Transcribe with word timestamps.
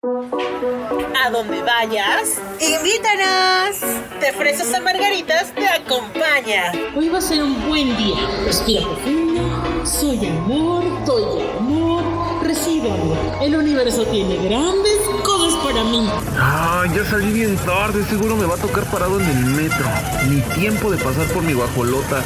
A 0.00 1.30
donde 1.30 1.60
vayas, 1.60 2.38
invítanos. 2.60 3.80
De 4.20 4.32
fresas 4.32 4.72
a 4.72 4.80
margaritas 4.80 5.52
te 5.52 5.68
acompaña. 5.68 6.70
Hoy 6.96 7.08
va 7.08 7.18
a 7.18 7.20
ser 7.20 7.42
un 7.42 7.68
buen 7.68 7.96
día. 7.96 8.16
Respira 8.44 8.82
profundo. 8.82 9.84
Soy 9.84 10.24
amor, 10.24 10.84
doy 11.04 11.42
amor, 11.58 12.04
recibo 12.44 12.94
amor. 12.94 13.18
El 13.42 13.56
universo 13.56 14.06
tiene 14.06 14.36
grandes 14.36 15.00
cosas 15.24 15.54
para 15.64 15.82
mí. 15.82 16.08
Ah, 16.38 16.84
ya 16.94 17.04
salí 17.04 17.32
bien 17.32 17.56
tarde. 17.56 18.04
Seguro 18.04 18.36
me 18.36 18.46
va 18.46 18.54
a 18.54 18.58
tocar 18.58 18.84
parado 18.92 19.18
en 19.18 19.28
el 19.28 19.46
metro. 19.46 19.84
Ni 20.28 20.40
tiempo 20.60 20.92
de 20.92 20.98
pasar 20.98 21.26
por 21.32 21.42
mi 21.42 21.54
guajolota. 21.54 22.18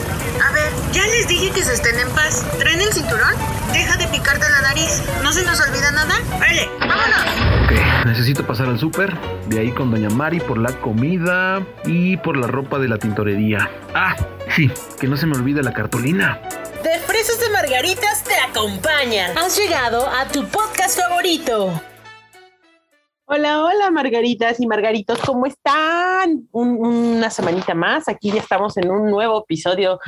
A 0.46 0.52
ver, 0.52 0.70
ya 0.92 1.06
les 1.06 1.26
dije 1.26 1.50
que 1.50 1.64
se 1.64 1.72
estén 1.72 1.98
en 1.98 2.10
paz. 2.10 2.44
¿Traen 2.58 2.82
el 2.82 2.92
cinturón? 2.92 3.32
Deja 3.72 3.96
de 3.96 4.06
picarte 4.08 4.48
la 4.48 4.60
nariz. 4.60 5.02
¿No 5.22 5.32
se 5.32 5.44
nos 5.44 5.60
olvida 5.60 5.90
nada? 5.90 6.14
Vale, 6.38 6.68
vámonos. 6.80 7.20
Ok, 7.64 8.06
necesito 8.06 8.46
pasar 8.46 8.68
al 8.68 8.78
súper. 8.78 9.16
De 9.46 9.60
ahí 9.60 9.70
con 9.72 9.90
Doña 9.90 10.10
Mari 10.10 10.40
por 10.40 10.58
la 10.58 10.72
comida 10.80 11.64
y 11.84 12.16
por 12.18 12.36
la 12.36 12.46
ropa 12.46 12.78
de 12.78 12.88
la 12.88 12.98
tintorería. 12.98 13.70
Ah, 13.94 14.16
sí, 14.54 14.70
que 15.00 15.08
no 15.08 15.16
se 15.16 15.26
me 15.26 15.36
olvide 15.36 15.62
la 15.62 15.72
cartulina. 15.72 16.40
De 16.82 16.98
fresas 17.06 17.38
de 17.40 17.50
margaritas 17.50 18.24
te 18.24 18.34
acompaña. 18.38 19.28
Has 19.36 19.56
llegado 19.56 20.08
a 20.08 20.26
tu 20.26 20.46
podcast 20.48 20.98
favorito. 20.98 21.80
Hola, 23.34 23.64
hola, 23.64 23.90
Margaritas 23.90 24.60
y 24.60 24.66
Margaritos, 24.66 25.18
¿cómo 25.20 25.46
están? 25.46 26.46
Un- 26.52 26.84
una 26.84 27.30
semanita 27.30 27.72
más, 27.74 28.06
aquí 28.06 28.30
ya 28.30 28.40
estamos 28.40 28.76
en 28.76 28.90
un 28.90 29.10
nuevo 29.10 29.40
episodio 29.42 29.98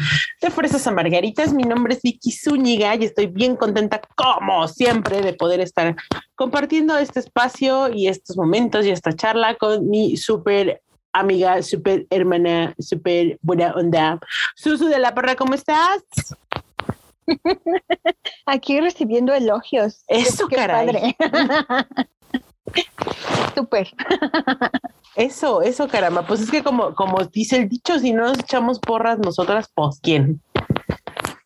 de 0.42 0.50
Fresas 0.50 0.86
a 0.86 0.90
Margaritas. 0.90 1.54
Mi 1.54 1.62
nombre 1.62 1.94
es 1.94 2.02
Vicky 2.02 2.30
Zúñiga 2.32 2.94
y 2.96 3.04
estoy 3.04 3.28
bien 3.28 3.56
contenta, 3.56 4.02
como 4.14 4.68
siempre, 4.68 5.22
de 5.22 5.32
poder 5.32 5.60
estar 5.60 5.96
compartiendo 6.34 6.98
este 6.98 7.20
espacio 7.20 7.88
y 7.90 8.08
estos 8.08 8.36
momentos 8.36 8.84
y 8.84 8.90
esta 8.90 9.14
charla 9.14 9.54
con 9.54 9.88
mi 9.88 10.18
súper 10.18 10.82
amiga, 11.14 11.62
súper 11.62 12.06
hermana, 12.10 12.74
súper 12.78 13.38
buena 13.40 13.72
onda. 13.72 14.18
Susu 14.54 14.86
de 14.88 14.98
la 14.98 15.14
Parra, 15.14 15.34
¿cómo 15.34 15.54
estás? 15.54 16.02
Aquí 18.44 18.78
recibiendo 18.82 19.32
elogios. 19.32 20.04
Eso, 20.08 20.46
Qué 20.46 20.56
caray. 20.56 20.86
padre. 20.86 21.16
Súper. 23.54 23.88
Eso, 25.16 25.62
eso, 25.62 25.88
caramba. 25.88 26.26
Pues 26.26 26.40
es 26.40 26.50
que 26.50 26.64
como, 26.64 26.94
como 26.94 27.22
dice 27.24 27.56
el 27.56 27.68
dicho, 27.68 27.98
si 27.98 28.12
no 28.12 28.22
nos 28.24 28.38
echamos 28.38 28.78
porras 28.80 29.18
nosotras, 29.18 29.70
pues 29.72 30.00
quién. 30.02 30.40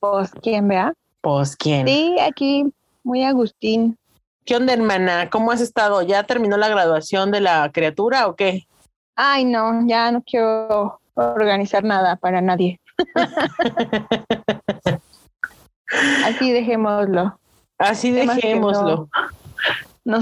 Pues, 0.01 0.31
¿quién 0.43 0.69
vea? 0.69 0.95
Pues 1.20 1.57
quién. 1.57 1.87
Sí, 1.87 2.17
aquí 2.19 2.65
muy 3.03 3.25
Agustín. 3.25 3.98
¿Qué 4.47 4.57
onda, 4.57 4.73
hermana? 4.73 5.29
¿Cómo 5.29 5.53
has 5.53 5.61
estado? 5.61 6.01
¿Ya 6.03 6.23
terminó 6.23 6.57
la 6.57 6.69
graduación 6.69 7.31
de 7.31 7.41
la 7.41 7.70
criatura 7.73 8.27
o 8.29 8.37
qué? 8.37 8.67
Ay, 9.15 9.45
no, 9.45 9.87
ya 9.87 10.11
no 10.13 10.23
quiero 10.23 11.01
organizar 11.15 11.85
nada 11.85 12.17
para 12.17 12.41
nadie. 12.41 12.81
Así 16.25 16.53
dejémoslo. 16.53 17.39
Así 17.79 18.13
dejémoslo. 18.13 18.97
No 18.97 19.09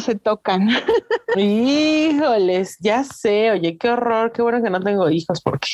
se 0.00 0.16
tocan. 0.16 0.68
Híjoles, 1.36 2.76
ya 2.80 3.04
sé. 3.04 3.50
Oye, 3.52 3.78
qué 3.78 3.90
horror. 3.90 4.32
Qué 4.32 4.42
bueno 4.42 4.62
que 4.62 4.70
no 4.70 4.80
tengo 4.80 5.08
hijos 5.10 5.40
porque 5.40 5.68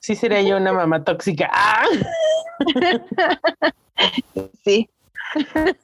sí 0.00 0.14
sería 0.14 0.42
yo 0.42 0.56
una 0.56 0.72
mamá 0.72 1.02
tóxica. 1.04 1.50
¡Ah! 1.52 1.84
Sí, 4.64 4.88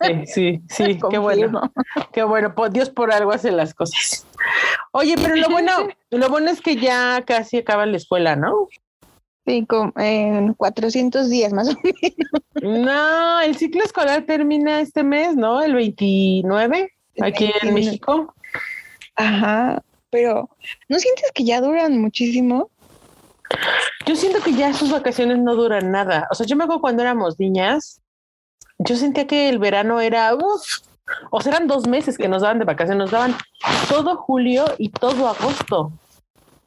Sí, 0.00 0.26
sí, 0.26 0.62
sí. 0.68 0.98
qué 1.10 1.18
bueno. 1.18 1.72
Qué 2.12 2.22
bueno. 2.22 2.54
Dios 2.70 2.90
por 2.90 3.12
algo 3.12 3.32
hace 3.32 3.50
las 3.50 3.74
cosas. 3.74 4.26
Oye, 4.92 5.14
pero 5.16 5.36
lo 5.36 5.48
bueno, 5.48 5.72
lo 6.10 6.28
bueno 6.28 6.50
es 6.50 6.60
que 6.60 6.76
ya 6.76 7.22
casi 7.26 7.58
acaba 7.58 7.86
la 7.86 7.96
escuela, 7.96 8.36
¿no? 8.36 8.68
Sí, 9.46 9.66
como 9.66 9.92
en 9.96 10.54
400 10.54 11.28
días 11.28 11.52
más 11.52 11.68
o 11.68 11.74
menos. 11.82 12.84
No, 12.84 13.40
el 13.40 13.56
ciclo 13.56 13.82
escolar 13.82 14.24
termina 14.24 14.80
este 14.80 15.02
mes, 15.02 15.34
¿no? 15.34 15.62
El 15.62 15.74
29, 15.74 16.92
aquí 17.20 17.46
en 17.62 17.74
29. 17.74 17.74
México. 17.74 18.34
Ajá, 19.16 19.82
pero 20.10 20.48
¿no 20.88 20.98
sientes 20.98 21.30
que 21.32 21.44
ya 21.44 21.60
duran 21.60 22.00
muchísimo? 22.00 22.70
Yo 24.06 24.16
siento 24.16 24.40
que 24.40 24.54
ya 24.54 24.72
sus 24.72 24.90
vacaciones 24.90 25.38
no 25.38 25.54
duran 25.54 25.90
nada. 25.90 26.28
O 26.30 26.34
sea, 26.34 26.46
yo 26.46 26.56
me 26.56 26.64
acuerdo 26.64 26.80
cuando 26.80 27.02
éramos 27.02 27.38
niñas, 27.38 28.00
yo 28.78 28.96
sentía 28.96 29.26
que 29.26 29.48
el 29.48 29.58
verano 29.58 30.00
era, 30.00 30.34
uff, 30.34 30.80
o 31.30 31.40
sea, 31.40 31.52
eran 31.52 31.68
dos 31.68 31.86
meses 31.86 32.16
que 32.16 32.28
nos 32.28 32.42
daban 32.42 32.58
de 32.58 32.64
vacaciones, 32.64 32.98
nos 32.98 33.10
daban 33.10 33.36
todo 33.88 34.16
julio 34.16 34.64
y 34.78 34.88
todo 34.88 35.28
agosto. 35.28 35.92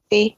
Sí. 0.09 0.37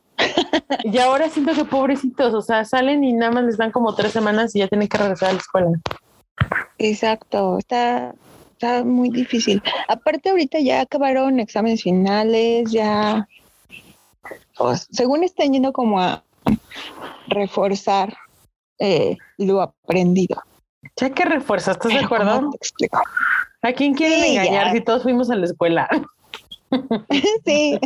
Y 0.84 0.98
ahora 0.98 1.30
siento 1.30 1.54
que 1.54 1.66
pobrecitos, 1.66 2.34
o 2.34 2.42
sea, 2.42 2.66
salen 2.66 3.04
y 3.04 3.14
nada 3.14 3.32
más 3.32 3.44
les 3.44 3.58
dan 3.58 3.72
como 3.72 3.94
tres 3.94 4.12
semanas 4.12 4.56
y 4.56 4.60
ya 4.60 4.68
tienen 4.68 4.88
que 4.88 4.98
regresar 4.98 5.30
a 5.30 5.34
la 5.34 5.40
escuela. 5.40 5.70
Exacto, 6.78 7.58
está, 7.58 8.16
está 8.58 8.84
muy 8.84 9.10
difícil. 9.10 9.62
Aparte 9.88 10.30
ahorita 10.30 10.60
ya 10.60 10.82
acabaron 10.82 11.40
exámenes 11.40 11.84
finales, 11.84 12.72
ya 12.72 13.28
según 14.92 15.24
están 15.24 15.54
yendo 15.54 15.72
como 15.72 16.02
a 16.02 16.24
reforzar 17.28 18.18
eh, 18.80 19.18
lo 19.38 19.62
aprendido. 19.62 20.42
Ya 20.96 21.12
que 21.12 21.26
refuerza, 21.26 21.72
¿estás 21.72 21.92
de 21.92 21.98
Pero, 21.98 22.10
¿cómo 22.10 22.22
acuerdo? 22.24 22.52
¿A 23.62 23.74
quién 23.74 23.94
quieren 23.94 24.22
Sí, 24.22 24.30
engañar 24.32 24.68
ya. 24.68 24.74
si 24.74 24.82
todos 24.82 25.04
fuimos 25.04 25.30
a 25.30 25.36
la 25.36 25.46
escuela? 25.46 25.88
Sí. 27.46 27.80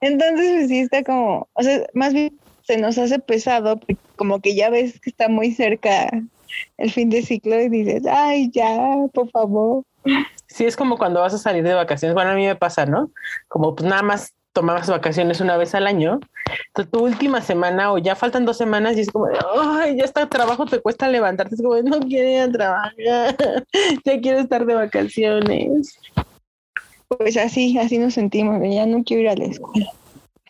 Entonces, 0.00 0.52
pues 0.52 0.68
sí 0.68 0.78
está 0.80 1.02
como, 1.02 1.48
o 1.54 1.62
sea, 1.62 1.86
más 1.94 2.12
bien 2.12 2.38
se 2.62 2.76
nos 2.76 2.98
hace 2.98 3.18
pesado, 3.18 3.80
como 4.16 4.40
que 4.40 4.54
ya 4.54 4.70
ves 4.70 5.00
que 5.00 5.10
está 5.10 5.28
muy 5.28 5.52
cerca 5.52 6.08
el 6.78 6.90
fin 6.90 7.10
de 7.10 7.22
ciclo 7.22 7.60
y 7.60 7.68
dices, 7.68 8.02
ay, 8.10 8.50
ya, 8.52 8.78
por 9.12 9.30
favor. 9.30 9.84
Sí, 10.46 10.64
es 10.64 10.76
como 10.76 10.98
cuando 10.98 11.20
vas 11.20 11.34
a 11.34 11.38
salir 11.38 11.62
de 11.62 11.74
vacaciones. 11.74 12.14
Bueno, 12.14 12.30
a 12.30 12.34
mí 12.34 12.46
me 12.46 12.56
pasa, 12.56 12.86
¿no? 12.86 13.10
Como 13.48 13.74
pues 13.74 13.88
nada 13.88 14.02
más 14.02 14.34
tomabas 14.52 14.88
vacaciones 14.88 15.40
una 15.40 15.56
vez 15.56 15.74
al 15.74 15.86
año. 15.86 16.20
Entonces, 16.68 16.90
tu 16.90 17.04
última 17.04 17.40
semana 17.40 17.92
o 17.92 17.98
ya 17.98 18.16
faltan 18.16 18.44
dos 18.44 18.56
semanas 18.56 18.96
y 18.96 19.00
es 19.00 19.10
como, 19.10 19.26
de, 19.26 19.38
ay, 19.56 19.96
ya 19.96 20.04
está 20.04 20.28
trabajo, 20.28 20.66
te 20.66 20.80
cuesta 20.80 21.08
levantarte. 21.08 21.54
Es 21.54 21.62
como, 21.62 21.74
de, 21.74 21.82
no 21.84 22.00
quiero 22.00 22.28
ir 22.28 22.40
a 22.40 22.52
trabajar, 22.52 22.94
ya 24.04 24.20
quiero 24.20 24.38
estar 24.40 24.66
de 24.66 24.74
vacaciones. 24.74 25.98
Pues 27.08 27.36
así, 27.36 27.76
así 27.78 27.98
nos 27.98 28.14
sentimos, 28.14 28.60
ya 28.62 28.86
no 28.86 29.02
quiero 29.04 29.22
ir 29.22 29.28
a 29.28 29.36
la 29.36 29.44
escuela. 29.44 29.90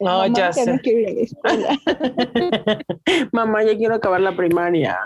No, 0.01 0.21
Mamá, 0.21 0.29
ya 0.35 0.47
no 0.47 0.53
sé. 0.55 0.81
quiero 0.83 0.99
ir 1.01 1.09
a 1.09 1.13
la 1.13 1.21
escuela. 1.21 1.79
Mamá, 3.33 3.63
ya 3.65 3.77
quiero 3.77 3.95
acabar 3.97 4.23
la 4.23 4.35
primaria 4.35 4.99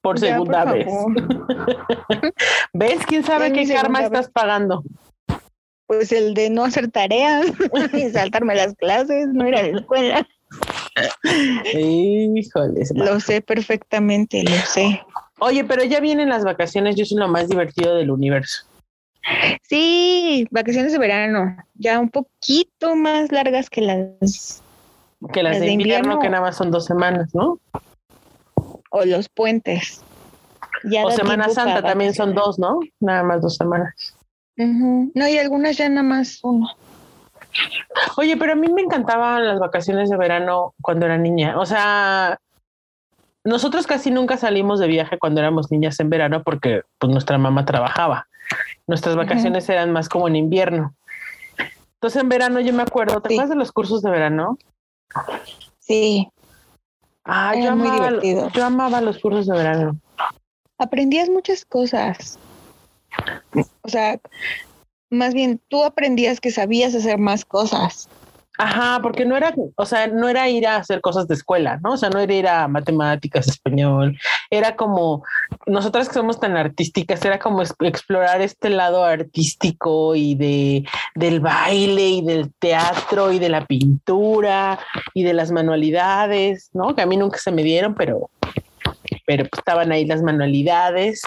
por 0.00 0.18
Ya, 0.18 0.34
segunda 0.34 0.64
por 0.64 0.74
vez. 0.74 0.86
¿Ves? 2.72 3.06
¿Quién 3.06 3.22
sabe 3.22 3.50
Ya 3.50 3.54
qué 3.54 3.72
karma 3.72 4.02
estás 4.02 4.28
pagando? 4.28 4.82
Pues 5.86 6.10
el 6.10 6.34
de 6.34 6.50
no 6.50 6.64
hacer 6.64 6.90
tareas 6.90 7.46
y 7.92 8.10
saltarme 8.10 8.56
las 8.56 8.74
clases, 8.74 9.28
no 9.28 9.46
ir 9.46 9.54
a 9.54 9.62
la 9.62 9.78
escuela. 9.78 10.28
Híjoles. 11.72 12.92
Lo 12.96 13.20
sé 13.20 13.40
perfectamente, 13.40 14.42
lo 14.42 14.56
sé. 14.66 15.00
Oye, 15.38 15.62
pero 15.62 15.84
ya 15.84 16.00
vienen 16.00 16.28
las 16.28 16.44
vacaciones, 16.44 16.96
yo 16.96 17.04
soy 17.04 17.18
lo 17.18 17.28
más 17.28 17.48
divertido 17.48 17.94
del 17.94 18.10
universo. 18.10 18.66
Sí, 19.62 20.46
vacaciones 20.50 20.92
de 20.92 20.98
verano, 20.98 21.56
ya 21.74 21.98
un 21.98 22.10
poquito 22.10 22.94
más 22.94 23.32
largas 23.32 23.70
que 23.70 23.80
las 23.80 24.62
Que 25.32 25.42
las 25.42 25.54
Las 25.54 25.60
de 25.60 25.70
invierno, 25.70 25.96
invierno. 25.96 26.20
que 26.20 26.28
nada 26.28 26.42
más 26.42 26.56
son 26.56 26.70
dos 26.70 26.84
semanas, 26.84 27.34
¿no? 27.34 27.58
o 28.94 29.04
los 29.04 29.28
puentes. 29.28 30.02
Ya 30.84 31.04
O 31.04 31.10
Semana 31.10 31.48
Santa 31.48 31.82
también 31.82 32.14
son 32.14 32.34
dos, 32.34 32.58
¿no? 32.58 32.78
Nada 33.00 33.24
más 33.24 33.42
dos 33.42 33.56
semanas. 33.56 33.92
No, 34.56 35.28
y 35.28 35.36
algunas 35.36 35.76
ya 35.76 35.88
nada 35.88 36.04
más 36.04 36.38
uno. 36.44 36.68
Oye, 38.16 38.36
pero 38.36 38.52
a 38.52 38.54
mí 38.54 38.68
me 38.72 38.82
encantaban 38.82 39.46
las 39.46 39.58
vacaciones 39.58 40.10
de 40.10 40.16
verano 40.16 40.74
cuando 40.80 41.06
era 41.06 41.18
niña. 41.18 41.58
O 41.58 41.66
sea, 41.66 42.38
nosotros 43.42 43.86
casi 43.86 44.12
nunca 44.12 44.36
salimos 44.36 44.78
de 44.78 44.86
viaje 44.86 45.18
cuando 45.18 45.40
éramos 45.40 45.72
niñas 45.72 45.98
en 45.98 46.10
verano 46.10 46.44
porque 46.44 46.82
pues, 46.98 47.10
nuestra 47.10 47.36
mamá 47.36 47.64
trabajaba. 47.64 48.28
Nuestras 48.86 49.16
vacaciones 49.16 49.68
eran 49.68 49.92
más 49.92 50.08
como 50.08 50.28
en 50.28 50.36
invierno. 50.36 50.94
Entonces 51.94 52.20
en 52.22 52.28
verano 52.28 52.60
yo 52.60 52.72
me 52.74 52.82
acuerdo, 52.82 53.20
¿te 53.20 53.30
Sí. 53.30 53.34
acuerdas 53.34 53.50
de 53.50 53.56
los 53.56 53.72
cursos 53.72 54.02
de 54.02 54.10
verano? 54.10 54.58
Sí, 55.78 56.28
Ah, 57.26 57.54
yo 57.54 57.74
muy 57.74 57.88
amaba, 57.88 58.22
yo 58.52 58.64
amaba 58.64 59.00
los 59.00 59.18
cursos 59.18 59.46
de 59.46 59.56
verano. 59.56 59.98
aprendías 60.76 61.30
muchas 61.30 61.64
cosas. 61.64 62.38
O 63.82 63.88
sea, 63.88 64.20
más 65.10 65.32
bien 65.32 65.58
tú 65.68 65.82
aprendías 65.84 66.40
que 66.40 66.50
sabías 66.50 66.94
hacer 66.94 67.18
más 67.18 67.46
cosas. 67.46 68.08
Ajá, 68.56 69.00
porque 69.02 69.24
no 69.24 69.36
era, 69.36 69.52
o 69.74 69.84
sea, 69.84 70.06
no 70.06 70.28
era 70.28 70.48
ir 70.48 70.66
a 70.68 70.76
hacer 70.76 71.00
cosas 71.00 71.26
de 71.26 71.34
escuela, 71.34 71.80
¿no? 71.82 71.94
O 71.94 71.96
sea, 71.96 72.08
no 72.08 72.20
era 72.20 72.34
ir 72.34 72.46
a 72.46 72.68
matemáticas, 72.68 73.48
español, 73.48 74.16
era 74.48 74.76
como, 74.76 75.24
nosotras 75.66 76.06
que 76.06 76.14
somos 76.14 76.38
tan 76.38 76.56
artísticas, 76.56 77.24
era 77.24 77.40
como 77.40 77.62
explorar 77.62 78.40
este 78.42 78.70
lado 78.70 79.04
artístico 79.04 80.14
y 80.14 80.36
de, 80.36 80.84
del 81.16 81.40
baile 81.40 82.08
y 82.08 82.22
del 82.22 82.52
teatro 82.60 83.32
y 83.32 83.40
de 83.40 83.48
la 83.48 83.66
pintura 83.66 84.78
y 85.14 85.24
de 85.24 85.34
las 85.34 85.50
manualidades, 85.50 86.70
¿no? 86.74 86.94
Que 86.94 87.02
a 87.02 87.06
mí 87.06 87.16
nunca 87.16 87.38
se 87.38 87.50
me 87.50 87.64
dieron, 87.64 87.96
pero, 87.96 88.30
pero 89.26 89.48
estaban 89.52 89.90
ahí 89.90 90.06
las 90.06 90.22
manualidades. 90.22 91.22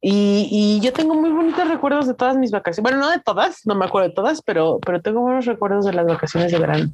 Y, 0.00 0.48
y 0.50 0.80
yo 0.80 0.92
tengo 0.92 1.14
muy 1.14 1.30
bonitos 1.30 1.66
recuerdos 1.68 2.06
de 2.06 2.14
todas 2.14 2.36
mis 2.36 2.50
vacaciones. 2.52 2.82
Bueno, 2.90 2.98
no 3.04 3.10
de 3.10 3.18
todas, 3.20 3.66
no 3.66 3.74
me 3.74 3.84
acuerdo 3.86 4.08
de 4.08 4.14
todas, 4.14 4.42
pero, 4.42 4.78
pero 4.84 5.00
tengo 5.02 5.20
buenos 5.20 5.44
recuerdos 5.46 5.84
de 5.84 5.92
las 5.92 6.06
vacaciones 6.06 6.52
de 6.52 6.58
verano. 6.58 6.90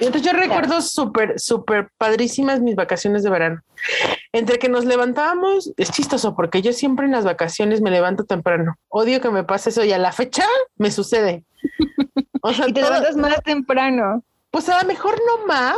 Entonces 0.00 0.22
yo 0.22 0.32
recuerdo 0.36 0.80
súper, 0.80 1.38
súper 1.38 1.90
padrísimas 1.98 2.60
mis 2.60 2.74
vacaciones 2.74 3.22
de 3.22 3.30
verano. 3.30 3.60
Entre 4.32 4.58
que 4.58 4.68
nos 4.68 4.84
levantábamos, 4.84 5.72
es 5.76 5.90
chistoso 5.92 6.34
porque 6.34 6.62
yo 6.62 6.72
siempre 6.72 7.04
en 7.06 7.12
las 7.12 7.24
vacaciones 7.24 7.80
me 7.82 7.90
levanto 7.90 8.24
temprano. 8.24 8.76
Odio 8.88 9.20
que 9.20 9.30
me 9.30 9.44
pase 9.44 9.70
eso 9.70 9.84
y 9.84 9.92
a 9.92 9.98
la 9.98 10.12
fecha 10.12 10.44
me 10.76 10.90
sucede. 10.90 11.44
O 12.42 12.54
sea, 12.54 12.66
Y 12.68 12.72
te 12.72 12.80
todo- 12.80 12.90
levantas 12.92 13.16
más 13.16 13.42
temprano. 13.42 14.24
pues 14.50 14.66
a 14.70 14.80
lo 14.80 14.88
mejor 14.88 15.14
no 15.26 15.46
más, 15.46 15.76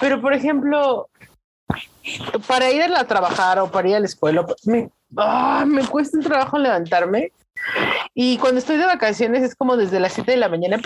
pero 0.00 0.18
por 0.18 0.32
ejemplo, 0.32 1.10
para 2.48 2.70
ir 2.70 2.80
a 2.80 2.88
la 2.88 3.04
trabajar 3.04 3.58
o 3.58 3.70
para 3.70 3.90
ir 3.90 3.96
a 3.96 4.00
la 4.00 4.06
escuela, 4.06 4.46
pues, 4.46 4.66
me, 4.66 4.88
ah, 5.16 5.64
me 5.66 5.86
cuesta 5.86 6.18
un 6.18 6.24
trabajo 6.24 6.58
levantarme. 6.58 7.32
Y 8.14 8.38
cuando 8.38 8.58
estoy 8.58 8.76
de 8.76 8.86
vacaciones 8.86 9.42
es 9.42 9.54
como 9.54 9.76
desde 9.76 10.00
las 10.00 10.12
7 10.12 10.32
de 10.32 10.36
la 10.36 10.48
mañana, 10.48 10.78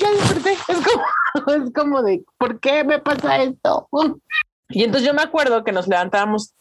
ya 0.00 0.10
desperté. 0.10 0.52
Es 0.52 0.78
como, 0.78 1.04
es 1.64 1.72
como 1.72 2.02
de, 2.02 2.22
¿por 2.38 2.60
qué 2.60 2.84
me 2.84 2.98
pasa 2.98 3.42
esto? 3.42 3.88
Y 4.68 4.84
entonces 4.84 5.06
yo 5.06 5.14
me 5.14 5.22
acuerdo 5.22 5.64
que 5.64 5.72
nos 5.72 5.88
levantábamos, 5.88 6.52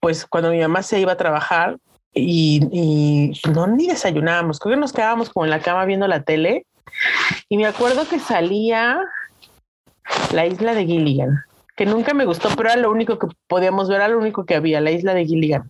pues 0.00 0.26
cuando 0.26 0.50
mi 0.50 0.60
mamá 0.60 0.82
se 0.82 1.00
iba 1.00 1.12
a 1.12 1.16
trabajar 1.16 1.78
y, 2.12 2.60
y 2.72 3.50
no 3.50 3.66
ni 3.66 3.86
desayunábamos, 3.86 4.58
creo 4.58 4.74
que 4.74 4.80
nos 4.80 4.92
quedábamos 4.92 5.30
como 5.30 5.44
en 5.44 5.50
la 5.50 5.60
cama 5.60 5.84
viendo 5.84 6.06
la 6.06 6.22
tele. 6.22 6.66
Y 7.48 7.56
me 7.56 7.66
acuerdo 7.66 8.08
que 8.08 8.18
salía 8.18 9.00
la 10.32 10.46
isla 10.46 10.74
de 10.74 10.86
Gilligan, 10.86 11.44
que 11.76 11.86
nunca 11.86 12.14
me 12.14 12.24
gustó, 12.24 12.48
pero 12.56 12.70
era 12.70 12.80
lo 12.80 12.90
único 12.90 13.18
que 13.18 13.28
podíamos 13.46 13.88
ver, 13.88 13.98
era 13.98 14.08
lo 14.08 14.18
único 14.18 14.44
que 14.44 14.54
había, 14.54 14.80
la 14.80 14.90
isla 14.90 15.14
de 15.14 15.26
Gilligan. 15.26 15.68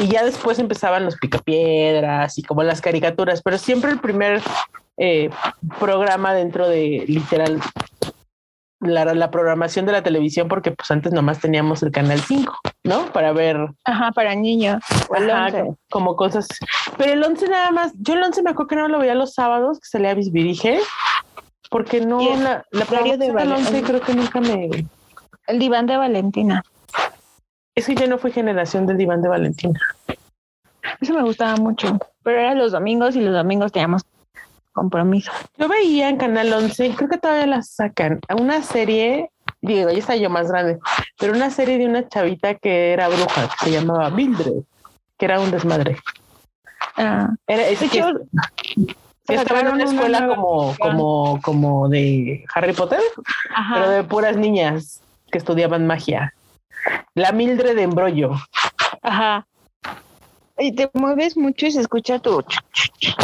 Y 0.00 0.08
ya 0.08 0.24
después 0.24 0.58
empezaban 0.58 1.04
los 1.04 1.16
picapiedras 1.16 2.38
y 2.38 2.42
como 2.42 2.62
las 2.62 2.80
caricaturas, 2.80 3.42
pero 3.42 3.58
siempre 3.58 3.90
el 3.90 4.00
primer 4.00 4.40
eh, 4.96 5.30
programa 5.78 6.32
dentro 6.34 6.68
de 6.68 7.04
literal 7.06 7.60
la, 8.80 9.04
la 9.12 9.30
programación 9.30 9.84
de 9.84 9.92
la 9.92 10.02
televisión, 10.02 10.48
porque 10.48 10.70
pues 10.70 10.90
antes 10.90 11.12
nomás 11.12 11.38
teníamos 11.38 11.82
el 11.82 11.90
canal 11.90 12.18
5, 12.18 12.58
¿no? 12.84 13.04
Para 13.12 13.32
ver 13.32 13.58
Ajá, 13.84 14.10
para 14.12 14.34
niños. 14.34 14.82
O 15.10 15.16
el 15.16 15.30
Ajá, 15.30 15.46
11. 15.48 15.60
co- 15.60 15.78
como 15.90 16.16
cosas. 16.16 16.48
Pero 16.96 17.12
el 17.12 17.22
11 17.22 17.48
nada 17.48 17.70
más, 17.72 17.92
yo 17.98 18.14
el 18.14 18.22
11 18.22 18.42
me 18.42 18.50
acuerdo 18.50 18.68
que 18.68 18.76
no 18.76 18.88
lo 18.88 18.98
veía 18.98 19.14
los 19.14 19.34
sábados, 19.34 19.80
que 19.80 19.86
salía 19.86 20.14
Bisbirige, 20.14 20.80
porque 21.70 22.00
no, 22.00 22.20
el 22.20 22.42
la, 22.42 22.64
la 22.70 22.84
de 22.86 23.16
del 23.18 23.32
Vale- 23.34 23.54
11 23.56 23.82
creo 23.82 24.00
que 24.00 24.14
nunca 24.14 24.40
me... 24.40 24.70
El 25.46 25.58
diván 25.58 25.84
de 25.86 25.96
Valentina. 25.98 26.62
Es 27.74 27.86
que 27.86 27.94
yo 27.94 28.06
no 28.06 28.18
fui 28.18 28.32
generación 28.32 28.86
del 28.86 28.98
diván 28.98 29.22
de 29.22 29.28
Valentina. 29.28 29.78
Eso 31.00 31.14
me 31.14 31.22
gustaba 31.22 31.56
mucho. 31.56 31.98
Pero 32.22 32.40
era 32.40 32.54
los 32.54 32.72
domingos 32.72 33.16
y 33.16 33.20
los 33.20 33.34
domingos 33.34 33.72
teníamos 33.72 34.02
compromiso. 34.72 35.32
Yo 35.58 35.68
veía 35.68 36.08
en 36.08 36.16
Canal 36.16 36.52
11, 36.52 36.94
creo 36.96 37.08
que 37.08 37.18
todavía 37.18 37.46
la 37.46 37.62
sacan, 37.62 38.20
una 38.38 38.62
serie, 38.62 39.30
digo, 39.60 39.90
ya 39.90 39.98
está 39.98 40.16
yo 40.16 40.30
más 40.30 40.48
grande, 40.48 40.78
pero 41.18 41.32
una 41.32 41.50
serie 41.50 41.78
de 41.78 41.86
una 41.86 42.08
chavita 42.08 42.54
que 42.54 42.92
era 42.92 43.08
bruja, 43.08 43.48
que 43.48 43.66
se 43.66 43.72
llamaba 43.72 44.10
Mildred, 44.10 44.62
que 45.18 45.24
era 45.24 45.40
un 45.40 45.50
desmadre. 45.50 45.98
Ah, 46.96 47.30
Era, 47.46 47.66
es 47.68 47.78
que 47.78 48.04
estaba 49.28 49.60
en 49.60 49.68
una 49.68 49.84
escuela 49.84 50.26
como, 50.26 50.74
como, 50.78 51.40
como 51.42 51.88
de 51.88 52.44
Harry 52.54 52.72
Potter, 52.72 53.00
ajá. 53.54 53.74
pero 53.74 53.90
de 53.90 54.04
puras 54.04 54.36
niñas 54.36 55.02
que 55.30 55.38
estudiaban 55.38 55.86
magia. 55.86 56.34
La 57.14 57.32
Mildred 57.32 57.76
de 57.76 57.82
embrollo. 57.82 58.32
Ajá. 59.02 59.46
Y 60.58 60.72
te 60.74 60.90
mueves 60.92 61.36
mucho 61.36 61.66
y 61.66 61.72
se 61.72 61.80
escucha 61.80 62.18
tu. 62.18 62.42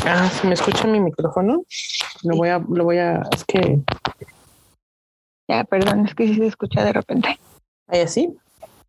Ah, 0.06 0.29
¿se 0.31 0.47
me 0.47 0.55
escucha 0.55 0.87
mi 0.87 1.00
micrófono? 1.00 1.62
Lo 2.23 2.37
voy 2.37 2.49
a, 2.49 2.58
lo 2.58 2.85
voy 2.85 2.99
a, 2.99 3.23
es 3.32 3.44
que 3.44 3.81
Ya, 5.49 5.64
perdón, 5.64 6.06
es 6.06 6.14
que 6.14 6.26
sí 6.29 6.35
se 6.37 6.47
escucha 6.47 6.82
de 6.82 6.93
repente. 6.94 7.38
ahí 7.88 8.00
así, 8.00 8.35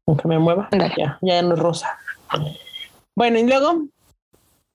aunque 0.06 0.28
me 0.30 0.40
mueva, 0.40 0.70
ya, 0.72 1.20
ya 1.22 1.42
no 1.42 1.54
es 1.56 1.60
rosa. 1.60 2.00
Bueno, 3.16 3.38
y 3.38 3.46
luego, 3.46 3.84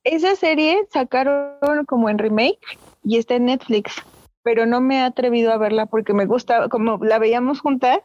Esa 0.04 0.36
serie 0.36 0.86
sacaron 0.92 1.86
como 1.86 2.10
en 2.10 2.18
remake 2.18 2.60
y 3.04 3.16
está 3.16 3.36
en 3.36 3.46
Netflix, 3.46 3.94
pero 4.42 4.66
no 4.66 4.80
me 4.82 4.96
he 4.98 5.02
atrevido 5.02 5.50
a 5.50 5.56
verla 5.56 5.86
porque 5.86 6.12
me 6.12 6.26
gusta, 6.26 6.68
como 6.68 6.98
la 7.02 7.18
veíamos 7.18 7.60
juntas. 7.60 7.98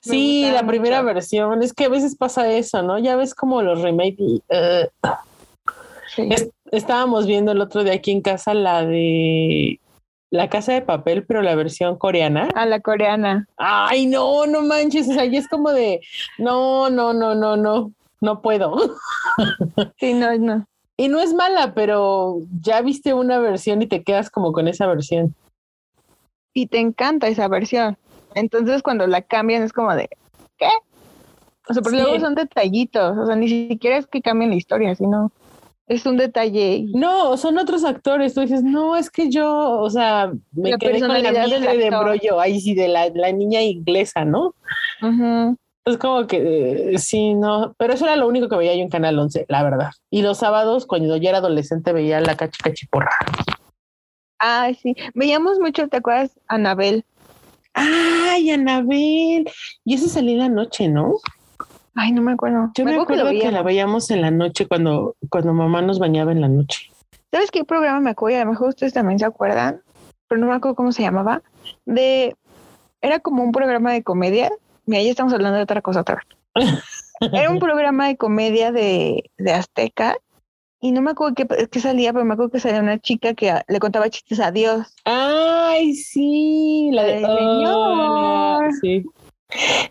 Sí, 0.00 0.48
la 0.52 0.66
primera 0.66 1.02
mucho. 1.02 1.14
versión, 1.14 1.62
es 1.62 1.72
que 1.72 1.84
a 1.84 1.88
veces 1.88 2.16
pasa 2.16 2.48
eso, 2.50 2.82
¿no? 2.82 2.98
Ya 2.98 3.16
ves 3.16 3.34
como 3.34 3.62
los 3.62 3.80
remakes. 3.82 4.16
y, 4.18 4.42
eh, 4.48 4.88
Sí. 6.14 6.28
es- 6.30 6.50
estábamos 6.70 7.26
viendo 7.26 7.52
el 7.52 7.60
otro 7.60 7.82
día 7.84 7.94
aquí 7.94 8.10
en 8.12 8.20
casa 8.22 8.54
la 8.54 8.84
de 8.84 9.80
La 10.30 10.48
Casa 10.48 10.72
de 10.72 10.82
Papel, 10.82 11.24
pero 11.26 11.42
la 11.42 11.54
versión 11.54 11.96
coreana. 11.96 12.48
A 12.56 12.66
la 12.66 12.80
coreana. 12.80 13.46
Ay, 13.56 14.06
no, 14.06 14.46
no 14.46 14.62
manches, 14.62 15.08
o 15.08 15.12
sea, 15.12 15.24
y 15.24 15.36
es 15.36 15.46
como 15.48 15.70
de, 15.72 16.00
no, 16.38 16.90
no, 16.90 17.12
no, 17.12 17.34
no, 17.36 17.56
no, 17.56 17.92
no 18.20 18.42
puedo. 18.42 18.76
Sí, 19.98 20.12
no, 20.14 20.36
no. 20.38 20.66
Y 20.96 21.08
no 21.08 21.18
es 21.20 21.34
mala, 21.34 21.74
pero 21.74 22.38
ya 22.62 22.80
viste 22.82 23.14
una 23.14 23.38
versión 23.40 23.82
y 23.82 23.86
te 23.86 24.02
quedas 24.04 24.30
como 24.30 24.52
con 24.52 24.68
esa 24.68 24.86
versión. 24.86 25.34
Y 26.52 26.66
te 26.68 26.78
encanta 26.78 27.26
esa 27.26 27.48
versión. 27.48 27.96
Entonces 28.34 28.82
cuando 28.82 29.06
la 29.06 29.22
cambian 29.22 29.62
es 29.62 29.72
como 29.72 29.94
de, 29.94 30.08
¿qué? 30.58 30.68
O 31.68 31.72
sea, 31.72 31.82
porque 31.82 31.98
Sí. 31.98 32.02
luego 32.02 32.20
son 32.20 32.34
detallitos, 32.34 33.16
o 33.16 33.26
sea, 33.26 33.36
ni 33.36 33.48
siquiera 33.48 33.96
es 33.96 34.06
que 34.06 34.20
cambien 34.20 34.50
la 34.50 34.56
historia, 34.56 34.94
sino 34.94 35.32
es 35.86 36.06
un 36.06 36.16
detalle. 36.16 36.86
No, 36.94 37.36
son 37.36 37.58
otros 37.58 37.84
actores. 37.84 38.32
Tú 38.34 38.40
dices, 38.40 38.62
no, 38.62 38.96
es 38.96 39.10
que 39.10 39.30
yo, 39.30 39.80
o 39.80 39.90
sea, 39.90 40.32
me 40.52 40.70
La 40.70 40.78
quedé 40.78 41.00
con 41.00 41.08
la 41.22 41.30
Mildred 41.30 41.78
de 41.78 41.86
embrollo, 41.86 42.40
ahí 42.40 42.60
sí, 42.60 42.74
de 42.74 42.88
la, 42.88 43.08
la 43.10 43.32
niña 43.32 43.60
inglesa, 43.62 44.24
¿no? 44.24 44.54
Ujú. 45.02 45.56
Es 45.86 45.98
como 45.98 46.26
que 46.26 46.94
eh, 46.94 46.98
sí, 46.98 47.34
no, 47.34 47.74
pero 47.76 47.92
eso 47.92 48.06
era 48.06 48.16
lo 48.16 48.26
único 48.26 48.48
que 48.48 48.56
veía 48.56 48.74
yo 48.74 48.80
en 48.80 48.88
Canal 48.88 49.18
11, 49.18 49.44
la 49.48 49.62
verdad. 49.62 49.90
Y 50.08 50.22
los 50.22 50.38
sábados, 50.38 50.86
cuando 50.86 51.18
yo 51.18 51.28
era 51.28 51.38
adolescente, 51.38 51.92
veía 51.92 52.20
la 52.20 52.36
cachi 52.36 52.58
cachiporra. 52.62 53.10
Ay, 54.38 54.74
sí. 54.74 54.96
Veíamos 55.14 55.58
mucho, 55.60 55.88
¿te 55.88 55.98
acuerdas? 55.98 56.38
Anabel. 56.48 57.04
Ay, 57.74 58.50
Anabel. 58.50 59.50
Y 59.84 59.94
eso 59.94 60.08
salía 60.08 60.32
en 60.32 60.38
la 60.38 60.48
noche, 60.48 60.88
¿no? 60.88 61.14
Ay, 61.94 62.12
no 62.12 62.22
me 62.22 62.32
acuerdo. 62.32 62.70
Yo 62.74 62.84
me, 62.84 62.94
acuerdo 62.94 63.28
que, 63.30 63.52
la 63.52 63.62
veíamos 63.62 64.10
en 64.10 64.20
la 64.20 64.30
noche 64.30 64.66
cuando, 64.66 65.16
cuando 65.30 65.52
mamá 65.52 65.82
nos 65.82 65.98
bañaba 65.98 66.32
en 66.32 66.40
la 66.40 66.48
noche. 66.48 66.90
¿Sabes 67.30 67.50
qué 67.50 67.64
programa 67.64 68.00
me 68.00 68.10
acuerdo? 68.10 68.38
Y 68.38 68.40
a 68.40 68.44
lo 68.44 68.50
mejor 68.52 68.68
ustedes 68.70 68.92
también 68.92 69.18
se 69.18 69.24
acuerdan, 69.24 69.82
pero 70.28 70.40
no 70.40 70.48
me 70.48 70.54
acuerdo 70.54 70.76
cómo 70.76 70.92
se 70.92 71.02
llamaba. 71.02 71.42
De 71.84 72.36
era 73.00 73.20
como 73.20 73.44
un 73.44 73.52
programa 73.52 73.92
de 73.92 74.02
comedia. 74.02 74.50
Mira, 74.86 75.02
ya 75.02 75.10
estamos 75.10 75.32
hablando 75.32 75.58
de 75.58 75.64
otra 75.64 75.82
cosa 75.82 76.00
otra 76.00 76.22
vez. 76.54 76.82
Era 77.32 77.50
un 77.50 77.58
programa 77.58 78.08
de 78.08 78.16
comedia 78.16 78.72
de, 78.72 79.30
de 79.36 79.52
Azteca. 79.52 80.16
Y 80.84 80.92
no 80.92 81.00
me 81.00 81.12
acuerdo 81.12 81.34
qué, 81.34 81.46
qué 81.70 81.80
salía, 81.80 82.12
pero 82.12 82.26
me 82.26 82.34
acuerdo 82.34 82.50
que 82.52 82.60
salía 82.60 82.80
una 82.80 82.98
chica 82.98 83.32
que 83.32 83.48
a- 83.50 83.64
le 83.68 83.78
contaba 83.80 84.10
chistes 84.10 84.38
a 84.38 84.50
Dios. 84.50 84.86
Ay, 85.06 85.94
sí, 85.94 86.90
la 86.92 87.04
de 87.04 87.14
Ay, 87.14 87.24
señor. 87.24 88.72
sí. 88.82 89.04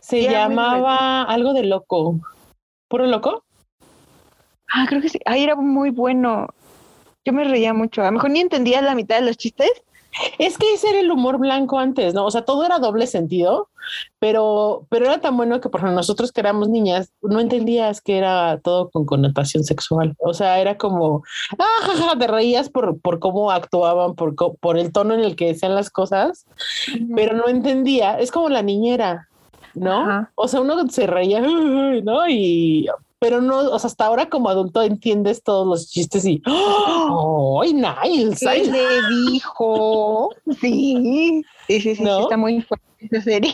Se 0.01 0.21
llamaba 0.21 1.23
algo 1.23 1.53
de 1.53 1.63
loco. 1.63 2.19
¿Puro 2.87 3.07
loco? 3.07 3.43
Ah, 4.71 4.85
creo 4.87 5.01
que 5.01 5.09
sí. 5.09 5.17
Ay, 5.25 5.43
era 5.43 5.55
muy 5.55 5.89
bueno. 5.89 6.49
Yo 7.25 7.33
me 7.33 7.43
reía 7.43 7.73
mucho. 7.73 8.03
A 8.03 8.05
lo 8.05 8.11
mejor 8.11 8.29
ni 8.29 8.41
entendía 8.41 8.79
la 8.83 8.93
mitad 8.93 9.15
de 9.15 9.25
los 9.25 9.35
chistes. 9.37 9.71
Es 10.37 10.57
que 10.57 10.73
ese 10.73 10.89
era 10.89 10.99
el 10.99 11.11
humor 11.11 11.37
blanco 11.37 11.79
antes, 11.79 12.13
¿no? 12.13 12.25
O 12.25 12.31
sea, 12.31 12.43
todo 12.43 12.65
era 12.65 12.79
doble 12.79 13.07
sentido, 13.07 13.69
pero, 14.19 14.85
pero 14.89 15.05
era 15.05 15.19
tan 15.19 15.35
bueno 15.35 15.59
que 15.59 15.69
por 15.69 15.79
ejemplo, 15.79 15.95
nosotros 15.95 16.31
que 16.31 16.41
éramos 16.41 16.69
niñas, 16.69 17.11
no 17.21 17.39
entendías 17.39 18.01
que 18.01 18.17
era 18.17 18.59
todo 18.63 18.89
con 18.89 19.05
connotación 19.05 19.63
sexual. 19.63 20.15
O 20.19 20.33
sea, 20.33 20.59
era 20.59 20.77
como, 20.77 21.23
ah, 21.57 21.85
jaja, 21.85 22.17
te 22.17 22.27
reías 22.27 22.69
por, 22.69 22.99
por 22.99 23.19
cómo 23.19 23.51
actuaban, 23.51 24.15
por, 24.15 24.35
por 24.35 24.77
el 24.77 24.91
tono 24.91 25.13
en 25.13 25.21
el 25.21 25.35
que 25.35 25.47
decían 25.47 25.75
las 25.75 25.89
cosas, 25.89 26.45
pero 27.15 27.35
no 27.35 27.47
entendía. 27.47 28.19
Es 28.19 28.31
como 28.31 28.49
la 28.49 28.61
niñera, 28.61 29.29
¿no? 29.73 30.01
Ajá. 30.01 30.31
O 30.35 30.47
sea, 30.47 30.61
uno 30.61 30.87
se 30.89 31.07
reía, 31.07 31.41
¿no? 32.03 32.27
Y, 32.29 32.87
pero 33.23 33.39
no, 33.39 33.59
o 33.59 33.79
sea, 33.79 33.87
hasta 33.87 34.05
ahora 34.05 34.27
como 34.27 34.49
adulto 34.49 34.81
entiendes 34.81 35.43
todos 35.43 35.65
los 35.65 35.89
chistes 35.89 36.25
y 36.25 36.43
¡ay, 36.45 37.73
Niles! 37.73 38.41
¿Qué 38.41 38.49
ay, 38.49 38.69
le 38.69 38.85
dijo? 39.31 40.29
Sí, 40.59 41.41
sí, 41.67 41.79
sí, 41.79 41.95
sí, 41.95 42.03
¿No? 42.03 42.23
está 42.23 42.35
muy 42.35 42.59
fuerte 42.59 42.85
esa 42.99 43.21
serie. 43.21 43.53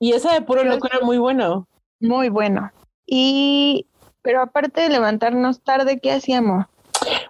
Y 0.00 0.12
esa 0.12 0.32
de 0.32 0.40
puro 0.40 0.62
Pero 0.62 0.76
loco 0.76 0.88
era 0.90 1.04
muy 1.04 1.18
bueno. 1.18 1.68
Muy 2.00 2.30
bueno. 2.30 2.70
Y, 3.06 3.88
pero 4.22 4.40
aparte 4.40 4.80
de 4.80 4.88
levantarnos 4.88 5.62
tarde, 5.62 6.00
¿qué 6.00 6.10
hacíamos? 6.10 6.64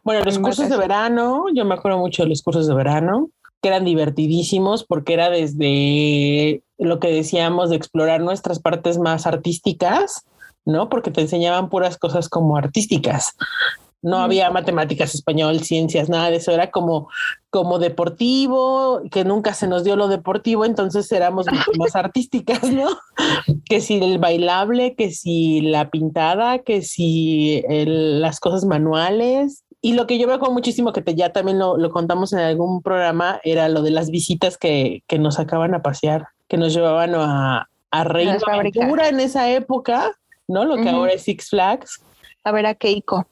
Bueno, 0.04 0.24
los 0.24 0.38
cursos 0.38 0.68
de 0.68 0.76
verano, 0.76 1.46
yo 1.52 1.64
me 1.64 1.74
acuerdo 1.74 1.98
mucho 1.98 2.22
de 2.22 2.28
los 2.28 2.42
cursos 2.42 2.68
de 2.68 2.74
verano, 2.74 3.30
que 3.60 3.66
eran 3.66 3.84
divertidísimos 3.84 4.84
porque 4.84 5.14
era 5.14 5.28
desde 5.28 6.62
lo 6.78 7.00
que 7.00 7.08
decíamos 7.08 7.70
de 7.70 7.76
explorar 7.76 8.20
nuestras 8.20 8.60
partes 8.60 8.96
más 9.00 9.26
artísticas, 9.26 10.24
¿no? 10.64 10.88
Porque 10.88 11.10
te 11.10 11.20
enseñaban 11.22 11.68
puras 11.68 11.96
cosas 11.98 12.28
como 12.28 12.56
artísticas. 12.56 13.34
No 14.02 14.18
había 14.18 14.50
matemáticas, 14.50 15.14
español, 15.14 15.60
ciencias, 15.60 16.10
nada 16.10 16.28
de 16.30 16.36
eso. 16.36 16.52
Era 16.52 16.70
como, 16.70 17.08
como 17.48 17.78
deportivo, 17.78 19.00
que 19.10 19.24
nunca 19.24 19.54
se 19.54 19.66
nos 19.66 19.82
dio 19.82 19.96
lo 19.96 20.08
deportivo, 20.08 20.64
entonces 20.66 21.10
éramos 21.10 21.46
mucho 21.50 21.70
más 21.78 21.96
artísticas, 21.96 22.62
¿no? 22.70 22.88
Que 23.64 23.80
si 23.80 23.96
el 24.02 24.18
bailable, 24.18 24.94
que 24.94 25.10
si 25.10 25.62
la 25.62 25.88
pintada, 25.90 26.58
que 26.58 26.82
si 26.82 27.62
el- 27.68 28.20
las 28.20 28.40
cosas 28.40 28.64
manuales. 28.66 29.64
Y 29.80 29.92
lo 29.94 30.06
que 30.06 30.18
yo 30.18 30.26
me 30.26 30.34
acuerdo 30.34 30.54
muchísimo, 30.54 30.92
que 30.92 31.02
te, 31.02 31.14
ya 31.14 31.32
también 31.32 31.58
lo, 31.58 31.76
lo 31.76 31.90
contamos 31.90 32.32
en 32.32 32.38
algún 32.40 32.82
programa, 32.82 33.40
era 33.44 33.68
lo 33.68 33.82
de 33.82 33.90
las 33.90 34.10
visitas 34.10 34.56
que, 34.58 35.02
que 35.06 35.18
nos 35.18 35.34
sacaban 35.36 35.74
a 35.74 35.82
pasear, 35.82 36.28
que 36.48 36.56
nos 36.56 36.72
llevaban 36.74 37.14
a, 37.14 37.68
a 37.90 38.04
Reino. 38.04 38.32
Aventura 38.80 39.08
en 39.08 39.20
esa 39.20 39.50
época, 39.50 40.12
¿no? 40.48 40.64
Lo 40.64 40.76
que 40.76 40.88
ahora 40.88 41.12
es 41.12 41.22
Six 41.22 41.50
Flags. 41.50 42.02
A 42.44 42.52
ver 42.52 42.66
a 42.66 42.74
Keiko. 42.74 43.26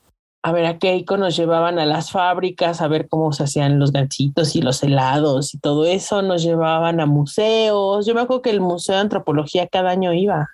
A 0.45 0.51
ver, 0.51 0.67
a 0.67 0.79
Keiko 0.79 1.17
nos 1.17 1.37
llevaban 1.37 1.79
a 1.79 1.87
las 1.87 2.11
fábricas 2.11 2.81
a 2.81 2.89
ver 2.89 3.09
cómo 3.09 3.33
se 3.33 3.45
hacían 3.45 3.79
los 3.79 3.93
ganchitos 3.93 4.57
y 4.57 4.63
los 4.63 4.83
helados 4.83 5.55
y 5.55 5.59
todo 5.59 5.85
eso. 5.85 6.21
Nos 6.23 6.43
llevaban 6.43 7.01
a 7.01 7.07
museos. 7.07 8.07
Yo 8.07 8.15
me 8.15 8.23
acuerdo 8.23 8.43
que 8.43 8.51
el 8.51 8.61
Museo 8.61 8.97
de 8.97 9.03
Antropología 9.03 9.69
cada 9.69 9.91
año 9.91 10.13
iba. 10.13 10.49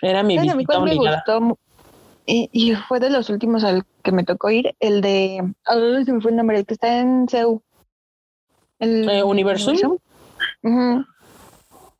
Era 0.00 0.22
mi 0.22 0.36
¿Saben 0.36 0.50
a 0.50 0.54
mí 0.54 0.64
visita 0.64 0.80
me 0.80 0.94
gustó? 0.96 1.58
Y, 2.24 2.48
y 2.52 2.74
fue 2.74 3.00
de 3.00 3.10
los 3.10 3.28
últimos 3.30 3.64
al 3.64 3.84
que 4.02 4.12
me 4.12 4.24
tocó 4.24 4.50
ir, 4.50 4.74
el 4.80 5.00
de. 5.00 5.54
ah, 5.66 5.74
se 6.04 6.12
me 6.12 6.20
fue 6.20 6.30
el 6.30 6.36
nombre, 6.36 6.58
el 6.58 6.66
que 6.66 6.74
está 6.74 7.00
en 7.00 7.26
CEU. 7.28 7.62
El 8.78 9.08
Eh, 9.08 9.22
¿Universum? 9.22 9.98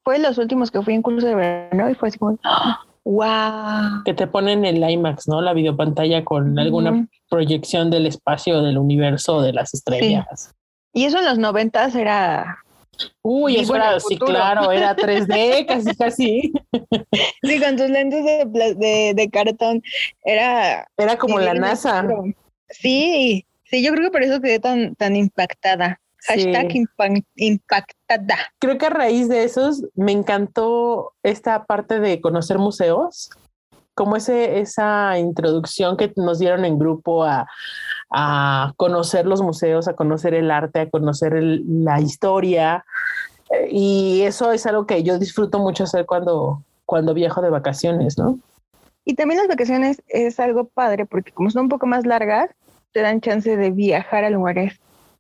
Fue 0.05 0.19
de 0.19 0.21
los 0.21 0.39
últimos 0.39 0.71
que 0.71 0.83
fui 0.83 0.95
en 0.95 1.03
curso 1.03 1.27
de 1.27 1.35
verano 1.35 1.91
y 1.91 1.95
fue 1.95 2.09
así 2.09 2.19
como. 2.19 2.39
¡Wow! 3.09 4.05
Que 4.05 4.13
te 4.13 4.27
ponen 4.27 4.67
el 4.67 4.87
IMAX, 4.87 5.29
¿no? 5.29 5.41
La 5.41 5.55
videopantalla 5.55 6.27
con 6.27 6.59
alguna 6.59 7.09
proyección 7.31 7.91
del 7.91 8.05
espacio, 8.05 8.61
del 8.61 8.77
universo, 8.77 9.41
de 9.41 9.55
las 9.55 9.73
estrellas. 9.73 10.55
Y 10.93 11.05
eso 11.05 11.19
en 11.19 11.25
los 11.25 11.39
noventas 11.39 11.95
era. 11.95 12.59
Uy, 13.23 13.57
eso 13.57 13.77
era, 13.77 13.99
sí, 13.99 14.19
claro, 14.19 14.73
era 14.73 14.95
3D, 14.95 15.65
casi, 15.69 15.97
casi. 15.97 16.53
Sí, 17.43 17.61
con 17.63 17.77
tus 17.77 17.89
lentes 17.89 18.23
de, 18.27 18.75
de, 18.75 19.15
de 19.15 19.31
cartón. 19.31 19.81
Era. 20.23 20.87
Era 20.99 21.17
como 21.17 21.41
la 21.41 21.55
NASA. 21.55 22.03
futuro. 22.03 22.25
Sí, 22.69 23.47
sí, 23.65 23.83
yo 23.83 23.93
creo 23.93 24.05
que 24.05 24.13
por 24.13 24.23
eso 24.23 24.39
quedé 24.43 24.59
tan, 24.59 24.95
tan 24.97 25.17
impactada. 25.17 25.99
Hashtag 26.29 26.73
Sí. 26.73 26.85
impactada. 27.37 28.37
creo 28.59 28.79
que 28.79 28.87
a 28.87 28.91
raíz 28.91 29.29
de 29.29 29.45
esos 29.45 29.85
me 29.95 30.13
encantó 30.13 31.13
esta 31.23 31.65
parte 31.65 32.01
de 32.01 32.21
conocer 32.21 32.59
museos, 32.59 33.31
como 33.95 34.17
ese, 34.17 34.61
esa 34.61 35.19
introducción 35.19 35.97
que 35.97 36.13
nos 36.17 36.39
dieron 36.39 36.65
en 36.65 36.79
grupo 36.79 37.25
a, 37.25 37.49
a 38.11 38.73
conocer 38.77 39.27
los 39.27 39.43
museos, 39.43 39.89
a 39.89 39.95
conocer 39.95 40.35
el 40.35 40.51
arte, 40.51 40.81
a 40.81 40.91
conocer 40.91 41.35
el- 41.35 41.65
la 41.85 42.01
historia. 42.01 42.85
Eh, 43.51 43.69
Y 43.73 44.23
eso 44.23 44.53
es 44.53 44.67
algo 44.67 44.87
que 44.87 45.03
yo 45.03 45.19
disfruto 45.19 45.59
mucho 45.59 45.85
hacer 45.85 46.07
cuando, 46.07 46.63
cuando 46.87 47.13
viajo 47.15 47.41
de 47.43 47.51
vacaciones, 47.51 48.19
¿no? 48.19 48.39
Y 49.05 49.15
también 49.15 49.39
las 49.41 49.49
vacaciones 49.49 50.03
es 50.09 50.39
algo 50.39 50.65
padre 50.69 51.07
porque 51.07 51.33
como 51.33 51.51
son 51.51 51.63
un 51.63 51.69
poco 51.71 51.87
más 51.87 52.07
largas, 52.07 52.51
te 52.93 53.01
dan 53.01 53.21
chance 53.21 53.57
de 53.57 53.71
viajar 53.71 54.23
a 54.25 54.31
lugares 54.31 54.79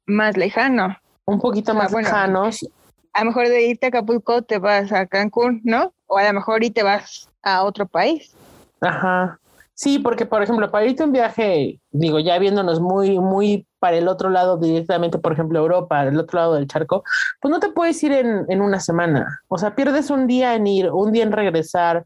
más 0.09 0.37
lejanos. 0.37 0.97
Un 1.25 1.41
poquito 1.41 1.73
O 1.73 1.75
sea, 1.75 1.83
más 1.83 1.93
bueno. 1.93 2.09
lejanos. 2.09 2.67
A 3.13 3.21
lo 3.21 3.27
mejor 3.27 3.49
de 3.49 3.67
irte 3.69 3.87
a 3.87 3.89
Acapulco 3.91 4.43
te 4.43 4.59
vas 4.59 4.93
a 4.93 5.07
Cancún, 5.07 5.61
¿no? 5.65 5.93
O 6.07 6.19
a 6.19 6.25
lo 6.25 6.33
mejor 6.33 6.65
y 6.65 6.71
te 6.71 6.83
vas 6.83 7.29
a 7.43 7.63
otro 7.63 7.87
país. 7.87 8.35
Ajá. 8.81 9.39
Sí, 9.75 10.01
porque 10.01 10.27
por 10.27 10.43
ejemplo, 10.43 10.71
para 10.73 10.87
irte 10.87 11.05
a 11.05 11.07
un 11.07 11.13
viaje, 11.13 11.79
digo, 11.93 12.19
ya 12.19 12.37
viéndonos 12.39 12.81
muy, 12.81 13.21
muy 13.21 13.65
para 13.79 13.97
el 13.97 14.09
otro 14.09 14.29
lado, 14.29 14.57
directamente, 14.57 15.19
por 15.19 15.33
ejemplo, 15.33 15.59
Europa, 15.61 16.03
el 16.03 16.19
otro 16.19 16.41
lado 16.41 16.55
del 16.55 16.67
charco, 16.67 17.05
pues 17.41 17.53
no 17.53 17.61
te 17.61 17.69
puedes 17.69 18.03
ir 18.03 18.11
en, 18.11 18.45
en 18.49 18.61
una 18.61 18.81
semana. 18.81 19.43
O 19.47 19.57
sea, 19.57 19.77
pierdes 19.77 20.11
un 20.11 20.27
día 20.27 20.57
en 20.57 20.67
ir, 20.67 20.91
un 20.91 21.13
día 21.13 21.23
en 21.23 21.31
regresar. 21.31 22.05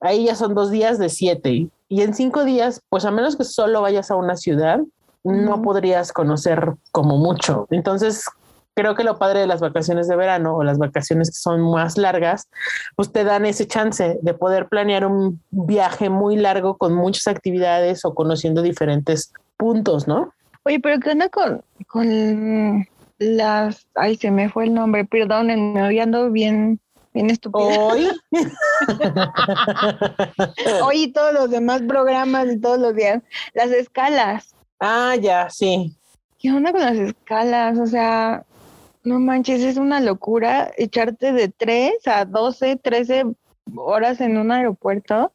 Ahí 0.00 0.24
ya 0.24 0.34
son 0.34 0.54
dos 0.54 0.70
días 0.70 0.98
de 0.98 1.10
siete. 1.10 1.68
Y 1.88 2.00
en 2.00 2.14
cinco 2.14 2.44
días, 2.44 2.80
pues 2.88 3.04
a 3.04 3.10
menos 3.10 3.36
que 3.36 3.44
solo 3.44 3.82
vayas 3.82 4.10
a 4.10 4.16
una 4.16 4.36
ciudad, 4.36 4.80
no 5.24 5.62
podrías 5.62 6.12
conocer 6.12 6.74
como 6.90 7.18
mucho. 7.18 7.66
Entonces, 7.70 8.24
creo 8.74 8.94
que 8.94 9.04
lo 9.04 9.18
padre 9.18 9.40
de 9.40 9.46
las 9.46 9.60
vacaciones 9.60 10.08
de 10.08 10.16
verano 10.16 10.56
o 10.56 10.64
las 10.64 10.78
vacaciones 10.78 11.30
que 11.30 11.36
son 11.36 11.70
más 11.70 11.98
largas, 11.98 12.48
pues 12.96 13.12
te 13.12 13.24
dan 13.24 13.46
ese 13.46 13.66
chance 13.66 14.18
de 14.20 14.34
poder 14.34 14.68
planear 14.68 15.06
un 15.06 15.40
viaje 15.50 16.10
muy 16.10 16.36
largo 16.36 16.76
con 16.76 16.94
muchas 16.94 17.26
actividades 17.26 18.04
o 18.04 18.14
conociendo 18.14 18.62
diferentes 18.62 19.32
puntos, 19.56 20.08
¿no? 20.08 20.32
Oye, 20.64 20.80
pero 20.80 21.00
¿qué 21.00 21.10
onda 21.10 21.28
con, 21.28 21.62
con 21.88 22.88
las... 23.18 23.86
Ay, 23.94 24.16
se 24.16 24.30
me 24.30 24.48
fue 24.48 24.64
el 24.64 24.74
nombre, 24.74 25.04
perdónenme, 25.04 25.82
hoy 25.82 25.98
ando 25.98 26.30
bien, 26.30 26.80
bien 27.12 27.30
estúpida. 27.30 27.64
Hoy. 27.64 28.08
Hoy 30.82 31.02
y 31.02 31.12
todos 31.12 31.34
los 31.34 31.50
demás 31.50 31.82
programas 31.82 32.46
y 32.50 32.60
todos 32.60 32.78
los 32.78 32.94
días. 32.94 33.22
Las 33.54 33.70
escalas. 33.70 34.54
Ah, 34.82 35.16
ya, 35.16 35.48
sí. 35.48 35.96
¿Qué 36.38 36.50
onda 36.50 36.72
con 36.72 36.80
las 36.80 36.96
escalas? 36.96 37.78
O 37.78 37.86
sea, 37.86 38.44
no 39.04 39.18
manches, 39.20 39.62
es 39.62 39.76
una 39.76 40.00
locura 40.00 40.72
echarte 40.76 41.32
de 41.32 41.48
3 41.48 41.92
a 42.06 42.24
12, 42.24 42.76
13 42.76 43.24
horas 43.76 44.20
en 44.20 44.36
un 44.36 44.50
aeropuerto. 44.50 45.32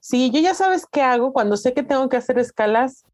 Sí, 0.00 0.30
yo 0.30 0.40
ya 0.40 0.54
sabes 0.54 0.86
qué 0.90 1.00
hago 1.00 1.32
cuando 1.32 1.56
sé 1.56 1.72
que 1.72 1.82
tengo 1.82 2.08
que 2.08 2.16
hacer 2.16 2.38
escalas. 2.38 3.04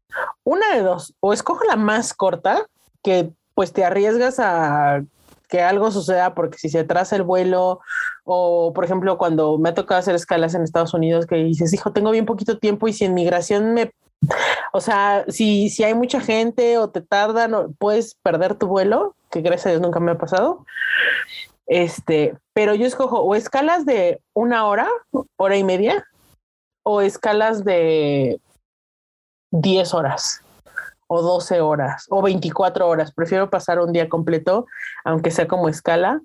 Una 0.43 0.73
de 0.73 0.81
dos, 0.81 1.13
o 1.19 1.33
escojo 1.33 1.63
la 1.65 1.75
más 1.75 2.13
corta, 2.13 2.65
que 3.03 3.31
pues 3.53 3.71
te 3.71 3.85
arriesgas 3.85 4.39
a 4.39 5.03
que 5.47 5.61
algo 5.61 5.91
suceda 5.91 6.35
porque 6.35 6.57
si 6.57 6.69
se 6.69 6.79
atrasa 6.79 7.15
el 7.15 7.23
vuelo 7.23 7.79
o 8.23 8.71
por 8.71 8.85
ejemplo 8.85 9.17
cuando 9.17 9.57
me 9.57 9.69
ha 9.69 9.73
tocado 9.73 9.99
hacer 9.99 10.13
escalas 10.13 10.53
en 10.53 10.61
Estados 10.61 10.93
Unidos 10.93 11.25
que 11.25 11.35
dices, 11.37 11.73
hijo, 11.73 11.91
tengo 11.91 12.11
bien 12.11 12.25
poquito 12.25 12.59
tiempo 12.59 12.87
y 12.87 12.93
si 12.93 13.05
en 13.05 13.15
migración 13.15 13.73
me, 13.73 13.91
o 14.73 14.81
sea, 14.81 15.25
si, 15.27 15.69
si 15.69 15.83
hay 15.83 15.93
mucha 15.93 16.21
gente 16.21 16.77
o 16.77 16.89
te 16.89 17.01
tardan, 17.01 17.53
o 17.53 17.71
puedes 17.71 18.15
perder 18.15 18.55
tu 18.55 18.67
vuelo, 18.67 19.15
que 19.31 19.41
gracias 19.41 19.67
a 19.67 19.69
Dios 19.69 19.81
nunca 19.81 19.99
me 19.99 20.11
ha 20.11 20.17
pasado. 20.17 20.65
Este, 21.67 22.35
pero 22.53 22.73
yo 22.73 22.87
escojo 22.87 23.21
o 23.21 23.35
escalas 23.35 23.85
de 23.85 24.21
una 24.33 24.65
hora, 24.65 24.87
hora 25.37 25.57
y 25.57 25.63
media, 25.63 26.05
o 26.83 27.01
escalas 27.01 27.63
de 27.63 28.41
10 29.51 29.93
horas 29.93 30.41
o 31.07 31.21
12 31.21 31.61
horas 31.61 32.05
o 32.09 32.21
24 32.21 32.87
horas. 32.87 33.11
Prefiero 33.11 33.49
pasar 33.49 33.79
un 33.79 33.91
día 33.91 34.09
completo, 34.09 34.65
aunque 35.03 35.31
sea 35.31 35.47
como 35.47 35.69
escala, 35.69 36.21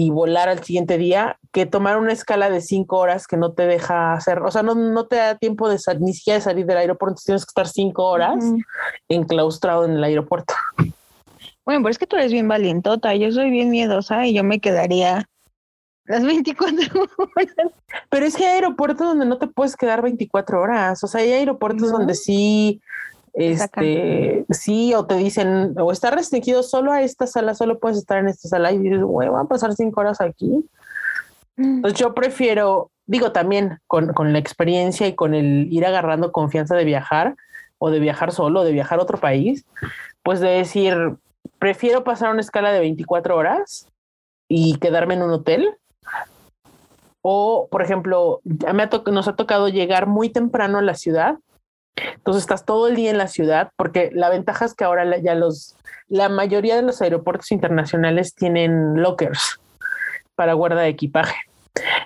y 0.00 0.08
volar 0.08 0.48
al 0.48 0.64
siguiente 0.64 0.96
día, 0.96 1.38
que 1.52 1.66
tomar 1.66 1.98
una 1.98 2.14
escala 2.14 2.48
de 2.48 2.62
5 2.62 2.96
horas 2.96 3.26
que 3.26 3.36
no 3.36 3.52
te 3.52 3.66
deja 3.66 4.14
hacer, 4.14 4.38
o 4.38 4.50
sea, 4.50 4.62
no, 4.62 4.74
no 4.74 5.06
te 5.06 5.16
da 5.16 5.34
tiempo 5.34 5.68
de 5.68 5.78
ni 5.98 6.14
siquiera 6.14 6.38
de 6.38 6.42
salir 6.42 6.64
del 6.64 6.78
aeropuerto, 6.78 7.10
entonces 7.10 7.26
tienes 7.26 7.44
que 7.44 7.50
estar 7.50 7.68
5 7.68 8.02
horas 8.02 8.36
Ujú. 8.42 8.60
enclaustrado 9.10 9.84
en 9.84 9.92
el 9.92 10.04
aeropuerto. 10.04 10.54
Bueno, 11.66 11.82
pero 11.82 11.90
es 11.90 11.98
que 11.98 12.06
tú 12.06 12.16
eres 12.16 12.32
bien 12.32 12.48
valientota, 12.48 13.14
yo 13.14 13.30
soy 13.30 13.50
bien 13.50 13.68
miedosa 13.68 14.26
y 14.26 14.32
yo 14.32 14.42
me 14.42 14.58
quedaría 14.58 15.28
las 16.06 16.24
24 16.24 17.02
horas. 17.18 17.52
Pero 18.08 18.24
es 18.24 18.36
que 18.36 18.46
hay 18.46 18.54
aeropuertos 18.54 19.06
donde 19.06 19.26
no 19.26 19.36
te 19.36 19.48
puedes 19.48 19.76
quedar 19.76 20.00
24 20.00 20.62
horas. 20.62 21.04
O 21.04 21.08
sea, 21.08 21.20
hay 21.20 21.32
aeropuertos 21.32 21.90
¿No? 21.90 21.98
donde 21.98 22.14
sí, 22.14 22.80
este, 23.40 24.44
sí, 24.50 24.94
o 24.94 25.06
te 25.06 25.16
dicen, 25.16 25.74
o 25.78 25.92
está 25.92 26.10
restringido 26.10 26.62
solo 26.62 26.92
a 26.92 27.02
esta 27.02 27.26
sala, 27.26 27.54
solo 27.54 27.78
puedes 27.78 27.98
estar 27.98 28.18
en 28.18 28.28
esta 28.28 28.48
sala 28.48 28.72
y 28.72 28.78
dices, 28.78 29.02
güey, 29.02 29.28
voy 29.28 29.40
a 29.40 29.48
pasar 29.48 29.74
cinco 29.74 30.00
horas 30.00 30.20
aquí. 30.20 30.64
Entonces 31.56 31.98
yo 31.98 32.14
prefiero, 32.14 32.90
digo 33.06 33.32
también 33.32 33.78
con, 33.86 34.12
con 34.12 34.32
la 34.32 34.38
experiencia 34.38 35.06
y 35.06 35.14
con 35.14 35.34
el 35.34 35.72
ir 35.72 35.84
agarrando 35.84 36.32
confianza 36.32 36.74
de 36.74 36.84
viajar 36.84 37.36
o 37.78 37.90
de 37.90 37.98
viajar 37.98 38.32
solo, 38.32 38.62
de 38.62 38.72
viajar 38.72 38.98
a 38.98 39.02
otro 39.02 39.18
país, 39.18 39.64
pues 40.22 40.40
de 40.40 40.48
decir, 40.48 41.16
prefiero 41.58 42.04
pasar 42.04 42.30
una 42.30 42.40
escala 42.40 42.72
de 42.72 42.80
24 42.80 43.36
horas 43.36 43.88
y 44.48 44.76
quedarme 44.78 45.14
en 45.14 45.22
un 45.22 45.30
hotel 45.30 45.76
O, 47.22 47.68
por 47.70 47.82
ejemplo, 47.82 48.40
me 48.44 48.82
ha 48.82 48.90
nos 49.10 49.28
ha 49.28 49.36
tocado 49.36 49.68
llegar 49.68 50.06
muy 50.06 50.30
temprano 50.30 50.78
a 50.78 50.82
la 50.82 50.94
ciudad. 50.94 51.38
Entonces 51.96 52.42
estás 52.42 52.64
todo 52.64 52.88
el 52.88 52.96
día 52.96 53.10
en 53.10 53.18
la 53.18 53.28
ciudad, 53.28 53.70
porque 53.76 54.10
la 54.12 54.28
ventaja 54.28 54.64
es 54.64 54.74
que 54.74 54.84
ahora 54.84 55.18
ya 55.18 55.34
los, 55.34 55.76
la 56.08 56.28
mayoría 56.28 56.76
de 56.76 56.82
los 56.82 57.00
aeropuertos 57.02 57.52
internacionales 57.52 58.34
tienen 58.34 59.00
lockers 59.00 59.60
para 60.34 60.54
guarda 60.54 60.82
de 60.82 60.88
equipaje. 60.88 61.36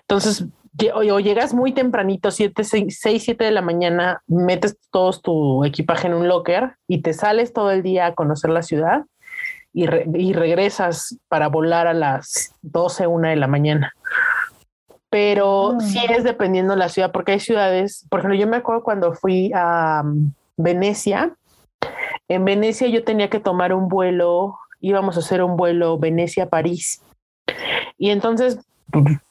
Entonces, 0.00 0.46
o, 0.92 1.20
llegas 1.20 1.54
muy 1.54 1.72
tempranito, 1.72 2.30
7, 2.30 2.64
6, 2.64 2.98
7 3.22 3.44
de 3.44 3.50
la 3.50 3.62
mañana, 3.62 4.22
metes 4.26 4.76
todo 4.90 5.12
tu 5.20 5.64
equipaje 5.64 6.08
en 6.08 6.14
un 6.14 6.28
locker 6.28 6.76
y 6.88 7.02
te 7.02 7.12
sales 7.12 7.52
todo 7.52 7.70
el 7.70 7.82
día 7.82 8.06
a 8.06 8.14
conocer 8.14 8.50
la 8.50 8.62
ciudad 8.62 9.04
y, 9.72 9.86
y 10.18 10.32
regresas 10.32 11.18
para 11.28 11.48
volar 11.48 11.86
a 11.86 11.94
las 11.94 12.54
12, 12.62 13.06
1 13.06 13.28
de 13.28 13.36
la 13.36 13.46
mañana. 13.46 13.92
Pero 15.14 15.76
si 15.78 15.90
sí 15.90 16.06
es 16.08 16.24
dependiendo 16.24 16.72
de 16.72 16.78
la 16.80 16.88
ciudad, 16.88 17.12
porque 17.12 17.30
hay 17.30 17.38
ciudades, 17.38 18.04
por 18.10 18.18
ejemplo, 18.18 18.36
yo 18.36 18.48
me 18.48 18.56
acuerdo 18.56 18.82
cuando 18.82 19.12
fui 19.12 19.52
a 19.54 20.02
um, 20.04 20.32
Venecia, 20.56 21.36
en 22.26 22.44
Venecia 22.44 22.88
yo 22.88 23.04
tenía 23.04 23.30
que 23.30 23.38
tomar 23.38 23.72
un 23.74 23.86
vuelo, 23.86 24.58
íbamos 24.80 25.16
a 25.16 25.20
hacer 25.20 25.40
un 25.40 25.56
vuelo 25.56 26.00
Venecia-París. 26.00 27.00
Y 27.96 28.10
entonces 28.10 28.58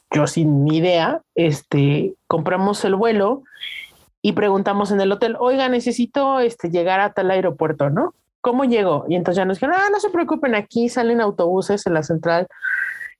yo 0.09 0.25
sin 0.25 0.71
idea, 0.71 1.21
este, 1.35 2.13
compramos 2.27 2.85
el 2.85 2.95
vuelo 2.95 3.43
y 4.21 4.31
preguntamos 4.31 4.89
en 4.91 5.01
el 5.01 5.11
hotel, 5.11 5.35
oiga, 5.37 5.67
necesito 5.67 6.39
este, 6.39 6.69
llegar 6.69 7.01
a 7.01 7.11
tal 7.11 7.29
aeropuerto, 7.29 7.89
¿no? 7.89 8.13
¿Cómo 8.39 8.63
llego? 8.63 9.03
Y 9.09 9.15
entonces 9.15 9.35
ya 9.35 9.43
nos 9.43 9.57
dijeron, 9.57 9.75
ah, 9.77 9.89
no 9.91 9.99
se 9.99 10.11
preocupen, 10.11 10.55
aquí 10.55 10.87
salen 10.87 11.19
autobuses 11.19 11.85
en 11.87 11.93
la 11.93 12.03
central 12.03 12.47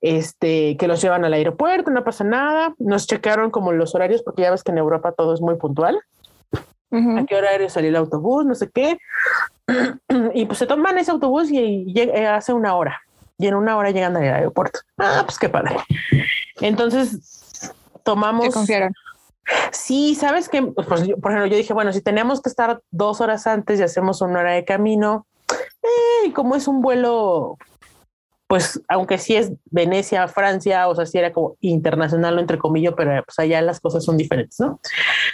este, 0.04 0.76
que 0.76 0.88
los 0.90 1.02
llevan 1.02 1.24
al 1.24 1.32
aeropuerto, 1.32 1.90
no 1.90 2.04
pasa 2.04 2.26
nada. 2.26 2.76
Nos 2.78 3.08
checaron 3.08 3.52
como 3.52 3.72
los 3.72 3.96
horarios, 3.96 4.22
porque 4.22 4.42
ya 4.42 4.52
ves 4.52 4.62
que 4.62 4.72
en 4.72 4.78
Europa 4.78 5.14
todo 5.14 5.34
es 5.34 5.40
muy 5.40 5.56
puntual. 5.56 6.00
¿A 6.92 7.26
qué 7.26 7.36
horario 7.36 7.70
salió 7.70 7.90
el 7.90 7.96
autobús? 7.96 8.46
No 8.46 8.54
sé 8.54 8.70
qué. 8.70 9.00
y 10.34 10.46
pues 10.46 10.60
se 10.60 10.68
toman 10.68 10.98
ese 10.98 11.10
autobús 11.10 11.50
y, 11.50 11.86
y, 11.88 12.00
hace 12.02 12.52
una 12.52 12.76
hora. 12.76 13.02
Y 13.38 13.48
en 13.48 13.56
una 13.56 13.78
hora 13.78 13.92
llegan 13.92 14.16
al 14.18 14.24
aeropuerto. 14.24 14.82
Ah, 14.98 15.24
pues 15.26 15.40
qué 15.40 15.48
padre. 15.48 15.78
Entonces, 16.60 17.72
tomamos... 18.04 18.46
¿Te 18.46 18.52
confiaron? 18.52 18.94
Sí, 19.72 20.16
sabes 20.16 20.50
que, 20.50 20.62
pues, 20.64 20.86
por 20.86 21.00
ejemplo, 21.32 21.46
yo 21.46 21.56
dije, 21.56 21.74
bueno, 21.74 21.94
si 21.94 22.02
tenemos 22.02 22.42
que 22.42 22.50
estar 22.50 22.82
dos 22.92 23.22
horas 23.22 23.48
antes 23.48 23.80
y 23.80 23.84
hacemos 23.84 24.22
una 24.22 24.42
hora 24.42 24.52
de 24.52 24.66
camino, 24.66 25.26
eh, 25.82 26.34
como 26.34 26.56
es 26.56 26.68
un 26.68 26.82
vuelo, 26.82 27.58
pues 28.48 28.82
aunque 28.88 29.18
sí 29.18 29.36
es 29.36 29.52
Venecia, 29.72 30.28
Francia, 30.28 30.88
o 30.88 30.96
sea, 30.96 31.06
sí 31.06 31.18
era 31.18 31.32
como 31.32 31.56
internacional, 31.62 32.38
entre 32.40 32.58
comillas, 32.58 32.94
pero 32.96 33.24
pues 33.24 33.40
allá 33.40 33.62
las 33.62 33.80
cosas 33.80 34.04
son 34.04 34.18
diferentes, 34.18 34.60
¿no? 34.60 34.80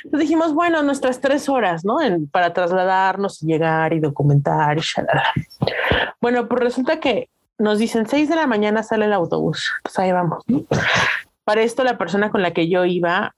Entonces 0.03 0.27
dijimos, 0.27 0.53
bueno, 0.53 0.83
nuestras 0.83 1.19
tres 1.19 1.49
horas, 1.49 1.83
¿no? 1.83 1.97
para 2.31 2.53
trasladarnos 2.53 3.39
llegar 3.41 3.93
y 3.93 3.99
documentar 3.99 4.77
y 4.77 4.81
shalala. 4.81 5.23
Bueno, 6.21 6.47
pues 6.47 6.61
resulta 6.61 6.99
que 6.99 7.29
nos 7.57 7.77
dicen 7.77 8.07
seis 8.07 8.29
de 8.29 8.35
la 8.35 8.47
mañana 8.47 8.83
sale 8.83 9.05
el 9.05 9.13
autobús. 9.13 9.71
Pues 9.83 9.99
ahí 9.99 10.11
vamos. 10.11 10.43
Para 11.43 11.61
esto, 11.61 11.83
la 11.83 11.97
persona 11.97 12.31
con 12.31 12.41
la 12.41 12.51
que 12.51 12.69
yo 12.69 12.85
iba, 12.85 13.35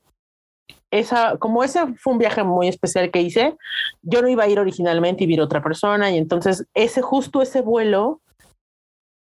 esa, 0.91 1.37
como 1.37 1.63
ese 1.63 1.87
fue 1.95 2.13
un 2.13 2.19
viaje 2.19 2.43
muy 2.43 2.67
especial 2.67 3.09
que 3.09 3.21
hice, 3.21 3.55
yo 4.01 4.21
no 4.21 4.27
iba 4.27 4.43
a 4.43 4.47
ir 4.47 4.59
originalmente 4.59 5.23
y 5.23 5.27
vi 5.27 5.39
otra 5.39 5.63
persona. 5.63 6.11
Y 6.11 6.17
entonces, 6.17 6.65
ese, 6.73 7.01
justo 7.01 7.41
ese 7.41 7.61
vuelo, 7.61 8.21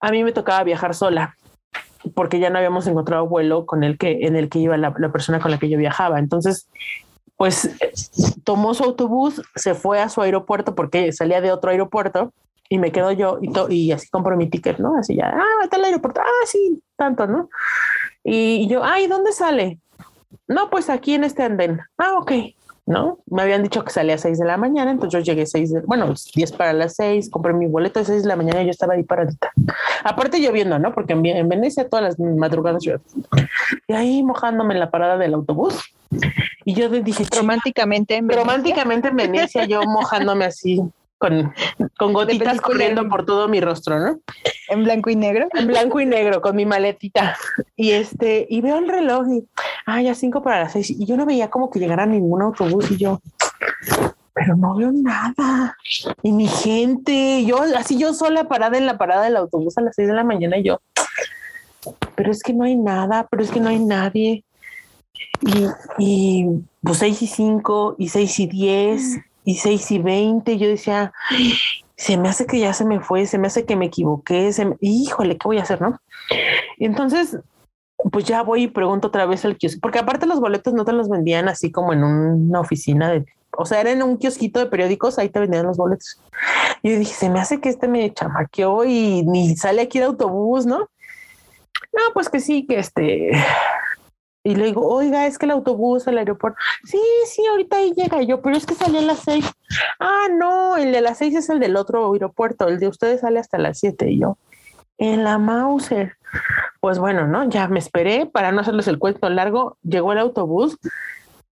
a 0.01 0.11
mí 0.11 0.25
me 0.25 0.33
tocaba 0.33 0.65
viajar 0.65 0.95
sola 0.95 1.37
porque 2.15 2.39
ya 2.39 2.51
no 2.51 2.59
habíamos 2.59 2.87
encontrado 2.87 3.27
vuelo 3.27 3.67
con 3.67 3.85
el 3.85 3.99
que 3.99 4.21
en 4.23 4.37
el 4.37 4.49
que 4.49 4.59
iba 4.59 4.77
la, 4.77 4.93
persona 5.13 5.41
con 5.41 5.51
la 5.51 5.59
que 5.59 5.69
yo 5.69 5.79
viajaba. 5.79 6.19
Entonces, 6.19 6.69
pues 7.37 7.71
tomó 8.45 8.75
su 8.75 8.85
autobús, 8.85 9.43
se 9.55 9.75
fue 9.75 10.01
a 10.01 10.09
su 10.09 10.23
aeropuerto 10.23 10.75
porque 10.75 11.13
salía 11.13 11.41
de 11.41 11.53
otro 11.53 11.71
aeropuerto 11.71 12.33
y 12.69 12.79
me 12.79 12.93
quedo 12.93 13.13
yo 13.13 13.39
y, 13.41 13.75
y 13.75 13.93
así 13.93 14.09
compro 14.09 14.37
mi 14.37 14.49
ticket, 14.49 14.79
¿no? 14.79 14.97
Así 14.97 15.17
ya, 15.17 15.35
ah, 15.35 15.65
está 15.65 15.77
el 15.77 15.85
aeropuerto, 15.85 16.21
ah, 16.21 16.47
sí, 16.47 16.83
tanto, 16.97 17.27
¿no? 17.27 17.49
Y, 18.23 18.69
yo, 18.69 18.85
ay, 18.85 19.07
¿dónde 19.07 19.33
sale? 19.33 19.81
No, 20.47 20.71
pues 20.71 20.91
aquí 20.91 21.15
en 21.15 21.25
este 21.25 21.43
andén. 21.43 21.81
Ah, 21.99 22.15
ok, 22.19 22.33
¿no? 22.91 23.19
Me 23.27 23.43
habían 23.43 23.63
dicho 23.63 23.85
que 23.85 23.93
salía 23.93 24.17
a 24.17 24.19
6 24.19 24.37
de 24.37 24.45
la 24.45 24.57
mañana, 24.57 24.91
entonces 24.91 25.23
yo 25.23 25.25
llegué 25.25 25.43
a 25.43 25.47
6, 25.47 25.73
de, 25.73 25.81
bueno, 25.83 26.13
10 26.35 26.53
para 26.53 26.73
las 26.73 26.97
6, 26.97 27.31
compré 27.31 27.53
mi 27.53 27.67
boleto 27.67 28.01
a 28.01 28.05
6 28.05 28.23
de 28.23 28.29
la 28.29 28.35
mañana 28.35 28.63
y 28.63 28.65
yo 28.65 28.73
estaba 28.73 28.95
ahí 28.95 29.05
paradita. 29.05 29.53
Aparte 30.03 30.41
lloviendo, 30.41 30.77
¿no? 30.81 30.93
Porque 30.93 31.13
en, 31.13 31.25
en 31.25 31.49
Venecia 31.49 31.89
todas 31.89 32.03
las 32.03 32.19
madrugadas 32.19 32.83
llueve. 32.83 33.01
Y 33.87 33.93
ahí 33.93 34.25
mojándome 34.25 34.75
en 34.75 34.81
la 34.81 34.91
parada 34.91 35.17
del 35.17 35.35
autobús. 35.35 35.95
Y 36.65 36.75
yo 36.75 36.89
dije, 36.89 37.25
románticamente 37.37 38.17
en 38.17 38.27
Venecia. 38.27 38.45
Románticamente 38.45 39.09
en 39.09 39.17
Venecia, 39.17 39.65
yo 39.67 39.83
mojándome 39.83 40.47
así 40.47 40.83
con, 41.21 41.53
con 41.99 42.15
gotitas 42.15 42.63
corriendo 42.63 43.07
por 43.07 43.27
todo 43.27 43.47
mi 43.47 43.61
rostro, 43.61 44.01
¿no? 44.01 44.21
En 44.71 44.85
blanco 44.85 45.11
y 45.11 45.17
negro. 45.17 45.49
En 45.53 45.67
blanco 45.67 46.01
y 46.01 46.07
negro, 46.07 46.41
con 46.41 46.57
mi 46.57 46.65
maletita. 46.65 47.37
Y 47.77 47.91
este, 47.91 48.47
y 48.49 48.63
veo 48.63 48.79
el 48.79 48.89
reloj 48.89 49.29
y, 49.29 49.45
ah, 49.85 50.01
ya 50.01 50.15
cinco 50.15 50.43
para 50.43 50.61
las 50.61 50.73
seis. 50.73 50.89
Y 50.91 51.05
yo 51.05 51.19
no 51.19 51.27
veía 51.27 51.51
como 51.51 51.71
que 51.71 51.79
llegara 51.79 52.07
ningún 52.07 52.41
autobús 52.41 52.91
y 52.91 52.97
yo, 52.97 53.21
pero 54.33 54.57
no 54.57 54.75
veo 54.75 54.91
nada. 54.93 55.77
Y 56.23 56.33
mi 56.33 56.49
gente, 56.49 57.45
yo, 57.45 57.65
así 57.77 57.99
yo 57.99 58.15
sola 58.15 58.45
parada 58.45 58.79
en 58.79 58.87
la 58.87 58.97
parada 58.97 59.25
del 59.25 59.37
autobús 59.37 59.77
a 59.77 59.83
las 59.83 59.95
seis 59.95 60.09
de 60.09 60.15
la 60.15 60.25
mañana 60.25 60.57
y 60.57 60.63
yo, 60.63 60.81
pero 62.15 62.33
es 62.33 62.43
que 62.43 62.55
no 62.55 62.65
hay 62.65 62.77
nada, 62.77 63.29
pero 63.31 63.43
es 63.43 63.51
que 63.51 63.61
no 63.61 63.69
hay 63.69 63.79
nadie. 63.79 64.43
Y, 65.43 65.67
y 65.99 66.47
pues 66.83 66.97
seis 66.97 67.21
y 67.21 67.27
cinco 67.27 67.95
y 67.99 68.09
seis 68.09 68.41
y 68.41 68.47
diez 68.47 69.21
y 69.51 69.57
6 69.57 69.91
y 69.91 69.99
20, 69.99 70.59
yo 70.59 70.69
decía, 70.69 71.13
se 71.97 72.17
me 72.17 72.29
hace 72.29 72.47
que 72.47 72.61
ya 72.61 72.73
se 72.73 72.85
me 72.85 73.01
fue, 73.01 73.27
se 73.27 73.39
me 73.39 73.49
hace 73.49 73.65
que 73.65 73.77
me 73.77 73.87
equivoqué, 73.87 74.53
se 74.53 74.77
híjole, 74.81 75.37
¿qué 75.37 75.49
voy 75.49 75.59
a 75.59 75.63
hacer, 75.63 75.81
no? 75.81 76.01
Entonces, 76.79 77.39
pues 78.13 78.25
ya 78.25 78.43
voy 78.43 78.65
y 78.65 78.69
pregunto 78.69 79.09
otra 79.09 79.27
vez 79.27 79.45
al 79.45 79.57
kiosco, 79.57 79.81
porque 79.83 79.99
aparte 79.99 80.27
los 80.27 80.41
boletos 80.41 80.73
no 80.73 80.85
te 80.85 80.93
los 80.93 81.09
vendían 81.09 81.49
así 81.49 81.73
como 81.73 81.93
en 81.93 82.05
una 82.05 82.61
oficina 82.61 83.11
de, 83.11 83.27
o 83.59 83.67
sea, 83.67 83.81
era 83.81 83.91
en 83.91 84.03
un 84.03 84.19
kiosquito 84.19 84.61
de 84.61 84.67
periódicos, 84.67 85.19
ahí 85.19 85.29
te 85.29 85.41
vendían 85.41 85.67
los 85.67 85.77
boletos. 85.77 86.21
Y 86.83 86.93
yo 86.93 86.99
dije, 86.99 87.13
se 87.13 87.29
me 87.29 87.41
hace 87.41 87.61
que 87.61 87.69
este 87.69 87.89
me 87.89 88.15
chamaqueó 88.15 88.85
y 88.85 89.25
ni 89.25 89.57
sale 89.57 89.83
aquí 89.83 89.99
de 89.99 90.07
autobús, 90.07 90.65
¿no? 90.65 90.89
No, 91.93 92.03
pues 92.15 92.29
que 92.29 92.39
sí, 92.39 92.67
que 92.67 92.79
este, 92.79 93.33
y 94.43 94.55
le 94.55 94.67
digo, 94.67 94.87
oiga, 94.87 95.27
es 95.27 95.39
que 95.39 95.47
el 95.47 95.53
autobús 95.53 96.09
al 96.09 96.19
aeropuerto. 96.19 96.59
Sí, 96.85 97.01
sí, 97.27 97.45
ahorita 97.47 97.77
ahí 97.77 97.93
llega 97.95 98.23
yo, 98.23 98.41
pero 98.41 98.57
es 98.57 98.65
que 98.65 98.75
salió 98.75 99.01
a 99.01 99.03
las 99.03 99.19
seis. 99.21 99.45
Ah, 99.99 100.29
no, 100.33 100.77
el 100.77 100.93
de 100.93 101.01
las 101.01 101.19
seis 101.19 101.35
es 101.35 101.51
el 101.51 101.61
del 101.61 101.77
otro 101.77 102.13
aeropuerto, 102.13 102.69
el 102.69 102.81
de 102.81 102.89
ustedes 102.89 103.21
sale 103.21 103.39
hasta 103.39 103.59
las 103.59 103.79
siete. 103.79 104.11
Y 104.11 104.21
yo, 104.21 104.39
en 104.99 105.25
la 105.25 105.39
Mauser. 105.39 106.17
Pues 106.81 106.99
bueno, 106.99 107.27
¿no? 107.27 107.49
Ya 107.49 107.69
me 107.69 107.79
esperé 107.79 108.27
para 108.27 108.53
no 108.53 108.61
hacerles 108.61 108.89
el 108.89 108.99
cuento 108.99 109.29
largo. 109.29 109.77
Llegó 109.83 110.13
el 110.13 110.19
autobús. 110.19 110.79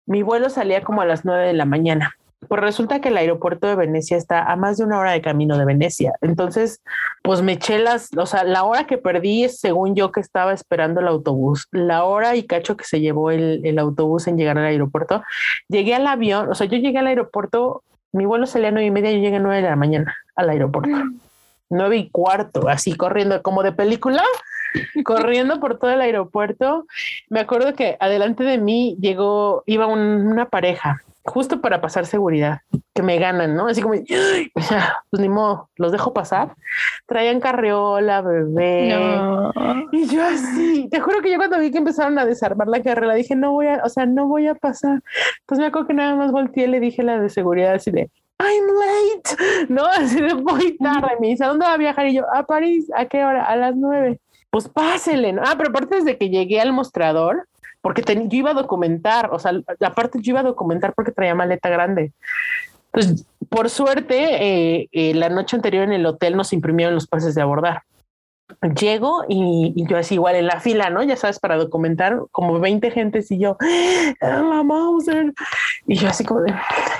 Mi 0.05 0.21
vuelo 0.21 0.49
salía 0.49 0.83
como 0.83 1.01
a 1.01 1.05
las 1.05 1.25
nueve 1.25 1.47
de 1.47 1.53
la 1.53 1.65
mañana. 1.65 2.15
Pues 2.47 2.61
resulta 2.61 3.01
que 3.01 3.09
el 3.09 3.17
aeropuerto 3.17 3.67
de 3.67 3.75
Venecia 3.75 4.17
está 4.17 4.43
a 4.43 4.55
más 4.55 4.77
de 4.77 4.83
una 4.83 4.99
hora 4.99 5.11
de 5.11 5.21
camino 5.21 5.57
de 5.57 5.65
Venecia. 5.65 6.13
Entonces, 6.21 6.81
pues 7.21 7.41
me 7.41 7.53
eché 7.53 7.79
las, 7.79 8.09
o 8.17 8.25
sea, 8.25 8.43
la 8.43 8.63
hora 8.63 8.85
que 8.85 8.97
perdí 8.97 9.43
es 9.43 9.59
según 9.59 9.95
yo 9.95 10.11
que 10.11 10.19
estaba 10.19 10.53
esperando 10.53 11.01
el 11.01 11.07
autobús, 11.07 11.67
la 11.71 12.03
hora 12.03 12.35
y 12.35 12.43
cacho 12.43 12.77
que 12.77 12.85
se 12.85 12.99
llevó 12.99 13.31
el, 13.31 13.77
autobús 13.79 14.27
en 14.27 14.37
llegar 14.37 14.57
al 14.57 14.65
aeropuerto. 14.65 15.23
Llegué 15.67 15.95
al 15.95 16.07
avión, 16.07 16.49
o 16.49 16.55
sea, 16.55 16.67
yo 16.67 16.77
llegué 16.77 16.99
al 16.99 17.07
aeropuerto, 17.07 17.83
mi 18.11 18.25
vuelo 18.25 18.45
salía 18.45 18.69
a 18.69 18.71
nueve 18.71 18.87
y 18.87 18.91
media, 18.91 19.11
yo 19.11 19.19
llegué 19.19 19.37
a 19.37 19.39
nueve 19.39 19.61
de 19.61 19.69
la 19.69 19.75
mañana 19.75 20.15
al 20.35 20.49
aeropuerto. 20.49 20.95
Mm. 20.95 21.19
Nueve 21.69 21.97
y 21.97 22.09
cuarto, 22.09 22.69
así 22.69 22.95
corriendo 22.95 23.41
como 23.41 23.63
de 23.63 23.71
película 23.71 24.23
corriendo 25.03 25.59
por 25.59 25.79
todo 25.79 25.91
el 25.91 26.01
aeropuerto. 26.01 26.85
Me 27.29 27.39
acuerdo 27.39 27.73
que 27.73 27.97
adelante 27.99 28.43
de 28.43 28.57
mí 28.57 28.97
llegó, 28.99 29.63
iba 29.65 29.87
una 29.87 30.49
pareja 30.49 31.01
justo 31.25 31.59
para 31.59 31.81
pasar 31.81 32.05
seguridad, 32.05 32.61
que 32.93 33.01
me 33.01 33.17
ganan, 33.17 33.55
¿no? 33.55 33.67
Así 33.67 33.81
como, 33.81 33.95
pues 34.53 34.71
ni 35.11 35.27
modo, 35.27 35.69
los 35.75 35.91
dejo 35.91 36.13
pasar. 36.13 36.55
Traían 37.07 37.39
carriola, 37.39 38.21
bebé. 38.21 38.95
Y 39.91 40.07
yo 40.07 40.23
así, 40.23 40.87
te 40.89 40.99
juro 40.99 41.21
que 41.21 41.31
yo 41.31 41.37
cuando 41.37 41.59
vi 41.59 41.71
que 41.71 41.79
empezaron 41.79 42.17
a 42.19 42.25
desarmar 42.25 42.67
la 42.67 42.81
carrera, 42.81 43.15
dije, 43.15 43.35
no 43.35 43.51
voy 43.53 43.67
a, 43.67 43.81
o 43.83 43.89
sea, 43.89 44.05
no 44.05 44.27
voy 44.27 44.47
a 44.47 44.55
pasar. 44.55 45.01
Entonces 45.41 45.59
me 45.59 45.65
acuerdo 45.65 45.87
que 45.87 45.93
nada 45.95 46.15
más 46.15 46.31
volteé 46.31 46.65
y 46.65 46.67
le 46.67 46.79
dije 46.79 47.01
la 47.03 47.19
de 47.19 47.29
seguridad 47.29 47.73
así 47.73 47.91
de, 47.91 48.09
I'm 48.39 48.67
late, 48.67 49.73
¿no? 49.73 49.85
Así 49.85 50.21
de 50.21 50.35
muy 50.35 50.77
tarde. 50.77 51.15
Me 51.19 51.29
dice, 51.29 51.43
¿a 51.43 51.47
dónde 51.47 51.65
va 51.65 51.73
a 51.73 51.77
viajar? 51.77 52.07
Y 52.07 52.13
yo, 52.13 52.23
a 52.33 52.43
París, 52.43 52.91
¿a 52.95 53.05
qué 53.05 53.25
hora? 53.25 53.45
A 53.45 53.55
las 53.55 53.75
nueve. 53.75 54.19
Pues 54.51 54.69
pásele, 54.69 55.33
¿no? 55.33 55.41
Ah, 55.43 55.55
pero 55.57 55.69
aparte 55.69 55.95
desde 55.95 56.17
que 56.17 56.29
llegué 56.29 56.61
al 56.61 56.71
mostrador, 56.71 57.47
porque 57.85 58.01
yo 58.01 58.39
iba 58.39 58.49
a 58.49 58.55
documentar, 58.55 59.29
o 59.31 59.37
sea, 59.37 59.51
aparte 59.81 60.17
yo 60.19 60.31
iba 60.31 60.39
a 60.39 60.43
documentar 60.43 60.95
porque 60.95 61.11
traía 61.11 61.35
maleta 61.35 61.69
grande. 61.69 62.13
Pues 62.89 63.27
por 63.47 63.69
suerte, 63.69 64.15
eh, 64.43 64.89
eh, 64.91 65.13
la 65.13 65.29
noche 65.29 65.55
anterior 65.55 65.83
en 65.83 65.93
el 65.93 66.03
hotel 66.07 66.35
nos 66.35 66.51
imprimieron 66.51 66.95
los 66.95 67.05
pases 67.05 67.35
de 67.35 67.43
abordar. 67.43 67.83
Llego 68.75 69.23
y, 69.27 69.73
y 69.75 69.87
yo 69.87 69.97
así 69.97 70.15
igual 70.15 70.35
en 70.35 70.47
la 70.47 70.59
fila, 70.59 70.89
¿no? 70.89 71.01
Ya 71.03 71.15
sabes, 71.15 71.39
para 71.39 71.55
documentar 71.57 72.19
como 72.31 72.59
20 72.59 72.91
gentes 72.91 73.29
y 73.31 73.39
yo, 73.39 73.57
"Ah, 74.21 74.41
la 74.49 74.63
Mauser. 74.63 75.33
Y 75.87 75.95
yo 75.95 76.07
así 76.09 76.23
como 76.23 76.41
de, 76.41 76.53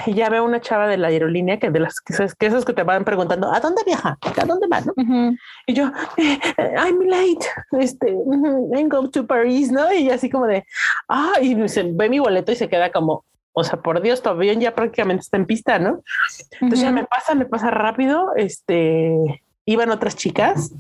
y 0.06 0.14
ya 0.14 0.30
veo 0.30 0.44
una 0.44 0.62
chava 0.62 0.88
de 0.88 0.98
la 0.98 1.08
aerolínea 1.08 1.60
que 1.60 1.70
de 1.70 1.80
las 1.80 2.00
que, 2.02 2.14
esas- 2.14 2.36
que 2.36 2.48
esos 2.48 2.66
que 2.66 2.74
te 2.74 2.84
van 2.84 3.04
preguntando, 3.06 3.52
¿a 3.54 3.60
dónde 3.60 3.84
viaja? 3.86 4.18
¿A 4.42 4.46
dónde 4.46 4.68
va? 4.68 4.82
¿no? 4.82 4.94
Ujú. 4.96 5.36
Y 5.68 5.74
yo, 5.74 5.92
eh, 6.18 6.40
I'm 6.78 7.00
late, 7.02 7.46
este, 7.80 8.10
I'm 8.12 8.90
going 8.90 9.10
to 9.12 9.26
Paris, 9.26 9.72
¿no? 9.72 9.92
Y 9.94 10.10
así 10.10 10.30
como 10.30 10.48
de, 10.48 10.66
ah, 11.10 11.34
y 11.42 11.68
se 11.70 11.84
ve 11.84 12.10
mi 12.10 12.20
boleto 12.20 12.52
y 12.52 12.56
se 12.56 12.70
queda 12.70 12.92
como, 12.92 13.24
o 13.54 13.64
sea, 13.64 13.80
por 13.82 14.02
Dios, 14.02 14.22
tu 14.22 14.30
avión 14.30 14.60
ya 14.60 14.74
prácticamente 14.76 15.22
está 15.22 15.38
en 15.38 15.46
pista, 15.46 15.80
¿no? 15.80 16.02
Entonces 16.62 16.82
ya 16.82 16.88
Ujú. 16.90 16.96
me 16.96 17.06
pasa, 17.06 17.36
me 17.36 17.46
pasa 17.46 17.72
rápido, 17.72 18.34
este, 18.36 19.42
iban 19.66 19.90
otras 19.92 20.16
chicas, 20.16 20.72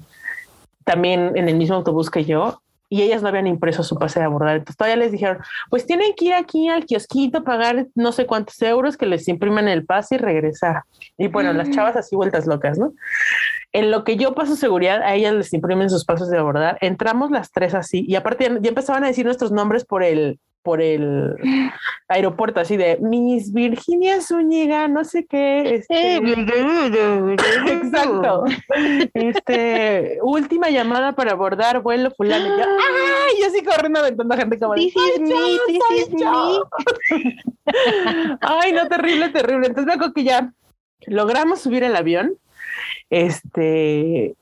también 0.85 1.33
en 1.35 1.49
el 1.49 1.55
mismo 1.55 1.75
autobús 1.75 2.09
que 2.09 2.23
yo, 2.23 2.61
y 2.87 3.01
ellas 3.01 3.21
no 3.21 3.27
habían 3.27 3.47
impreso 3.47 3.83
su 3.83 3.97
pase 3.97 4.19
de 4.19 4.25
abordar. 4.25 4.57
Entonces 4.57 4.77
todavía 4.77 4.97
les 4.97 5.11
dijeron, 5.11 5.39
pues 5.69 5.85
tienen 5.85 6.13
que 6.15 6.25
ir 6.25 6.33
aquí 6.33 6.69
al 6.69 6.85
kiosquito, 6.85 7.43
pagar 7.43 7.87
no 7.95 8.11
sé 8.11 8.25
cuántos 8.25 8.61
euros 8.61 8.95
que 8.95 9.05
les 9.05 9.27
impriman 9.27 9.67
el 9.67 9.85
pase 9.85 10.15
y 10.15 10.17
regresar. 10.19 10.83
Y 11.17 11.27
bueno, 11.27 11.51
las 11.53 11.71
chavas 11.71 11.95
así 11.95 12.15
vueltas 12.15 12.45
locas, 12.45 12.77
¿no? 12.77 12.93
En 13.71 13.91
lo 13.91 14.03
que 14.03 14.15
yo 14.15 14.35
paso 14.35 14.55
seguridad, 14.55 15.01
a 15.01 15.15
ellas 15.15 15.33
les 15.33 15.53
imprimen 15.53 15.89
sus 15.89 16.05
pasos 16.05 16.29
de 16.29 16.37
abordar. 16.37 16.77
Entramos 16.81 17.31
las 17.31 17.51
tres 17.51 17.73
así 17.73 18.05
y 18.07 18.15
aparte 18.15 18.45
ya, 18.45 18.59
ya 18.61 18.69
empezaban 18.69 19.03
a 19.03 19.07
decir 19.07 19.25
nuestros 19.25 19.51
nombres 19.51 19.83
por 19.83 20.03
el 20.03 20.39
por 20.65 20.81
el 20.81 21.35
aeropuerto, 22.09 22.59
así 22.59 22.75
de 22.75 22.97
Miss 22.99 23.53
Virginia 23.53 24.19
Zúñiga, 24.19 24.87
no 24.87 25.03
sé 25.05 25.27
qué. 25.27 25.75
este, 25.75 26.17
Exacto. 27.71 28.45
Este, 29.13 30.17
última 30.23 30.71
llamada 30.71 31.11
para 31.11 31.33
abordar 31.33 31.81
vuelo 31.83 32.09
fulano. 32.11 32.47
Y 32.47 32.49
yo, 32.59 32.65
¡ay! 32.65 33.35
Yo 33.39 33.47
así 33.47 33.63
corriendo 33.63 33.99
aventando 33.99 34.33
a 34.33 34.37
gente 34.37 34.59
como 34.59 34.73
This 34.73 34.87
is 34.87 34.93
"Soy 34.93 35.19
me, 35.19 35.59
this 35.67 35.83
is 35.99 36.09
yo". 36.19 36.67
Ay, 38.41 38.73
no, 38.73 38.87
terrible, 38.87 39.29
terrible. 39.29 39.67
Entonces 39.67 39.85
me 39.85 39.93
acuerdo 39.93 40.13
que 40.13 40.23
ya 40.23 40.51
logramos 41.05 41.61
subir 41.61 41.83
el 41.83 41.95
avión. 41.95 42.33
Este, 43.11 44.35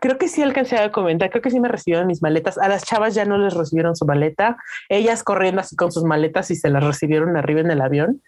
creo 0.00 0.18
que 0.18 0.28
sí 0.28 0.42
alcancé 0.42 0.78
a 0.78 0.92
comentar, 0.92 1.30
creo 1.30 1.42
que 1.42 1.50
sí 1.50 1.60
me 1.60 1.68
recibieron 1.68 2.06
mis 2.06 2.22
maletas. 2.22 2.58
A 2.58 2.68
las 2.68 2.84
chavas 2.84 3.14
ya 3.14 3.24
no 3.24 3.38
les 3.38 3.54
recibieron 3.54 3.96
su 3.96 4.06
maleta. 4.06 4.56
Ellas 4.88 5.22
corriendo 5.22 5.60
así 5.60 5.76
con 5.76 5.92
sus 5.92 6.04
maletas 6.04 6.50
y 6.50 6.56
se 6.56 6.70
las 6.70 6.84
recibieron 6.84 7.36
arriba 7.36 7.60
en 7.60 7.70
el 7.70 7.80
avión. 7.80 8.22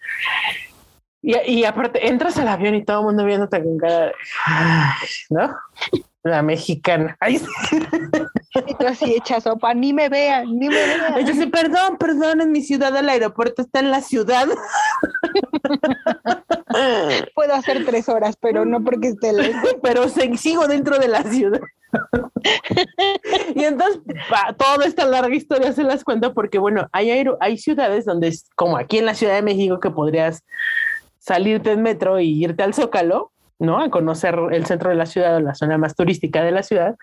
Y, 1.21 1.35
y 1.51 1.65
aparte, 1.65 2.07
entras 2.07 2.37
al 2.37 2.47
avión 2.47 2.75
y 2.75 2.83
todo 2.83 2.99
el 2.99 3.05
mundo 3.07 3.25
viéndote 3.25 3.61
con 3.63 3.77
cara, 3.77 4.13
¿no? 5.29 5.55
La 6.23 6.41
mexicana. 6.41 7.15
Ay, 7.21 7.41
Y 8.67 8.73
tú 8.75 8.85
así 8.87 9.13
hecha 9.15 9.39
sopa, 9.39 9.73
ni 9.73 9.93
me 9.93 10.09
vean, 10.09 10.47
ni 10.59 10.67
me 10.67 10.75
vean. 10.75 11.25
yo 11.25 11.33
sí, 11.33 11.45
perdón, 11.45 11.97
perdón, 11.97 12.41
en 12.41 12.51
mi 12.51 12.61
ciudad 12.61 12.93
el 12.97 13.07
aeropuerto 13.07 13.61
está 13.61 13.79
en 13.79 13.89
la 13.91 14.01
ciudad. 14.01 14.47
Puedo 17.35 17.53
hacer 17.53 17.85
tres 17.85 18.09
horas, 18.09 18.35
pero 18.39 18.65
no 18.65 18.83
porque 18.83 19.09
esté 19.09 19.33
lejos. 19.33 19.75
pero 19.81 20.07
se- 20.09 20.35
sigo 20.37 20.67
dentro 20.67 20.99
de 20.99 21.07
la 21.07 21.23
ciudad. 21.23 21.59
y 23.55 23.63
entonces, 23.63 24.01
pa- 24.29 24.53
toda 24.53 24.85
esta 24.85 25.05
larga 25.05 25.35
historia 25.35 25.71
se 25.73 25.83
las 25.83 26.03
cuento 26.03 26.33
porque, 26.33 26.59
bueno, 26.59 26.87
hay, 26.91 27.11
hay 27.39 27.57
ciudades 27.57 28.05
donde, 28.05 28.27
es 28.27 28.47
como 28.55 28.77
aquí 28.77 28.97
en 28.99 29.05
la 29.05 29.15
Ciudad 29.15 29.35
de 29.35 29.41
México, 29.41 29.79
que 29.79 29.89
podrías 29.89 30.43
salirte 31.17 31.71
en 31.71 31.81
metro 31.81 32.19
y 32.19 32.43
irte 32.43 32.63
al 32.63 32.73
Zócalo, 32.73 33.31
¿no? 33.59 33.79
A 33.79 33.89
conocer 33.89 34.37
el 34.51 34.65
centro 34.65 34.89
de 34.89 34.95
la 34.95 35.05
ciudad 35.05 35.35
o 35.35 35.39
la 35.39 35.53
zona 35.55 35.77
más 35.77 35.95
turística 35.95 36.43
de 36.43 36.51
la 36.51 36.63
ciudad 36.63 36.95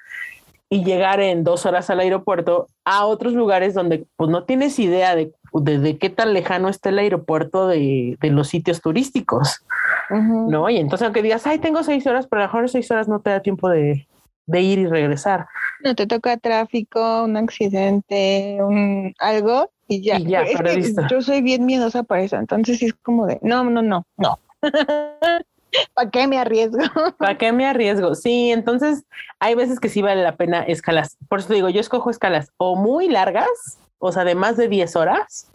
y 0.68 0.82
llegar 0.84 1.20
en 1.20 1.44
dos 1.44 1.64
horas 1.64 1.90
al 1.90 2.00
aeropuerto 2.00 2.66
a 2.84 3.04
otros 3.06 3.34
lugares 3.34 3.72
donde 3.74 4.06
pues 4.16 4.30
no 4.30 4.44
tienes 4.44 4.78
idea 4.80 5.14
de, 5.14 5.32
de, 5.52 5.78
de 5.78 5.96
qué 5.98 6.10
tan 6.10 6.32
lejano 6.32 6.68
está 6.68 6.88
el 6.88 6.98
aeropuerto 6.98 7.68
de, 7.68 8.16
de 8.20 8.30
los 8.30 8.48
sitios 8.48 8.80
turísticos. 8.80 9.62
¿no? 10.10 10.68
Y 10.70 10.78
entonces 10.78 11.04
aunque 11.04 11.22
digas, 11.22 11.46
ay, 11.46 11.58
tengo 11.58 11.82
seis 11.84 12.06
horas, 12.06 12.26
pero 12.28 12.42
a 12.42 12.46
lo 12.46 12.52
mejor 12.52 12.68
seis 12.68 12.90
horas 12.90 13.06
no 13.06 13.20
te 13.20 13.30
da 13.30 13.40
tiempo 13.40 13.68
de, 13.68 14.08
de 14.46 14.60
ir 14.60 14.78
y 14.78 14.86
regresar. 14.86 15.46
No 15.84 15.94
te 15.94 16.06
toca 16.06 16.36
tráfico, 16.36 17.24
un 17.24 17.36
accidente, 17.36 18.58
un 18.60 19.14
algo 19.18 19.70
y 19.88 20.02
ya. 20.02 20.18
Y 20.18 20.26
ya, 20.26 20.42
Es 20.42 20.56
que 20.56 20.62
perdiste. 20.62 21.02
yo 21.10 21.20
soy 21.22 21.42
bien 21.42 21.64
miedosa 21.66 22.02
para 22.02 22.22
eso, 22.22 22.36
entonces 22.36 22.82
es 22.82 22.94
como 22.94 23.26
de, 23.26 23.38
no, 23.42 23.64
no, 23.64 23.82
no, 23.82 24.04
no. 24.16 24.38
¿Para 25.94 26.10
qué 26.10 26.26
me 26.26 26.38
arriesgo? 26.38 26.78
¿Para 27.18 27.38
qué 27.38 27.52
me 27.52 27.66
arriesgo? 27.66 28.14
Sí, 28.14 28.50
entonces 28.50 29.04
hay 29.40 29.54
veces 29.54 29.80
que 29.80 29.88
sí 29.88 30.02
vale 30.02 30.22
la 30.22 30.36
pena 30.36 30.62
escalas. 30.62 31.16
Por 31.28 31.40
eso 31.40 31.52
digo, 31.52 31.68
yo 31.68 31.80
escojo 31.80 32.10
escalas 32.10 32.52
o 32.56 32.76
muy 32.76 33.08
largas, 33.08 33.78
o 33.98 34.12
sea, 34.12 34.24
de 34.24 34.34
más 34.34 34.56
de 34.56 34.68
10 34.68 34.96
horas, 34.96 35.50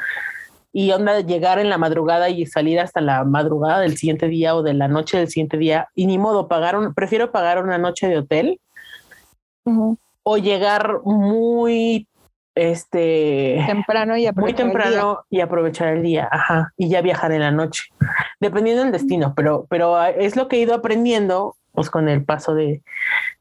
y 0.74 0.92
onda 0.92 1.14
de 1.14 1.26
llegar 1.26 1.60
en 1.60 1.70
la 1.70 1.78
madrugada 1.78 2.30
y 2.30 2.46
salir 2.46 2.80
hasta 2.80 3.02
la 3.02 3.24
madrugada 3.24 3.80
del 3.80 3.98
siguiente 3.98 4.28
día 4.28 4.56
o 4.56 4.64
de 4.64 4.74
la 4.74 4.88
noche 4.88 5.18
del 5.18 5.28
siguiente 5.28 5.58
día, 5.58 5.90
y 5.96 6.08
ni 6.08 6.18
modo, 6.18 6.48
pagar 6.48 6.78
un, 6.78 6.94
prefiero 6.94 7.32
pagar 7.32 7.64
una 7.64 7.78
noche 7.78 8.08
de 8.08 8.18
hotel 8.18 8.60
o 10.24 10.38
llegar 10.38 11.02
muy, 11.04 12.08
este, 12.62 13.64
Temprano 13.66 14.16
y 14.16 14.30
muy 14.34 14.54
temprano 14.54 15.26
y 15.32 15.42
aprovechar 15.42 15.88
el 15.90 16.04
día, 16.04 16.30
ajá, 16.32 16.72
y 16.78 16.90
ya 16.90 17.02
viajar 17.02 17.32
en 17.32 17.42
la 17.42 17.50
noche, 17.50 17.86
dependiendo 18.40 18.84
del 18.84 18.92
destino, 18.92 19.34
pero, 19.36 19.66
pero 19.68 19.96
ah, 19.96 20.12
es 20.12 20.36
lo 20.36 20.48
que 20.48 20.58
he 20.58 20.60
ido 20.60 20.76
aprendiendo, 20.76 21.56
pues 21.72 21.90
con 21.90 22.08
el 22.08 22.24
paso 22.24 22.54
de, 22.54 22.84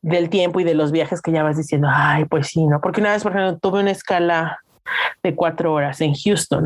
del 0.00 0.30
tiempo 0.30 0.61
y 0.61 0.64
de 0.64 0.74
los 0.74 0.90
viajes 0.90 1.20
que 1.20 1.33
ya 1.33 1.42
vas 1.42 1.59
diciendo, 1.59 1.88
ay, 1.90 2.24
pues 2.24 2.46
sí, 2.48 2.66
¿no? 2.66 2.80
Porque 2.80 3.02
una 3.02 3.12
vez, 3.12 3.22
por 3.22 3.33
ejemplo, 3.33 3.59
tuve 3.59 3.80
una 3.80 3.90
escala 3.90 4.61
de 5.22 5.35
cuatro 5.35 5.74
horas 5.74 6.00
en 6.00 6.14
Houston 6.14 6.64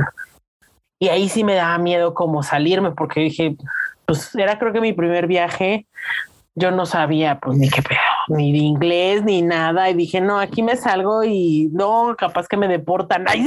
y 1.01 1.09
ahí 1.09 1.29
sí 1.29 1.43
me 1.43 1.55
daba 1.55 1.77
miedo 1.79 2.15
como 2.15 2.45
salirme 2.45 2.93
porque 2.93 3.21
dije, 3.21 3.57
pues 4.07 4.33
era 4.37 4.61
creo 4.61 4.73
que 4.73 4.81
mi 4.81 4.93
primer 4.93 5.27
viaje, 5.27 5.87
yo 6.55 6.71
no 6.71 6.87
sabía 6.87 7.41
pues 7.41 7.59
ni 7.59 7.69
qué 7.69 7.83
pedo, 7.83 7.99
ni 8.29 8.53
de 8.53 8.59
inglés 8.59 9.23
ni 9.25 9.43
nada 9.43 9.91
y 9.91 9.95
dije, 9.95 10.21
no, 10.21 10.39
aquí 10.39 10.63
me 10.63 10.77
salgo 10.77 11.25
y 11.25 11.69
no, 11.73 12.15
capaz 12.17 12.49
que 12.49 12.57
me 12.57 12.69
deportan. 12.69 13.25
Ay, 13.29 13.47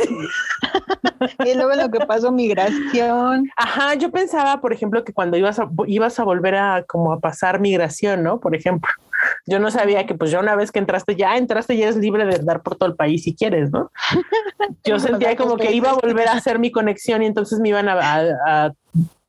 Y 1.46 1.54
luego 1.56 1.74
lo 1.76 1.90
que 1.90 2.00
pasó, 2.06 2.32
migración. 2.32 3.50
Ajá, 3.56 3.96
yo 3.96 4.12
pensaba, 4.12 4.62
por 4.62 4.74
ejemplo, 4.74 5.04
que 5.04 5.13
cuando 5.13 5.38
ibas 5.38 5.60
a, 5.60 5.70
ibas 5.88 6.20
a 6.20 6.24
volver 6.24 6.56
a 6.56 6.84
como 6.88 7.12
a 7.13 7.20
pasar 7.20 7.60
migración, 7.60 8.24
¿no? 8.24 8.40
Por 8.40 8.56
ejemplo, 8.56 8.92
yo 9.48 9.60
no 9.60 9.72
sabía 9.72 10.06
que 10.06 10.13
pues 10.16 10.30
ya 10.32 10.40
una 10.40 10.56
vez 10.56 10.72
que 10.72 10.80
entraste, 10.80 11.16
ya 11.16 11.38
entraste, 11.38 11.76
ya 11.76 11.86
eres 11.86 11.98
libre 11.98 12.26
de 12.26 12.36
andar 12.36 12.62
por 12.62 12.76
todo 12.76 12.90
el 12.90 12.96
país 12.96 13.24
si 13.24 13.36
quieres, 13.36 13.72
¿no? 13.72 13.92
Yo 14.86 15.00
sentía 15.00 15.36
como 15.36 15.58
que 15.58 15.72
iba 15.72 15.92
a 15.92 15.94
volver 15.96 16.28
a 16.28 16.34
hacer 16.34 16.60
mi 16.60 16.72
conexión 16.72 17.22
y 17.22 17.26
entonces 17.26 17.60
me 17.60 17.70
iban 17.70 17.90
a, 17.90 17.94
a- 17.94 18.66
a 18.66 18.74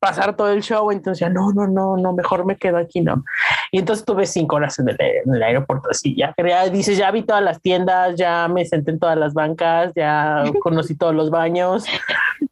pasar 0.01 0.37
todo 0.37 0.51
el 0.53 0.63
show, 0.63 0.91
entonces 0.91 1.21
ya 1.21 1.29
no, 1.29 1.53
no, 1.53 1.67
no, 1.67 1.97
no, 1.97 2.13
mejor 2.13 2.45
me 2.47 2.57
quedo 2.57 2.77
aquí, 2.79 3.01
¿no? 3.01 3.25
Y 3.73 3.79
entonces 3.81 4.05
tuve 4.05 4.27
cinco 4.27 4.57
horas 4.57 4.79
en 4.79 4.89
el, 4.91 4.97
en 5.01 5.35
el 5.35 5.43
aeropuerto, 5.43 5.89
así 5.91 6.15
ya, 6.17 6.33
ya 6.39 6.69
dices, 6.69 6.97
ya 6.99 7.11
vi 7.11 7.23
todas 7.23 7.43
las 7.43 7.61
tiendas, 7.61 8.15
ya 8.17 8.47
me 8.49 8.65
senté 8.65 8.93
en 8.93 8.99
todas 8.99 9.17
las 9.19 9.35
bancas, 9.35 9.93
ya 9.95 10.45
conocí 10.63 10.95
todos 10.97 11.15
los 11.15 11.31
baños, 11.31 11.85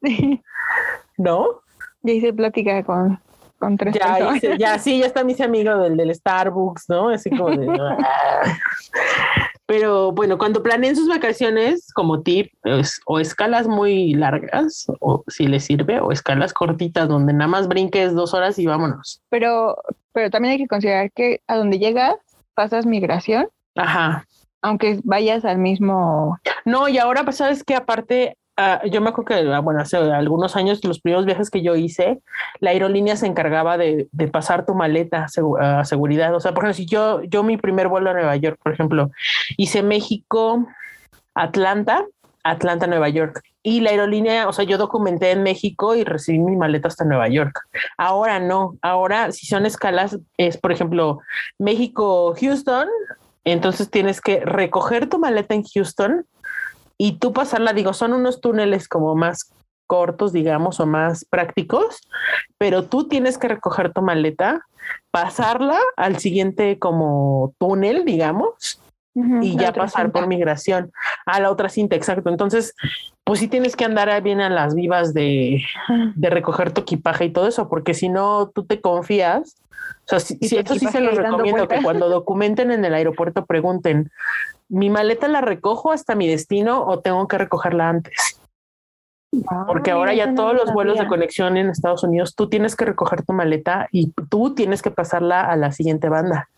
Sí. 0.02 0.42
¿no? 1.16 1.46
Ya 2.02 2.12
hice 2.12 2.32
plática 2.32 2.82
con, 2.84 3.18
con 3.58 3.76
tres 3.76 3.94
Ya, 3.94 4.06
personas. 4.14 4.36
hice- 4.36 4.58
ya, 4.58 4.78
sí, 4.78 4.98
ya 5.00 5.06
está 5.06 5.24
mi 5.24 5.34
amigo 5.40 5.76
del, 5.78 5.96
del 5.96 6.14
Starbucks, 6.14 6.88
¿no? 6.88 7.08
Así 7.10 7.30
como 7.30 7.50
de. 7.50 7.66
Pero 9.66 10.12
bueno, 10.12 10.38
cuando 10.38 10.62
planeen 10.62 10.94
sus 10.94 11.08
vacaciones, 11.08 11.92
como 11.92 12.22
tip, 12.22 12.52
es- 12.64 13.00
o 13.06 13.18
escalas 13.18 13.66
muy 13.66 14.14
largas, 14.14 14.86
o 15.00 15.24
si 15.26 15.46
les 15.48 15.64
sirve, 15.64 15.98
o 16.00 16.12
escalas 16.12 16.52
cortitas 16.52 17.08
donde 17.08 17.32
nada 17.32 17.48
más 17.48 17.66
brinques 17.66 18.14
dos 18.14 18.32
horas 18.32 18.58
y 18.60 18.66
vámonos. 18.66 19.22
Pero, 19.28 19.76
pero 20.12 20.30
también 20.30 20.52
hay 20.52 20.58
que 20.58 20.68
considerar 20.68 21.10
que 21.12 21.40
a 21.48 21.56
donde 21.56 21.78
llegas 21.80 22.14
pasas 22.54 22.86
migración, 22.86 23.48
Ajá. 23.74 24.24
aunque 24.62 25.00
vayas 25.04 25.44
al 25.44 25.58
mismo. 25.58 26.38
No, 26.64 26.88
y 26.88 26.98
ahora, 26.98 27.24
pues, 27.24 27.36
sabes 27.36 27.64
que 27.64 27.74
aparte, 27.74 28.36
ah, 28.56 28.80
yo 28.90 29.00
me 29.00 29.10
acuerdo 29.10 29.28
que, 29.28 29.52
ah, 29.52 29.60
bueno, 29.60 29.80
hace 29.80 29.96
algunos 29.96 30.56
años, 30.56 30.84
los 30.84 31.00
primeros 31.00 31.26
viajes 31.26 31.50
que 31.50 31.62
yo 31.62 31.76
hice, 31.76 32.20
la 32.60 32.70
aerolínea 32.70 33.16
se 33.16 33.26
encargaba 33.26 33.76
de, 33.78 34.08
de 34.12 34.28
pasar 34.28 34.66
tu 34.66 34.74
maleta 34.74 35.24
a 35.24 35.28
segu- 35.28 35.60
a 35.60 35.84
seguridad. 35.84 36.34
O 36.34 36.40
sea, 36.40 36.52
por 36.52 36.64
ejemplo, 36.64 36.74
si 36.74 36.86
yo, 36.86 37.22
yo 37.24 37.42
mi 37.42 37.56
primer 37.56 37.88
vuelo 37.88 38.10
a 38.10 38.14
Nueva 38.14 38.36
York, 38.36 38.58
por 38.62 38.72
ejemplo, 38.72 39.10
hice 39.56 39.82
México, 39.82 40.66
Atlanta, 41.34 42.04
Atlanta, 42.42 42.86
Nueva 42.86 43.08
York. 43.08 43.42
Y 43.62 43.80
la 43.80 43.90
aerolínea, 43.90 44.48
o 44.48 44.52
sea, 44.52 44.64
yo 44.64 44.78
documenté 44.78 45.32
en 45.32 45.42
México 45.42 45.96
y 45.96 46.04
recibí 46.04 46.38
mi 46.38 46.54
maleta 46.54 46.86
hasta 46.86 47.04
Nueva 47.04 47.28
York. 47.28 47.60
Ahora 47.98 48.38
no, 48.38 48.76
ahora 48.80 49.32
si 49.32 49.46
son 49.46 49.66
escalas, 49.66 50.18
es 50.38 50.56
por 50.56 50.70
ejemplo 50.70 51.18
México, 51.58 52.34
Houston, 52.40 52.88
entonces 53.44 53.90
tienes 53.90 54.20
que 54.20 54.38
recoger 54.44 55.08
tu 55.08 55.18
maleta 55.18 55.54
en 55.54 55.64
Houston 55.64 56.24
y 56.98 57.18
tú 57.18 57.32
pasarla, 57.32 57.72
digo, 57.72 57.92
son 57.92 58.12
unos 58.12 58.40
túneles 58.40 58.88
como 58.88 59.14
más 59.14 59.52
cortos, 59.86 60.32
digamos, 60.32 60.80
o 60.80 60.86
más 60.86 61.24
prácticos, 61.24 62.00
pero 62.58 62.84
tú 62.84 63.08
tienes 63.08 63.38
que 63.38 63.48
recoger 63.48 63.92
tu 63.92 64.02
maleta, 64.02 64.62
pasarla 65.10 65.78
al 65.96 66.18
siguiente 66.18 66.78
como 66.78 67.54
túnel, 67.58 68.04
digamos, 68.04 68.80
Y 69.40 69.56
ya 69.56 69.72
pasar 69.72 70.06
cinta. 70.06 70.18
por 70.20 70.28
migración 70.28 70.92
a 71.24 71.40
la 71.40 71.50
otra 71.50 71.70
cinta, 71.70 71.96
exacto. 71.96 72.28
Entonces, 72.28 72.74
pues 73.24 73.40
sí 73.40 73.48
tienes 73.48 73.74
que 73.74 73.86
andar 73.86 74.22
bien 74.22 74.40
a 74.40 74.50
las 74.50 74.74
vivas 74.74 75.14
de, 75.14 75.64
de 76.14 76.30
recoger 76.30 76.72
tu 76.72 76.82
equipaje 76.82 77.24
y 77.24 77.32
todo 77.32 77.48
eso, 77.48 77.68
porque 77.68 77.94
si 77.94 78.10
no, 78.10 78.50
tú 78.54 78.66
te 78.66 78.80
confías. 78.80 79.56
O 80.04 80.08
sea, 80.08 80.20
sí, 80.20 80.38
tu 80.38 80.58
esto 80.58 80.74
sí 80.74 80.86
se 80.86 81.00
los 81.00 81.16
recomiendo, 81.16 81.66
que 81.66 81.82
cuando 81.82 82.08
documenten 82.10 82.70
en 82.70 82.84
el 82.84 82.92
aeropuerto 82.92 83.46
pregunten, 83.46 84.10
¿mi 84.68 84.90
maleta 84.90 85.28
la 85.28 85.40
recojo 85.40 85.92
hasta 85.92 86.14
mi 86.14 86.28
destino 86.28 86.84
o 86.84 87.00
tengo 87.00 87.26
que 87.26 87.38
recogerla 87.38 87.88
antes? 87.88 88.40
Porque 89.66 89.90
Ah, 89.90 89.94
ahora 89.94 90.14
ya 90.14 90.24
eso 90.24 90.34
todos 90.34 90.52
lo 90.52 90.64
los 90.64 90.74
vuelos 90.74 90.98
de 90.98 91.06
conexión 91.06 91.56
en 91.56 91.70
Estados 91.70 92.04
Unidos, 92.04 92.34
tú 92.34 92.48
tienes 92.48 92.76
que 92.76 92.84
recoger 92.84 93.24
tu 93.24 93.32
maleta 93.32 93.88
y 93.90 94.12
tú 94.28 94.54
tienes 94.54 94.82
que 94.82 94.90
pasarla 94.90 95.40
a 95.40 95.56
la 95.56 95.72
siguiente 95.72 96.08
banda 96.08 96.48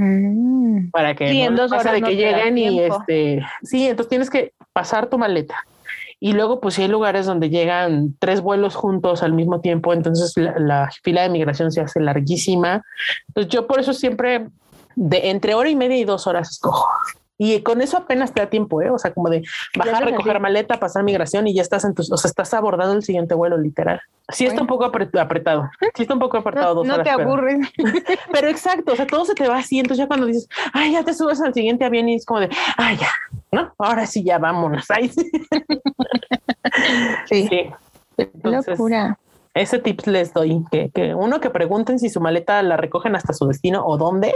Mm. 0.00 0.90
para 0.90 1.14
que 1.16 1.28
Sí, 1.28 1.42
no 1.50 1.68
de 1.68 2.00
no 2.00 2.06
que 2.06 2.14
y 2.56 2.78
este 2.78 3.42
sí, 3.64 3.88
entonces 3.88 4.08
tienes 4.08 4.30
que 4.30 4.52
pasar 4.72 5.08
tu 5.08 5.18
maleta. 5.18 5.56
Y 6.20 6.32
luego, 6.32 6.60
pues 6.60 6.74
si 6.74 6.82
hay 6.82 6.88
lugares 6.88 7.26
donde 7.26 7.50
llegan 7.50 8.14
tres 8.18 8.40
vuelos 8.40 8.74
juntos 8.74 9.22
al 9.22 9.32
mismo 9.32 9.60
tiempo, 9.60 9.92
entonces 9.92 10.32
la, 10.36 10.58
la 10.58 10.90
fila 11.02 11.22
de 11.22 11.30
migración 11.30 11.70
se 11.72 11.80
hace 11.80 12.00
larguísima. 12.00 12.82
Entonces 13.28 13.52
yo 13.52 13.66
por 13.66 13.80
eso 13.80 13.92
siempre 13.92 14.46
de 14.94 15.30
entre 15.30 15.54
hora 15.54 15.68
y 15.68 15.76
media 15.76 15.96
y 15.96 16.04
dos 16.04 16.26
horas 16.26 16.50
escojo. 16.50 16.88
Y 17.40 17.62
con 17.62 17.80
eso 17.80 17.96
apenas 17.96 18.32
te 18.32 18.40
da 18.40 18.50
tiempo, 18.50 18.82
¿eh? 18.82 18.90
O 18.90 18.98
sea, 18.98 19.14
como 19.14 19.30
de 19.30 19.42
bajar, 19.76 20.04
recoger 20.04 20.36
así. 20.36 20.42
maleta, 20.42 20.80
pasar 20.80 21.04
migración 21.04 21.46
y 21.46 21.54
ya 21.54 21.62
estás 21.62 21.84
en 21.84 21.94
tus, 21.94 22.10
o 22.10 22.16
sea, 22.16 22.28
estás 22.28 22.52
abordando 22.52 22.94
el 22.94 23.04
siguiente 23.04 23.34
vuelo, 23.34 23.56
literal. 23.56 24.00
Sí 24.30 24.44
está 24.44 24.60
un 24.60 24.66
poco 24.66 24.84
apret- 24.84 25.18
apretado. 25.18 25.70
Sí 25.94 26.02
está 26.02 26.14
un 26.14 26.20
poco 26.20 26.36
apretado 26.36 26.70
No, 26.70 26.74
dos 26.74 26.86
no 26.86 26.94
horas. 26.94 27.04
te 27.04 27.10
aburres. 27.10 27.68
pero 28.32 28.48
exacto, 28.48 28.92
o 28.92 28.96
sea, 28.96 29.06
todo 29.06 29.24
se 29.24 29.34
te 29.34 29.48
va 29.48 29.58
así. 29.58 29.78
Entonces 29.78 29.98
ya 30.04 30.06
cuando 30.08 30.26
dices, 30.26 30.48
ay, 30.72 30.92
ya 30.92 31.04
te 31.04 31.14
subes 31.14 31.40
al 31.40 31.54
siguiente 31.54 31.84
avión 31.84 32.08
y 32.08 32.16
es 32.16 32.26
como 32.26 32.40
de, 32.40 32.50
ay, 32.76 32.96
ya, 32.98 33.08
¿no? 33.52 33.72
Ahora 33.78 34.04
sí, 34.06 34.24
ya 34.24 34.38
vámonos. 34.38 34.84
Ay, 34.90 35.08
sí. 35.08 35.30
Sí, 37.26 37.48
Sí. 37.48 37.70
Entonces, 38.16 38.72
locura. 38.78 39.16
Ese 39.58 39.78
tips 39.78 40.06
les 40.06 40.32
doy, 40.32 40.64
que, 40.70 40.90
uno 41.14 41.40
que 41.40 41.50
pregunten 41.50 41.98
si 41.98 42.08
su 42.08 42.20
maleta 42.20 42.62
la 42.62 42.76
recogen 42.76 43.14
hasta 43.16 43.32
su 43.32 43.46
destino 43.46 43.84
o 43.84 43.96
dónde, 43.98 44.32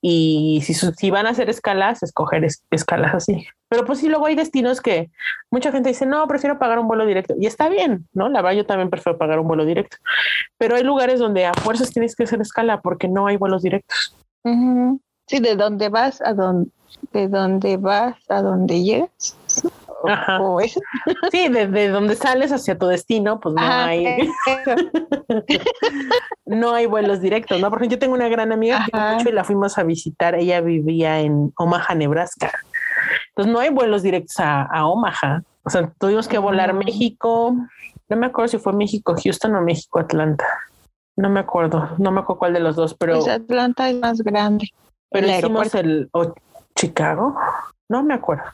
y 0.00 0.60
si, 0.64 0.74
su- 0.74 0.92
si 0.92 1.10
van 1.10 1.26
a 1.26 1.30
hacer 1.30 1.50
escalas, 1.50 2.02
escoger 2.02 2.44
es- 2.44 2.62
escalas 2.70 3.14
así. 3.14 3.46
Pero 3.68 3.84
pues 3.84 3.98
sí, 3.98 4.08
luego 4.08 4.26
hay 4.26 4.34
destinos 4.36 4.80
que 4.80 5.10
mucha 5.50 5.72
gente 5.72 5.88
dice, 5.88 6.06
no, 6.06 6.26
prefiero 6.28 6.58
pagar 6.58 6.78
un 6.78 6.86
vuelo 6.86 7.04
directo. 7.04 7.34
Y 7.40 7.46
está 7.46 7.68
bien, 7.68 8.06
¿no? 8.12 8.28
La 8.28 8.40
verdad, 8.40 8.58
yo 8.58 8.66
también 8.66 8.90
prefiero 8.90 9.18
pagar 9.18 9.40
un 9.40 9.48
vuelo 9.48 9.64
directo. 9.64 9.96
Pero 10.56 10.76
hay 10.76 10.84
lugares 10.84 11.18
donde 11.18 11.46
a 11.46 11.52
fuerzas 11.54 11.90
tienes 11.90 12.14
que 12.14 12.24
hacer 12.24 12.40
escala 12.40 12.80
porque 12.80 13.08
no 13.08 13.26
hay 13.26 13.36
vuelos 13.36 13.62
directos. 13.62 14.14
Ujú. 14.44 15.00
Sí, 15.26 15.40
de 15.40 15.56
dónde 15.56 15.88
vas 15.88 16.22
a 16.22 16.32
dónde, 16.34 16.70
de 17.12 17.26
dónde 17.28 17.76
vas 17.76 18.14
a 18.28 18.40
dónde 18.42 18.82
llegas. 18.84 19.36
O- 20.06 20.10
Ajá. 20.10 20.40
o 20.40 20.60
eso. 20.60 20.80
Sí, 21.30 21.48
desde 21.48 21.88
donde 21.88 22.16
sales 22.16 22.52
hacia 22.52 22.78
tu 22.78 22.86
destino, 22.86 23.40
pues 23.40 23.54
no 23.54 23.62
Ajá, 23.62 23.86
hay, 23.86 24.28
no 26.46 26.72
hay 26.72 26.86
vuelos 26.86 27.20
directos, 27.20 27.60
¿no? 27.60 27.70
Porque 27.70 27.88
yo 27.88 27.98
tengo 27.98 28.14
una 28.14 28.28
gran 28.28 28.52
amiga 28.52 28.86
que 28.90 28.98
mucho 28.98 29.28
y 29.28 29.32
la 29.32 29.44
fuimos 29.44 29.78
a 29.78 29.82
visitar. 29.82 30.34
Ella 30.34 30.60
vivía 30.60 31.20
en 31.20 31.52
Omaha, 31.56 31.94
Nebraska. 31.94 32.52
Entonces 33.30 33.52
no 33.52 33.60
hay 33.60 33.70
vuelos 33.70 34.02
directos 34.02 34.38
a, 34.40 34.62
a 34.62 34.86
Omaha. 34.86 35.42
O 35.64 35.70
sea, 35.70 35.90
tuvimos 35.98 36.28
que 36.28 36.38
volar 36.38 36.72
No. 36.72 36.80
México. 36.80 37.54
No 38.08 38.16
me 38.16 38.26
acuerdo 38.26 38.48
si 38.48 38.58
fue 38.58 38.72
México, 38.72 39.14
Houston 39.22 39.56
o 39.56 39.60
México, 39.62 39.98
Atlanta. 39.98 40.46
No 41.16 41.28
me 41.28 41.40
acuerdo, 41.40 41.90
no 41.98 42.12
me 42.12 42.20
acuerdo 42.20 42.38
cuál 42.38 42.52
de 42.52 42.60
los 42.60 42.76
dos, 42.76 42.94
pero, 42.94 43.14
Pues 43.14 43.28
Atlanta 43.28 43.88
es 43.88 43.96
más 43.96 44.20
grande. 44.20 44.68
pero 45.10 45.26
el 45.26 45.38
hicimos 45.38 45.74
el 45.74 46.08
o 46.12 46.34
Chicago. 46.74 47.36
No 47.88 48.02
me 48.02 48.14
acuerdo. 48.14 48.44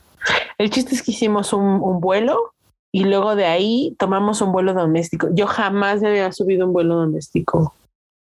El 0.57 0.69
chiste 0.69 0.95
es 0.95 1.01
que 1.01 1.11
hicimos 1.11 1.53
un, 1.53 1.63
un 1.65 1.99
vuelo 1.99 2.53
y 2.91 3.05
luego 3.05 3.35
de 3.35 3.45
ahí 3.45 3.95
tomamos 3.97 4.41
un 4.41 4.51
vuelo 4.51 4.73
doméstico. 4.73 5.27
Yo 5.33 5.47
jamás 5.47 6.01
me 6.01 6.09
había 6.09 6.31
subido 6.31 6.67
un 6.67 6.73
vuelo 6.73 6.95
doméstico. 6.95 7.73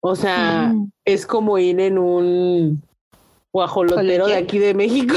O 0.02 0.14
sea, 0.16 0.68
Mm. 0.74 0.90
es 1.04 1.26
como 1.26 1.58
ir 1.58 1.80
en 1.80 1.98
un 1.98 2.82
guajolotero 3.52 4.26
de 4.26 4.36
aquí 4.36 4.58
de 4.58 4.74
México. 4.74 5.14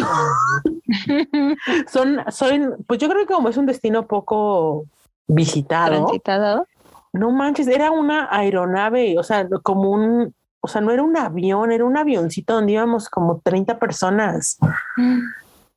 son, 1.88 2.20
son, 2.30 2.76
pues 2.88 3.00
yo 3.00 3.10
creo 3.10 3.26
que 3.26 3.34
como 3.34 3.50
es 3.50 3.58
un 3.58 3.66
destino 3.66 4.08
poco 4.08 4.86
visitado, 5.28 6.06
Transitado. 6.06 6.68
no 7.14 7.32
manches, 7.32 7.68
era 7.68 7.92
una 7.92 8.28
aeronave, 8.32 9.18
o 9.18 9.24
sea, 9.24 9.48
como 9.64 9.92
un, 9.92 10.34
o 10.62 10.68
sea, 10.68 10.82
no 10.82 10.92
era 10.92 11.04
un 11.04 11.16
avión, 11.18 11.72
era 11.72 11.86
un 11.86 11.98
avioncito 11.98 12.54
donde 12.56 12.74
íbamos 12.74 13.10
como 13.10 13.40
30 13.44 13.80
personas. 13.80 14.58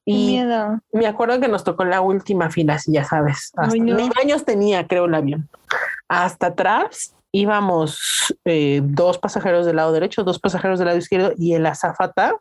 Qué 0.07 0.12
Y 0.12 0.27
miedo. 0.29 0.81
me 0.92 1.07
acuerdo 1.07 1.40
que 1.40 1.49
nos 1.49 1.64
tocó 1.64 1.85
la 1.85 2.01
última 2.01 2.49
fila, 2.49 2.75
así 2.75 2.92
ya 2.92 3.05
sabes. 3.05 3.53
Hasta, 3.57 3.77
no. 3.77 4.09
Años 4.23 4.45
tenía, 4.45 4.87
creo, 4.87 5.07
el 5.07 5.14
avión. 5.14 5.49
Hasta 6.09 6.47
atrás 6.49 7.12
íbamos 7.33 8.35
eh, 8.45 8.81
dos 8.83 9.19
pasajeros 9.19 9.66
del 9.66 9.77
lado 9.77 9.92
derecho, 9.92 10.25
dos 10.25 10.38
pasajeros 10.38 10.79
del 10.79 10.87
lado 10.87 10.99
izquierdo 10.99 11.33
y 11.37 11.53
el 11.55 11.66
azafata 11.66 12.35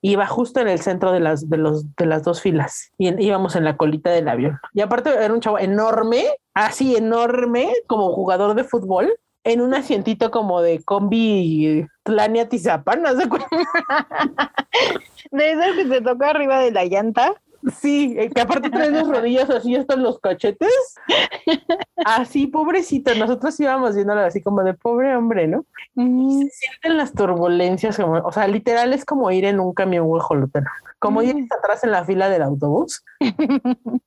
iba 0.00 0.26
justo 0.26 0.60
en 0.60 0.68
el 0.68 0.80
centro 0.80 1.10
de 1.10 1.18
las, 1.20 1.48
de 1.50 1.56
los, 1.56 1.96
de 1.96 2.06
las 2.06 2.22
dos 2.22 2.40
filas 2.40 2.92
y 2.98 3.08
en- 3.08 3.20
íbamos 3.20 3.56
en 3.56 3.64
la 3.64 3.76
colita 3.76 4.10
del 4.10 4.28
avión. 4.28 4.60
Y 4.74 4.80
aparte 4.82 5.10
era 5.10 5.32
un 5.34 5.40
chavo 5.40 5.58
enorme, 5.58 6.24
así 6.54 6.94
enorme, 6.94 7.72
como 7.88 8.12
jugador 8.12 8.54
de 8.54 8.62
fútbol, 8.64 9.10
en 9.44 9.60
un 9.60 9.74
asientito 9.74 10.30
como 10.30 10.60
de 10.60 10.82
combi 10.82 11.86
Tlania 12.02 12.48
Tizapan, 12.48 13.02
¿no? 13.02 13.14
De 13.14 13.24
esas 15.50 15.76
que 15.76 15.88
se 15.88 16.00
toca 16.00 16.30
arriba 16.30 16.60
de 16.60 16.70
la 16.70 16.84
llanta. 16.84 17.34
Sí, 17.80 18.14
eh, 18.16 18.30
que 18.30 18.40
aparte 18.40 18.70
trae 18.70 18.90
las 18.90 19.08
rodillas 19.08 19.50
así 19.50 19.74
hasta 19.74 19.96
los 19.96 20.20
cachetes. 20.20 20.70
Así, 22.04 22.46
pobrecito. 22.46 23.14
Nosotros 23.14 23.58
íbamos 23.58 23.94
viéndolo 23.96 24.20
así 24.20 24.40
como 24.40 24.62
de 24.62 24.74
pobre 24.74 25.16
hombre, 25.16 25.48
¿no? 25.48 25.66
Y 25.96 26.44
se 26.44 26.50
sienten 26.50 26.96
las 26.96 27.12
turbulencias, 27.12 27.96
como, 27.96 28.14
o 28.18 28.32
sea, 28.32 28.46
literal 28.46 28.92
es 28.92 29.04
como 29.04 29.30
ir 29.30 29.44
en 29.44 29.58
un 29.58 29.74
camión 29.74 30.06
guajolotero. 30.06 30.66
Como 31.00 31.22
ir 31.22 31.36
hasta 31.36 31.56
atrás 31.56 31.84
en 31.84 31.92
la 31.92 32.04
fila 32.04 32.28
del 32.28 32.42
autobús. 32.42 33.04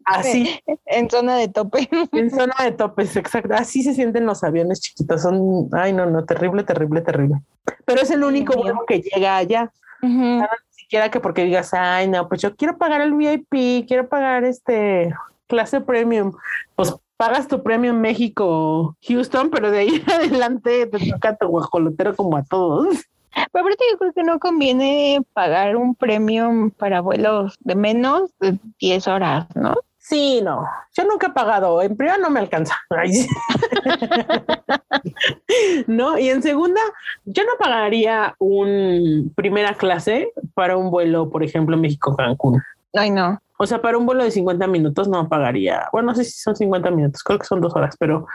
Así, 0.06 0.60
En 0.86 1.10
zona 1.10 1.38
de 1.38 1.48
tope. 1.48 1.90
en 2.12 2.32
zona 2.32 2.54
de 2.64 2.72
topes, 2.72 3.16
exacto. 3.16 3.54
Así 3.54 3.84
se 3.84 3.94
sienten 3.94 4.26
los 4.26 4.44
aviones 4.44 4.82
chiquitos. 4.82 5.22
Son, 5.22 5.70
ay, 5.74 5.94
no, 5.94 6.06
no, 6.06 6.26
terrible, 6.26 6.64
terrible, 6.64 7.02
terrible. 7.02 7.42
Pero 7.86 8.02
es 8.02 8.12
el 8.12 8.24
único 8.24 8.56
vuelo 8.56 8.84
que 8.88 9.02
llega 9.02 9.38
allá. 9.38 9.72
Ni 10.02 10.42
siquiera 10.92 11.10
que 11.10 11.22
porque 11.22 11.46
digas, 11.46 11.74
ay, 11.74 12.10
no, 12.10 12.28
pues 12.28 12.42
yo 12.42 12.54
quiero 12.54 12.78
pagar 12.78 13.00
el 13.00 13.14
VIP, 13.14 13.88
quiero 13.88 14.10
pagar 14.10 14.44
este 14.44 15.16
clase 15.48 15.80
premium. 15.80 16.34
Pues 16.76 16.94
pagas 17.16 17.48
tu 17.48 17.64
premium 17.64 17.96
México, 17.96 18.98
Houston, 19.08 19.50
pero 19.52 19.72
de 19.72 19.80
ahí 19.80 20.04
en 20.06 20.12
adelante 20.12 20.88
te 20.88 21.10
toca 21.10 21.38
tu 21.38 21.48
guajolotero 21.48 22.14
como 22.14 22.36
a 22.36 22.44
todos. 22.44 23.06
Pero 23.34 23.64
aparte 23.66 23.86
yo 23.90 23.98
creo 24.00 24.12
que 24.12 24.24
no 24.24 24.38
conviene 24.40 25.22
pagar 25.32 25.78
un 25.78 25.96
premium 25.96 26.72
para 26.72 27.00
vuelos 27.00 27.56
de 27.62 27.76
menos 27.76 28.30
de 28.42 28.60
10 28.82 29.08
horas, 29.08 29.48
¿no? 29.56 29.76
Sí, 30.12 30.42
no, 30.44 30.68
yo 30.94 31.06
nunca 31.06 31.28
he 31.28 31.30
pagado. 31.30 31.82
En 31.82 31.96
primera 31.96 32.18
no 32.18 32.30
me 32.30 32.42
alcanza. 32.42 32.76
No, 35.88 36.18
y 36.18 36.30
en 36.30 36.42
segunda, 36.42 36.82
yo 37.26 37.44
no 37.44 37.52
pagaría 37.60 38.36
un 38.40 39.32
primera 39.36 39.74
clase 39.74 40.32
para 40.54 40.78
un 40.78 40.92
vuelo, 40.92 41.30
por 41.30 41.44
ejemplo, 41.44 41.78
México-Cancún. 41.78 42.62
Ay, 42.94 43.10
no. 43.10 43.40
O 43.58 43.66
sea, 43.66 43.82
para 43.82 43.98
un 43.98 44.06
vuelo 44.06 44.24
de 44.24 44.32
50 44.32 44.68
minutos 44.68 45.08
no 45.08 45.30
pagaría. 45.30 45.88
Bueno, 45.92 46.08
no 46.08 46.16
sé 46.16 46.26
si 46.26 46.40
son 46.40 46.56
50 46.56 46.92
minutos, 46.92 47.24
creo 47.24 47.40
que 47.40 47.46
son 47.46 47.62
dos 47.62 47.76
horas, 47.76 47.96
pero. 47.98 48.28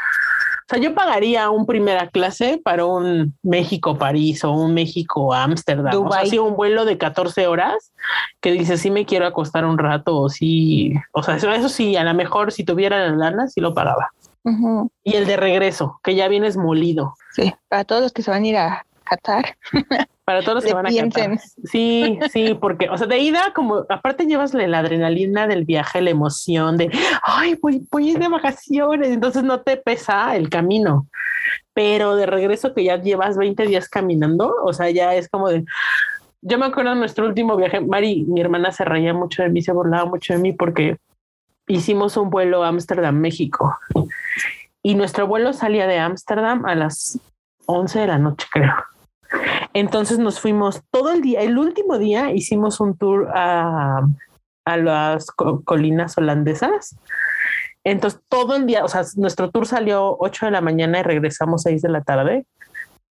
O 0.67 0.75
sea, 0.75 0.81
yo 0.81 0.97
pagaría 0.97 1.49
un 1.49 1.65
primera 1.65 2.09
clase 2.09 2.61
para 2.63 2.85
un 2.85 3.37
México-París 3.45 4.43
o 4.43 4.51
un 4.51 4.75
México-Ámsterdam. 4.75 6.05
O 6.05 6.11
sea, 6.11 6.27
sí, 6.27 6.39
un 6.39 6.57
vuelo 6.57 6.85
de 6.85 6.99
14 6.99 7.47
horas 7.47 7.93
que 8.41 8.51
dice, 8.51 8.77
sí 8.77 8.91
me 8.91 9.07
quiero 9.07 9.29
acostar 9.29 9.65
un 9.65 9.79
rato 9.79 10.19
o 10.19 10.29
sí. 10.29 10.93
O 11.13 11.23
sea, 11.23 11.37
eso, 11.37 11.53
eso 11.53 11.69
sí, 11.69 11.95
a 11.95 12.03
lo 12.03 12.15
mejor 12.15 12.51
si 12.51 12.65
tuviera 12.65 12.99
la 12.99 13.15
lana, 13.15 13.47
sí 13.47 13.61
lo 13.61 13.75
pagaba. 13.75 14.11
Y 15.05 15.15
el 15.15 15.27
de 15.27 15.37
regreso, 15.37 16.01
que 16.03 16.17
ya 16.17 16.27
vienes 16.27 16.57
molido. 16.57 17.15
Sí, 17.33 17.55
para 17.69 17.85
todos 17.85 18.03
los 18.03 18.13
que 18.13 18.23
se 18.23 18.33
van 18.33 18.43
a 18.43 18.47
ir 18.47 18.57
a 18.57 18.87
Qatar. 19.07 19.57
Para 20.25 20.43
todos 20.43 20.57
los 20.57 20.65
que 20.65 20.75
van 20.75 20.87
a. 20.87 20.91
Qatar. 20.91 21.39
Sí, 21.65 22.19
sí, 22.31 22.55
porque, 22.61 22.91
o 22.91 22.99
sea, 22.99 23.07
de 23.07 23.19
ida, 23.19 23.53
como 23.55 23.87
aparte 23.89 24.27
llevas 24.27 24.53
la 24.53 24.79
adrenalina 24.79 25.47
del 25.47 25.65
viaje, 25.65 26.01
la 26.03 26.11
emoción 26.11 26.77
de, 26.77 26.91
ay, 27.23 27.59
voy, 27.63 27.87
voy 27.91 28.09
a 28.09 28.13
ir 28.13 28.19
de 28.19 28.29
vacaciones, 28.29 29.09
entonces 29.09 29.43
no 29.43 29.61
te 29.61 29.77
pesa 29.77 30.37
el 30.37 30.51
camino. 30.51 31.07
Pero 31.73 32.17
de 32.17 32.27
regreso 32.27 32.75
que 32.75 32.85
ya 32.85 33.01
llevas 33.01 33.37
20 33.37 33.67
días 33.67 33.89
caminando, 33.89 34.55
o 34.63 34.73
sea, 34.73 34.91
ya 34.91 35.15
es 35.15 35.29
como 35.29 35.49
de, 35.49 35.65
yo 36.43 36.59
me 36.59 36.67
acuerdo 36.67 36.91
de 36.91 36.97
nuestro 36.97 37.27
último 37.27 37.57
viaje, 37.57 37.81
Mari, 37.81 38.25
mi 38.29 38.41
hermana 38.41 38.73
se 38.73 38.85
reía 38.85 39.15
mucho 39.15 39.43
de 39.43 39.49
mí, 39.49 39.63
se 39.63 39.73
burlaba 39.73 40.05
mucho 40.09 40.33
de 40.33 40.39
mí 40.39 40.53
porque 40.53 40.97
hicimos 41.67 42.17
un 42.17 42.31
vuelo 42.31 42.63
a 42.63 42.69
Ámsterdam, 42.69 43.17
México. 43.17 43.77
Y 44.83 44.95
nuestro 44.95 45.27
vuelo 45.27 45.53
salía 45.53 45.87
de 45.87 45.99
Ámsterdam 45.99 46.65
a 46.67 46.75
las 46.75 47.19
11 47.67 47.99
de 47.99 48.07
la 48.07 48.19
noche, 48.19 48.47
creo. 48.53 48.75
Entonces 49.77 50.19
nos 50.19 50.41
fuimos 50.41 50.81
todo 50.91 51.13
el 51.13 51.21
día, 51.21 51.43
el 51.43 51.59
último 51.59 51.99
día 51.99 52.33
hicimos 52.33 52.81
un 52.81 52.97
tour 52.97 53.29
a, 53.35 54.01
a 54.65 54.77
las 54.79 55.27
co- 55.31 55.63
colinas 55.65 56.17
holandesas. 56.17 56.97
Entonces 57.85 58.19
todo 58.31 58.57
el 58.57 58.65
día, 58.65 58.85
o 58.85 58.89
sea, 58.89 59.03
nuestro 59.17 59.51
tour 59.51 59.67
salió 59.67 60.17
8 60.19 60.47
de 60.47 60.53
la 60.53 60.63
mañana 60.63 61.01
y 61.01 61.03
regresamos 61.03 61.63
6 61.63 61.83
de 61.83 61.91
la 61.91 62.01
tarde. 62.03 62.47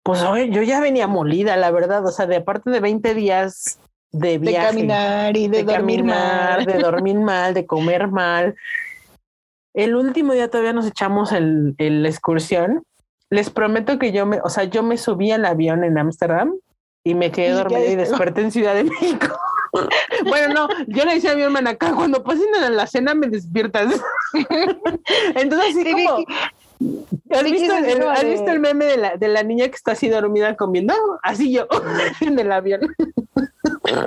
Pues 0.03 0.21
oye, 0.21 0.51
yo 0.51 0.61
ya 0.61 0.79
venía 0.79 1.07
molida, 1.07 1.57
la 1.57 1.71
verdad, 1.71 2.05
o 2.05 2.11
sea, 2.11 2.27
de 2.27 2.35
aparte 2.37 2.69
de 2.69 2.79
20 2.79 3.15
días 3.15 3.79
de 4.11 4.33
De 4.33 4.37
viaje 4.37 4.67
caminar 4.67 5.35
y 5.35 5.47
de, 5.47 5.57
de 5.57 5.63
dormir 5.63 6.01
caminar, 6.01 6.57
mal. 6.57 6.65
de 6.65 6.73
dormir 6.77 7.19
mal, 7.21 7.53
de 7.55 7.65
comer 7.65 8.07
mal. 8.07 8.55
El 9.73 9.95
último 9.95 10.33
día 10.33 10.47
todavía 10.49 10.73
nos 10.73 10.85
echamos 10.85 11.31
el, 11.31 11.73
el 11.79 12.05
excursión. 12.05 12.83
Les 13.31 13.49
prometo 13.49 13.97
que 13.97 14.11
yo 14.11 14.25
me, 14.27 14.39
o 14.43 14.49
sea, 14.49 14.65
yo 14.65 14.83
me 14.83 14.97
subí 14.97 15.31
al 15.31 15.45
avión 15.45 15.83
en 15.83 15.97
Ámsterdam 15.97 16.53
y 17.03 17.15
me 17.15 17.31
quedé 17.31 17.51
dormida 17.51 17.85
y 17.85 17.95
desperté 17.95 18.41
en 18.41 18.51
Ciudad 18.51 18.75
de 18.75 18.83
México. 18.83 19.27
bueno, 20.27 20.53
no, 20.53 20.67
yo 20.87 21.05
le 21.05 21.15
decía 21.15 21.31
a 21.31 21.35
mi 21.35 21.41
hermana 21.41 21.71
acá, 21.71 21.93
cuando 21.95 22.23
pasen 22.23 22.53
a 22.55 22.69
la 22.69 22.85
cena 22.87 23.15
me 23.15 23.27
despiertas. 23.27 23.93
Entonces, 25.35 25.69
así 25.69 25.83
Sí, 25.83 26.05
como, 26.05 26.25
¿has 27.31 27.43
Vicky 27.43 27.59
visto, 27.59 27.77
el, 27.77 28.03
has 28.03 28.23
visto 28.23 28.51
el 28.51 28.59
meme 28.59 28.85
de 28.85 28.97
la, 28.97 29.17
de 29.17 29.27
la 29.27 29.43
niña 29.43 29.67
que 29.69 29.75
está 29.75 29.93
así 29.93 30.09
dormida 30.09 30.55
comiendo? 30.55 30.93
Así 31.23 31.53
yo, 31.53 31.67
en 32.21 32.37
el 32.37 32.51
avión. 32.51 32.81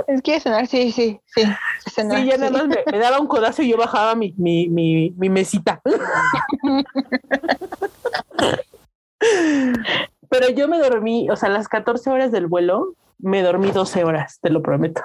es 0.07 0.23
que 0.23 0.39
cenar, 0.39 0.67
sí, 0.67 0.93
sí, 0.93 1.21
sí. 1.27 1.43
cenar, 1.91 2.21
Sí, 2.21 2.27
ya 2.29 2.37
nada 2.37 2.49
sí. 2.49 2.53
más 2.53 2.69
me, 2.69 2.93
me 2.93 2.99
daba 2.99 3.21
un 3.21 3.27
codazo 3.27 3.63
y 3.63 3.71
yo 3.71 3.77
bajaba 3.77 4.15
mi, 4.15 4.35
mi, 4.37 4.69
mi, 4.69 5.11
mi 5.17 5.31
mesita. 5.31 5.81
Pero 10.29 10.49
yo 10.51 10.69
me 10.69 10.79
dormí, 10.79 11.29
o 11.31 11.37
sea, 11.37 11.49
las 11.49 11.69
14 11.69 12.11
horas 12.11 12.33
del 12.33 12.47
vuelo, 12.47 12.95
me 13.19 13.43
dormí 13.43 13.71
12 13.71 14.05
horas, 14.05 14.39
te 14.41 14.51
lo 14.51 14.63
prometo. 14.63 15.03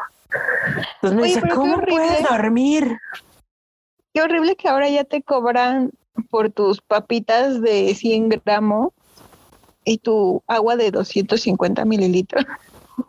Entonces 0.95 1.15
me 1.15 1.23
Oye, 1.23 1.36
dice, 1.36 1.47
¿cómo 1.53 1.79
puedes 1.82 2.12
horrible". 2.12 2.27
dormir? 2.29 2.97
Qué 4.13 4.21
horrible 4.21 4.55
que 4.55 4.67
ahora 4.67 4.89
ya 4.89 5.03
te 5.03 5.21
cobran 5.21 5.91
por 6.29 6.51
tus 6.51 6.82
papitas 6.82 7.62
de 7.62 7.93
100 7.95 8.29
gramos 8.29 8.89
y 9.86 9.99
tu 9.99 10.43
agua 10.47 10.75
de 10.75 10.91
250 10.91 11.86
mililitros. 11.86 12.45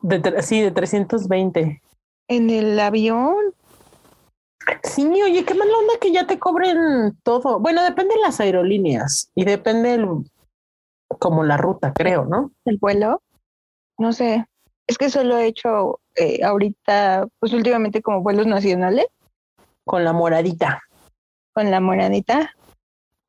De, 0.03 0.43
sí, 0.43 0.61
de 0.61 0.71
320. 0.71 1.83
En 2.29 2.51
el 2.51 2.79
avión, 2.79 3.35
Sí, 4.83 5.05
oye, 5.23 5.45
qué 5.45 5.55
mala 5.55 5.73
onda 5.77 5.95
que 6.01 6.13
ya 6.13 6.27
te 6.27 6.39
cobren 6.39 7.17
todo. 7.23 7.59
Bueno, 7.61 7.83
depende 7.83 8.15
de 8.15 8.21
las 8.21 8.41
aerolíneas 8.41 9.31
y 9.35 9.45
depende 9.45 9.95
el, 9.95 10.07
como 11.19 11.45
la 11.45 11.57
ruta, 11.57 11.93
creo, 11.93 12.25
¿no? 12.25 12.53
el 12.65 12.79
vuelo, 12.79 13.23
no 13.99 14.13
sé. 14.13 14.47
Es 14.87 14.99
que 14.99 15.11
solo 15.11 15.39
he 15.39 15.47
hecho 15.47 16.01
eh, 16.17 16.43
ahorita, 16.43 17.27
pues 17.39 17.53
últimamente 17.53 18.03
como 18.03 18.23
vuelos 18.23 18.47
nacionales 18.47 19.07
Con 19.85 20.05
la 20.05 20.13
moradita. 20.13 20.83
con 21.53 21.71
la 21.71 21.81
moradita. 21.81 22.53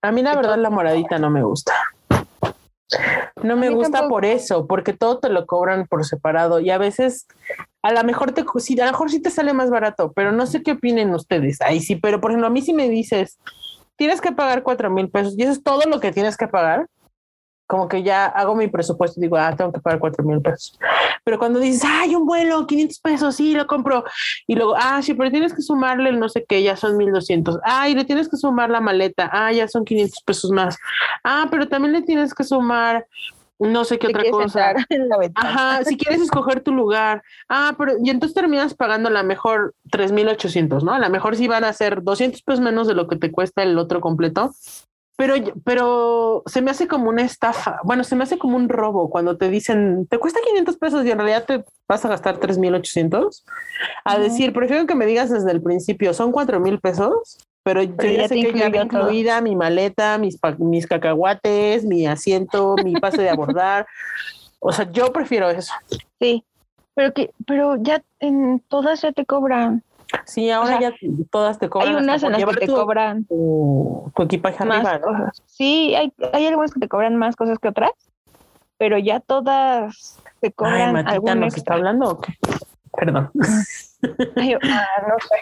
A 0.01 0.11
mí 0.11 0.21
la 0.23 0.35
verdad 0.35 0.57
la 0.57 0.69
moradita 0.69 1.19
no 1.19 1.29
me 1.29 1.43
gusta. 1.43 1.73
No 3.43 3.55
me 3.55 3.69
gusta 3.69 3.99
tampoco. 3.99 4.09
por 4.15 4.25
eso, 4.25 4.67
porque 4.67 4.93
todo 4.93 5.19
te 5.19 5.29
lo 5.29 5.45
cobran 5.45 5.87
por 5.87 6.05
separado 6.05 6.59
y 6.59 6.69
a 6.71 6.77
veces 6.77 7.25
a 7.81 7.93
lo 7.93 8.03
mejor 8.03 8.33
te 8.33 8.43
sí, 8.59 8.79
a 8.79 8.85
lo 8.85 8.91
mejor 8.91 9.09
sí 9.09 9.21
te 9.21 9.29
sale 9.29 9.53
más 9.53 9.69
barato, 9.69 10.11
pero 10.13 10.31
no 10.31 10.45
sé 10.45 10.61
qué 10.61 10.73
opinen 10.73 11.13
ustedes. 11.13 11.61
Ahí 11.61 11.79
sí, 11.79 11.95
pero 11.95 12.19
por 12.19 12.31
ejemplo, 12.31 12.47
a 12.47 12.51
mí 12.51 12.61
si 12.61 12.73
me 12.73 12.89
dices, 12.89 13.39
tienes 13.95 14.19
que 14.19 14.31
pagar 14.31 14.63
cuatro 14.63 14.89
mil 14.89 15.09
pesos 15.09 15.35
y 15.37 15.43
eso 15.43 15.51
es 15.53 15.63
todo 15.63 15.81
lo 15.87 15.99
que 15.99 16.11
tienes 16.11 16.35
que 16.37 16.47
pagar, 16.47 16.87
como 17.71 17.87
que 17.87 18.03
ya 18.03 18.25
hago 18.25 18.53
mi 18.53 18.67
presupuesto 18.67 19.17
y 19.17 19.23
digo, 19.23 19.37
ah, 19.37 19.55
tengo 19.55 19.71
que 19.71 19.79
pagar 19.79 19.97
cuatro 19.97 20.25
mil 20.25 20.41
pesos. 20.41 20.77
Pero 21.23 21.39
cuando 21.39 21.57
dices, 21.57 21.85
ay, 21.85 22.13
un 22.15 22.25
vuelo, 22.25 22.67
500 22.67 22.99
pesos, 22.99 23.33
sí, 23.33 23.53
lo 23.53 23.65
compro. 23.65 24.03
Y 24.45 24.55
luego, 24.55 24.75
ah, 24.77 25.01
sí, 25.01 25.13
pero 25.13 25.31
tienes 25.31 25.53
que 25.53 25.61
sumarle 25.61 26.09
el 26.09 26.19
no 26.19 26.27
sé 26.27 26.43
qué, 26.45 26.61
ya 26.61 26.75
son 26.75 26.97
1200. 26.97 27.59
Ah, 27.63 27.87
y 27.87 27.95
le 27.95 28.03
tienes 28.03 28.27
que 28.27 28.35
sumar 28.35 28.69
la 28.69 28.81
maleta. 28.81 29.29
Ah, 29.31 29.53
ya 29.53 29.69
son 29.69 29.85
500 29.85 30.21
pesos 30.25 30.51
más. 30.51 30.77
Ah, 31.23 31.47
pero 31.49 31.69
también 31.69 31.93
le 31.93 32.01
tienes 32.01 32.33
que 32.33 32.43
sumar 32.43 33.07
no 33.57 33.85
sé 33.85 33.99
qué 33.99 34.07
otra 34.07 34.29
cosa. 34.29 34.73
Ajá, 35.35 35.85
si 35.85 35.95
quieres 35.95 36.19
escoger 36.19 36.61
tu 36.61 36.73
lugar. 36.73 37.23
Ah, 37.47 37.73
pero 37.77 37.93
y 38.03 38.09
entonces 38.09 38.35
terminas 38.35 38.73
pagando 38.73 39.07
a 39.07 39.13
la 39.13 39.23
mejor 39.23 39.75
3800, 39.91 40.83
¿no? 40.83 40.91
A 40.91 40.99
lo 40.99 41.09
mejor 41.09 41.37
sí 41.37 41.47
van 41.47 41.63
a 41.63 41.71
ser 41.71 42.03
200 42.03 42.41
pesos 42.41 42.59
menos 42.59 42.87
de 42.87 42.95
lo 42.95 43.07
que 43.07 43.15
te 43.15 43.31
cuesta 43.31 43.63
el 43.63 43.77
otro 43.77 44.01
completo. 44.01 44.51
Pero, 45.21 45.35
pero 45.63 46.41
se 46.47 46.63
me 46.63 46.71
hace 46.71 46.87
como 46.87 47.07
una 47.09 47.21
estafa. 47.21 47.79
Bueno, 47.83 48.03
se 48.03 48.15
me 48.15 48.23
hace 48.23 48.39
como 48.39 48.57
un 48.57 48.67
robo 48.69 49.07
cuando 49.11 49.37
te 49.37 49.51
dicen 49.51 50.07
te 50.07 50.17
cuesta 50.17 50.39
500 50.43 50.77
pesos 50.77 51.05
y 51.05 51.11
en 51.11 51.19
realidad 51.19 51.45
te 51.45 51.63
vas 51.87 52.03
a 52.03 52.09
gastar 52.09 52.39
3800. 52.39 53.45
A 54.03 54.15
Ujú. 54.15 54.23
decir, 54.23 54.51
prefiero 54.51 54.87
que 54.87 54.95
me 54.95 55.05
digas 55.05 55.29
desde 55.29 55.51
el 55.51 55.61
principio, 55.61 56.15
son 56.15 56.31
4000 56.31 56.79
pesos, 56.79 57.37
pero 57.61 57.83
yo 57.83 57.93
ya 57.99 58.21
ya 58.21 58.27
sé 58.29 58.39
que 58.39 58.51
ya 58.51 58.71
todo. 58.71 58.83
incluida 58.83 59.41
mi 59.41 59.55
maleta, 59.55 60.17
mis, 60.17 60.39
mis 60.57 60.87
cacahuates, 60.87 61.85
mi 61.85 62.07
asiento, 62.07 62.77
mi 62.83 62.97
pase 62.97 63.21
de 63.21 63.29
abordar. 63.29 63.85
O 64.59 64.71
sea, 64.71 64.91
yo 64.91 65.13
prefiero 65.13 65.51
eso. 65.51 65.71
Sí, 66.19 66.43
pero 66.95 67.13
que, 67.13 67.29
pero 67.45 67.75
ya 67.79 68.03
en 68.19 68.59
todas 68.67 69.03
ya 69.03 69.11
te 69.11 69.27
cobran. 69.27 69.83
Sí, 70.25 70.49
ahora 70.49 70.79
sea, 70.79 70.89
ya 70.89 70.95
todas 71.29 71.59
te 71.59 71.69
cobran. 71.69 71.95
hay 71.95 72.03
unas 72.03 72.23
en 72.23 72.31
las 72.31 72.45
que 72.45 72.53
te 72.53 72.65
tu, 72.67 72.75
cobran 72.75 73.25
tu, 73.25 74.11
tu 74.15 74.23
equipaje 74.23 74.65
más 74.65 74.85
arriba, 74.85 74.99
¿no? 74.99 75.17
cosas. 75.19 75.43
Sí, 75.45 75.95
hay, 75.95 76.13
hay 76.33 76.47
algunas 76.47 76.73
que 76.73 76.79
te 76.79 76.87
cobran 76.87 77.15
más 77.17 77.35
cosas 77.35 77.59
que 77.59 77.67
otras, 77.67 77.91
pero 78.77 78.97
ya 78.97 79.19
todas 79.19 80.19
te 80.39 80.47
Ay, 80.47 80.53
cobran 80.53 80.93
Matita, 80.93 81.11
algún 81.11 81.39
¿nos 81.39 81.57
está 81.57 81.73
hablando 81.75 82.09
o 82.09 82.19
qué? 82.19 82.33
Perdón. 82.97 83.31
Ay, 84.35 84.53
ah, 84.53 84.85
no 85.07 85.15
sé. 85.19 85.35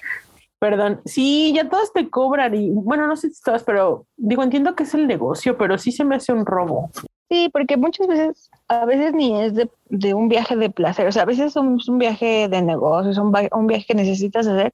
Perdón. 0.60 1.02
Sí, 1.06 1.54
ya 1.56 1.70
todas 1.70 1.94
te 1.94 2.10
cobran 2.10 2.54
y 2.54 2.70
bueno, 2.70 3.08
no 3.08 3.16
sé 3.16 3.30
si 3.30 3.42
todas, 3.42 3.64
pero 3.64 4.06
digo, 4.18 4.44
entiendo 4.44 4.76
que 4.76 4.84
es 4.84 4.94
el 4.94 5.08
negocio, 5.08 5.58
pero 5.58 5.78
sí 5.78 5.92
se 5.92 6.04
me 6.04 6.16
hace 6.18 6.34
un 6.34 6.46
robo. 6.46 6.92
Sí, 7.30 7.50
porque 7.54 7.78
muchas 7.78 8.08
veces, 8.08 8.50
a 8.68 8.86
veces 8.86 9.14
ni 9.14 9.40
es 9.40 9.54
de, 9.54 9.70
de 9.90 10.14
un 10.16 10.30
viaje 10.30 10.56
de 10.56 10.70
placer, 10.70 11.08
o 11.08 11.12
sea, 11.12 11.24
a 11.24 11.26
veces 11.26 11.48
es 11.48 11.56
un, 11.56 11.78
es 11.80 11.88
un 11.88 12.00
viaje 12.00 12.48
de 12.48 12.62
negocios, 12.62 13.18
un, 13.18 13.32
un 13.52 13.68
viaje 13.68 13.86
que 13.88 13.94
necesitas 13.96 14.48
hacer 14.48 14.74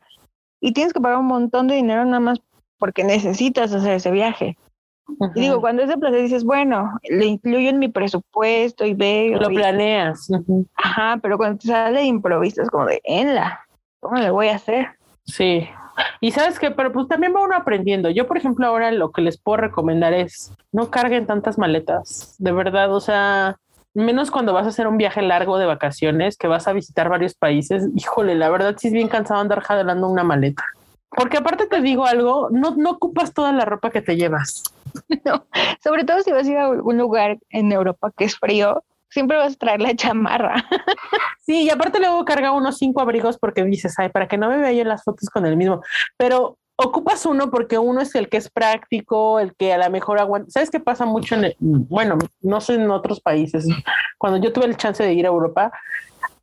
y 0.61 0.71
tienes 0.71 0.93
que 0.93 1.01
pagar 1.01 1.19
un 1.19 1.27
montón 1.27 1.67
de 1.67 1.75
dinero 1.75 2.05
nada 2.05 2.19
más 2.21 2.39
porque 2.79 3.03
necesitas 3.03 3.73
hacer 3.73 3.93
ese 3.95 4.11
viaje. 4.11 4.57
Y 5.35 5.41
digo, 5.41 5.61
cuando 5.61 5.83
es 5.83 5.89
de 5.89 5.97
placer 5.97 6.21
dices, 6.21 6.43
bueno, 6.43 6.97
le 7.03 7.25
incluyo 7.25 7.69
en 7.69 7.77
mi 7.77 7.89
presupuesto 7.89 8.85
y 8.85 8.93
veo. 8.93 9.39
lo 9.39 9.51
y- 9.51 9.55
planeas. 9.55 10.27
Ajá, 10.75 11.19
pero 11.21 11.37
cuando 11.37 11.59
te 11.59 11.67
sale 11.67 11.99
de 11.99 12.05
improviso 12.05 12.61
es 12.61 12.69
como 12.69 12.85
de, 12.85 13.01
en 13.03 13.35
la, 13.35 13.59
¿cómo 13.99 14.17
le 14.17 14.31
voy 14.31 14.47
a 14.47 14.55
hacer? 14.55 14.87
Sí. 15.25 15.67
Y 16.19 16.31
sabes 16.31 16.59
que, 16.59 16.71
pero 16.71 16.91
pues 16.91 17.07
también 17.07 17.33
va 17.35 17.43
uno 17.43 17.55
aprendiendo. 17.55 18.09
Yo, 18.09 18.27
por 18.27 18.37
ejemplo, 18.37 18.65
ahora 18.67 18.91
lo 18.91 19.11
que 19.11 19.21
les 19.21 19.37
puedo 19.37 19.57
recomendar 19.57 20.13
es 20.13 20.53
no 20.71 20.89
carguen 20.89 21.25
tantas 21.25 21.57
maletas. 21.57 22.35
De 22.39 22.51
verdad, 22.51 22.93
o 22.93 22.99
sea, 22.99 23.57
menos 23.93 24.31
cuando 24.31 24.53
vas 24.53 24.65
a 24.65 24.69
hacer 24.69 24.87
un 24.87 24.97
viaje 24.97 25.21
largo 25.21 25.57
de 25.57 25.65
vacaciones, 25.65 26.37
que 26.37 26.47
vas 26.47 26.67
a 26.67 26.73
visitar 26.73 27.09
varios 27.09 27.33
países. 27.33 27.87
Híjole, 27.95 28.35
la 28.35 28.49
verdad 28.49 28.75
sí 28.77 28.87
es 28.87 28.93
bien 28.93 29.07
cansado 29.07 29.39
andar 29.39 29.61
jalando 29.61 30.07
una 30.07 30.23
maleta. 30.23 30.63
Porque 31.09 31.37
aparte 31.37 31.67
te 31.67 31.81
digo 31.81 32.05
algo, 32.05 32.49
no, 32.51 32.75
no 32.75 32.91
ocupas 32.91 33.33
toda 33.33 33.53
la 33.53 33.63
ropa 33.63 33.89
que 33.89 34.01
te 34.01 34.17
llevas. 34.17 34.63
Sobre 35.83 36.03
todo 36.03 36.21
si 36.21 36.31
vas 36.31 36.45
a 36.45 36.51
ir 36.51 36.57
a 36.57 36.69
un 36.69 36.97
lugar 36.97 37.37
en 37.49 37.71
Europa 37.71 38.11
que 38.15 38.25
es 38.25 38.37
frío, 38.37 38.83
siempre 39.09 39.37
vas 39.37 39.53
a 39.53 39.57
traer 39.57 39.81
la 39.81 39.95
chamarra. 39.95 40.65
Sí, 41.45 41.63
y 41.63 41.69
aparte 41.69 41.99
luego 41.99 42.25
carga 42.25 42.51
unos 42.51 42.77
cinco 42.77 43.01
abrigos 43.01 43.37
porque 43.37 43.63
dices, 43.63 43.93
ay, 43.99 44.09
para 44.09 44.27
que 44.27 44.37
no 44.37 44.49
me 44.49 44.57
vea 44.57 44.71
yo 44.71 44.81
en 44.81 44.89
las 44.89 45.03
fotos 45.03 45.29
con 45.29 45.45
el 45.45 45.55
mismo. 45.57 45.81
Pero 46.17 46.57
ocupas 46.77 47.25
uno 47.25 47.51
porque 47.51 47.77
uno 47.77 48.01
es 48.01 48.15
el 48.15 48.29
que 48.29 48.37
es 48.37 48.49
práctico, 48.49 49.39
el 49.39 49.55
que 49.55 49.71
a 49.73 49.77
lo 49.77 49.89
mejor 49.89 50.19
aguanta. 50.19 50.49
¿Sabes 50.49 50.69
qué 50.69 50.79
pasa 50.79 51.05
mucho 51.05 51.35
en 51.35 51.45
el- 51.45 51.55
bueno, 51.59 52.17
no 52.41 52.61
sé 52.61 52.75
en 52.75 52.89
otros 52.89 53.21
países? 53.21 53.67
Cuando 54.17 54.39
yo 54.39 54.51
tuve 54.51 54.65
el 54.65 54.75
chance 54.77 55.03
de 55.03 55.13
ir 55.13 55.25
a 55.25 55.29
Europa, 55.29 55.71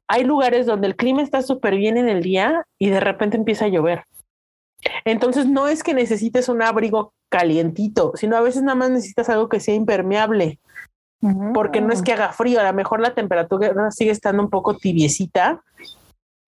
hay 0.09 0.25
lugares 0.25 0.67
donde 0.67 0.87
el 0.87 0.97
clima 0.97 1.23
está 1.23 1.43
súper 1.43 1.77
bien 1.77 1.97
en 1.97 2.09
el 2.09 2.23
día 2.23 2.65
y 2.79 2.91
de 2.91 3.01
repente 3.01 3.37
empieza 3.37 3.65
a 3.65 3.69
llover. 3.69 4.05
Entonces 5.05 5.47
no 5.47 5.69
es 5.69 5.83
que 5.83 5.95
necesites 5.95 6.49
un 6.49 6.63
abrigo 6.63 7.13
calientito, 7.29 8.13
sino 8.15 8.37
a 8.37 8.41
veces 8.41 8.63
nada 8.63 8.75
más 8.75 8.91
necesitas 8.91 9.29
algo 9.29 9.49
que 9.49 9.61
sea 9.61 9.75
impermeable 9.75 10.61
porque 11.55 11.81
no 11.81 11.93
es 11.93 12.03
que 12.03 12.13
haga 12.13 12.33
frío, 12.33 12.61
a 12.61 12.65
lo 12.65 12.73
mejor 12.73 13.01
la 13.01 13.15
temperatura 13.15 13.91
sigue 13.91 14.11
estando 14.11 14.43
un 14.43 14.51
poco 14.51 14.77
tibiecita, 14.77 15.63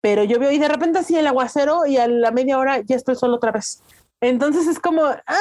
pero 0.01 0.25
yo 0.25 0.39
veo 0.39 0.51
y 0.51 0.59
de 0.59 0.69
repente 0.69 0.99
así 0.99 1.17
el 1.17 1.27
aguacero 1.27 1.87
y 1.87 1.97
a 1.99 2.09
la 2.09 2.31
media 2.31 2.59
hora 2.59 2.81
ya 2.81 2.97
estoy 2.97 3.15
solo 3.15 3.37
otra 3.37 3.53
vez. 3.53 3.83
Entonces 4.21 4.67
es 4.67 4.79
como, 4.79 5.05
¡ah! 5.05 5.37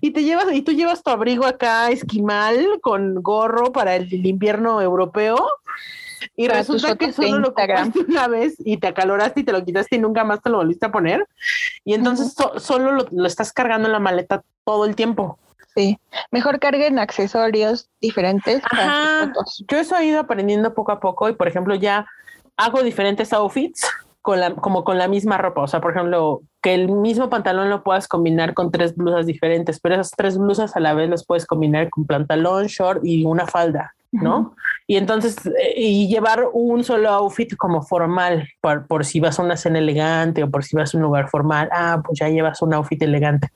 Y 0.00 0.10
te 0.12 0.22
llevas, 0.24 0.46
y 0.52 0.62
tú 0.62 0.72
llevas 0.72 1.02
tu 1.02 1.10
abrigo 1.10 1.46
acá 1.46 1.90
esquimal 1.90 2.78
con 2.82 3.22
gorro 3.22 3.72
para 3.72 3.96
el, 3.96 4.04
el 4.12 4.26
invierno 4.26 4.80
europeo. 4.82 5.46
Y 6.36 6.46
Para 6.48 6.60
resulta 6.60 6.96
que 6.96 7.12
solo 7.12 7.38
lo 7.38 7.48
ocupaste 7.48 8.00
una 8.12 8.28
vez 8.28 8.54
y 8.58 8.76
te 8.78 8.86
acaloraste 8.88 9.40
y 9.40 9.44
te 9.44 9.52
lo 9.52 9.64
quitaste 9.64 9.96
y 9.96 9.98
nunca 9.98 10.24
más 10.24 10.42
te 10.42 10.50
lo 10.50 10.58
volviste 10.58 10.86
a 10.86 10.92
poner. 10.92 11.26
Y 11.84 11.94
entonces 11.94 12.32
so- 12.34 12.58
solo 12.58 12.92
lo, 12.92 13.06
lo 13.10 13.26
estás 13.26 13.52
cargando 13.52 13.88
en 13.88 13.92
la 13.92 14.00
maleta 14.00 14.42
todo 14.64 14.84
el 14.84 14.96
tiempo. 14.96 15.38
Sí, 15.76 15.98
mejor 16.30 16.60
carguen 16.60 16.98
accesorios 16.98 17.88
diferentes 18.00 18.62
para 18.70 18.84
Ajá. 18.84 19.18
sus 19.18 19.28
fotos. 19.28 19.64
Yo 19.68 19.78
eso 19.78 19.96
he 19.96 20.06
ido 20.06 20.20
aprendiendo 20.20 20.72
poco 20.74 20.92
a 20.92 21.00
poco 21.00 21.28
y, 21.28 21.34
por 21.34 21.48
ejemplo, 21.48 21.74
ya 21.74 22.06
hago 22.56 22.82
diferentes 22.82 23.32
outfits 23.32 23.84
con 24.22 24.40
la, 24.40 24.54
como 24.54 24.84
con 24.84 24.98
la 24.98 25.08
misma 25.08 25.36
ropa. 25.36 25.62
O 25.62 25.66
sea, 25.66 25.80
por 25.80 25.90
ejemplo, 25.90 26.42
que 26.62 26.72
el 26.74 26.90
mismo 26.90 27.28
pantalón 27.28 27.68
lo 27.68 27.82
puedas 27.82 28.08
combinar 28.08 28.54
con 28.54 28.70
tres 28.70 28.96
blusas 28.96 29.26
diferentes, 29.26 29.80
pero 29.80 29.96
esas 29.96 30.12
tres 30.12 30.38
blusas 30.38 30.76
a 30.76 30.80
la 30.80 30.94
vez 30.94 31.10
las 31.10 31.26
puedes 31.26 31.44
combinar 31.44 31.90
con 31.90 32.06
pantalón, 32.06 32.66
short 32.66 33.04
y 33.04 33.26
una 33.26 33.46
falda, 33.46 33.94
¿no? 34.12 34.54
Y 34.86 34.96
entonces, 34.96 35.36
eh, 35.46 35.74
y 35.76 36.08
llevar 36.08 36.48
un 36.54 36.84
solo 36.84 37.10
outfit 37.10 37.54
como 37.56 37.82
formal, 37.82 38.48
por, 38.62 38.86
por 38.86 39.04
si 39.04 39.20
vas 39.20 39.38
a 39.38 39.42
una 39.42 39.58
cena 39.58 39.78
elegante 39.78 40.42
o 40.42 40.50
por 40.50 40.64
si 40.64 40.74
vas 40.74 40.94
a 40.94 40.96
un 40.96 41.02
lugar 41.02 41.28
formal, 41.28 41.68
ah, 41.70 42.00
pues 42.02 42.18
ya 42.18 42.28
llevas 42.28 42.62
un 42.62 42.72
outfit 42.72 43.02
elegante. 43.02 43.48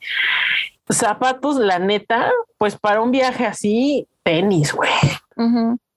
Zapatos, 0.91 1.57
la 1.57 1.79
neta, 1.79 2.31
pues 2.57 2.77
para 2.77 3.01
un 3.01 3.11
viaje 3.11 3.47
así, 3.47 4.09
tenis, 4.23 4.73
güey 4.73 4.91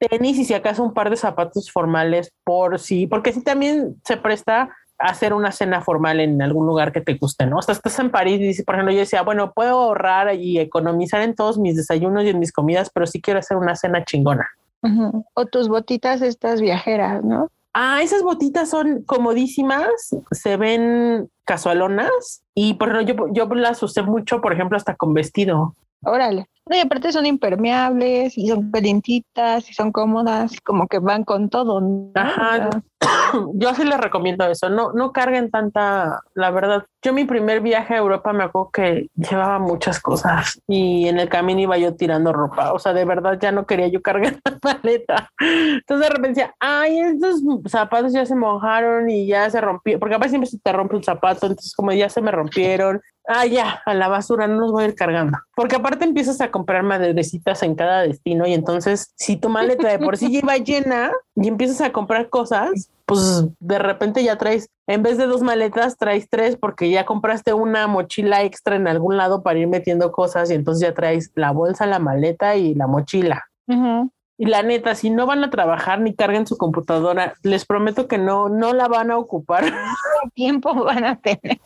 tenis 0.10 0.38
y 0.40 0.46
si 0.46 0.54
acaso 0.54 0.84
un 0.84 0.94
par 0.94 1.10
de 1.10 1.16
zapatos 1.16 1.72
formales 1.72 2.34
por 2.44 2.80
sí, 2.80 3.08
porque 3.08 3.34
sí 3.34 3.44
también 3.44 3.96
se 4.04 4.18
presta 4.18 4.70
a 4.98 5.06
hacer 5.10 5.34
una 5.34 5.52
cena 5.52 5.82
formal 5.82 6.20
en 6.20 6.42
algún 6.42 6.66
lugar 6.66 6.92
que 6.92 7.02
te 7.02 7.16
guste, 7.16 7.46
¿no? 7.46 7.58
O 7.58 7.62
sea, 7.62 7.74
estás 7.74 7.98
en 8.00 8.12
París 8.12 8.60
y 8.60 8.64
por 8.64 8.76
ejemplo, 8.76 8.94
yo 8.94 9.00
decía, 9.00 9.24
bueno, 9.24 9.52
puedo 9.54 9.80
ahorrar 9.80 10.36
y 10.36 10.60
economizar 10.60 11.22
en 11.22 11.36
todos 11.36 11.58
mis 11.58 11.76
desayunos 11.76 12.24
y 12.24 12.30
en 12.30 12.40
mis 12.40 12.52
comidas, 12.52 12.90
pero 12.94 13.08
sí 13.08 13.22
quiero 13.22 13.40
hacer 13.40 13.58
una 13.58 13.76
cena 13.76 14.04
chingona. 14.04 14.48
O 15.36 15.46
tus 15.46 15.68
botitas 15.68 16.22
estas 16.24 16.60
viajeras, 16.60 17.24
¿no? 17.24 17.50
Ah, 17.74 18.02
esas 18.02 18.24
botitas 18.24 18.70
son 18.70 19.04
comodísimas, 19.04 19.88
se 20.32 20.58
ven 20.58 21.30
casualonas 21.52 22.46
y 22.56 22.76
por 22.76 22.88
ejemplo, 22.96 23.28
yo, 23.34 23.46
yo 23.46 23.56
las 23.56 23.84
usé 23.84 24.04
mucho, 24.04 24.40
por 24.40 24.54
ejemplo, 24.54 24.78
hasta 24.78 24.96
con 24.96 25.14
vestido. 25.14 25.76
Órale. 26.04 26.48
No, 26.70 26.78
y 26.78 26.80
aparte 26.80 27.12
son 27.12 27.26
impermeables 27.26 28.38
y 28.38 28.48
son 28.48 28.72
calientitas 28.72 29.70
y 29.70 29.74
son 29.74 29.92
cómodas, 29.92 30.54
como 30.64 30.88
que 30.88 31.00
van 31.00 31.24
con 31.24 31.50
todo. 31.50 31.82
¿no? 31.82 32.12
Ajá. 32.16 32.70
Yo 33.54 33.74
sí 33.74 33.84
les 33.84 34.00
recomiendo 34.00 34.46
eso, 34.46 34.70
no, 34.70 34.92
no 34.94 35.12
carguen 35.12 35.50
tanta, 35.50 36.22
la 36.36 36.52
verdad. 36.52 36.86
Yo 37.02 37.14
mi 37.14 37.26
primer 37.26 37.62
viaje 37.62 37.96
a 37.96 37.98
Europa 37.98 38.32
me 38.32 38.44
acuerdo 38.44 38.70
que 38.72 39.08
llevaba 39.16 39.58
muchas 39.58 40.00
cosas 40.00 40.62
y 40.68 41.08
en 41.08 41.20
el 41.20 41.30
camino 41.30 41.62
iba 41.62 41.78
yo 41.78 41.96
tirando 41.96 42.32
ropa, 42.32 42.74
o 42.74 42.80
sea, 42.80 42.94
de 42.94 43.06
verdad 43.06 43.40
ya 43.42 43.52
no 43.52 43.66
quería 43.66 43.88
yo 43.88 44.02
cargar 44.02 44.40
la 44.46 44.60
maleta. 44.62 45.30
Entonces 45.40 46.08
de 46.08 46.10
repente 46.10 46.42
decía, 46.42 46.56
ay, 46.60 47.00
estos 47.00 47.42
zapatos 47.68 48.14
ya 48.14 48.26
se 48.26 48.36
mojaron 48.36 49.10
y 49.10 49.26
ya 49.26 49.50
se 49.50 49.60
rompieron, 49.62 50.00
porque 50.00 50.16
a 50.16 50.20
veces 50.20 50.32
siempre 50.32 50.50
se 50.50 50.60
te 50.60 50.72
rompe 50.72 50.96
un 50.96 51.04
zapato, 51.04 51.48
entonces 51.48 51.74
como 51.74 51.92
ya 51.92 52.08
se 52.08 52.22
me 52.22 52.32
rompieron, 52.32 53.02
ah, 53.32 53.46
ya, 53.46 53.82
a 53.86 53.94
la 53.94 54.08
basura, 54.08 54.48
no 54.48 54.60
los 54.60 54.72
voy 54.72 54.84
a 54.84 54.88
ir 54.88 54.96
cargando. 54.96 55.38
Porque 55.56 55.76
aparte 55.76 56.06
empiezas 56.06 56.42
a 56.42 56.52
comprar 56.52 56.84
madrecitas 56.84 57.64
en 57.64 57.76
cada 57.76 58.02
destino 58.02 58.46
y 58.48 58.54
entonces 58.54 59.12
si 59.16 59.38
tu 59.38 59.50
maleta 59.50 59.88
de 59.88 60.00
por 60.00 60.18
sí 60.18 60.28
iba 60.38 60.58
llena 60.58 61.12
y 61.36 61.48
empiezas 61.48 61.82
a 61.82 61.92
comprar 61.92 62.30
cosas, 62.30 62.90
pues 63.06 63.46
de 63.60 63.80
repente 63.80 64.24
ya 64.24 64.38
traes, 64.38 64.70
en 64.88 65.04
vez 65.04 65.18
de 65.18 65.26
dos 65.26 65.42
maletas, 65.42 65.98
traes 65.98 66.30
tres 66.30 66.56
porque 66.56 66.90
ya 66.90 67.06
compraste 67.06 67.54
una 67.54 67.88
mochila 67.88 68.44
extra 68.44 68.76
en 68.76 68.88
algún 68.88 69.18
lado 69.18 69.44
para 69.44 69.60
ir 69.60 69.68
metiendo 69.68 70.12
cosas 70.12 70.50
y 70.52 70.54
entonces 70.54 70.88
ya 70.88 70.94
traes 70.94 71.32
la 71.36 71.52
bolsa, 71.52 71.86
la 71.86 72.00
maleta 72.00 72.56
y 72.56 72.74
la 72.74 72.88
mochila. 72.88 73.44
ujú. 73.68 74.12
Y 74.42 74.46
la 74.48 74.64
neta, 74.64 74.96
si 74.96 75.12
no 75.12 75.28
van 75.28 75.44
a 75.44 75.52
trabajar 75.52 76.02
ni 76.02 76.16
carguen 76.16 76.48
su 76.48 76.58
computadora, 76.58 77.36
les 77.44 77.64
prometo 77.68 78.08
que 78.08 78.18
no, 78.18 78.50
no 78.50 78.74
la 78.74 78.88
van 78.88 79.12
a 79.12 79.20
ocupar. 79.20 79.66
¿Qué 79.66 79.72
tiempo 80.34 80.74
van 80.84 81.06
a 81.06 81.20
tener? 81.22 81.60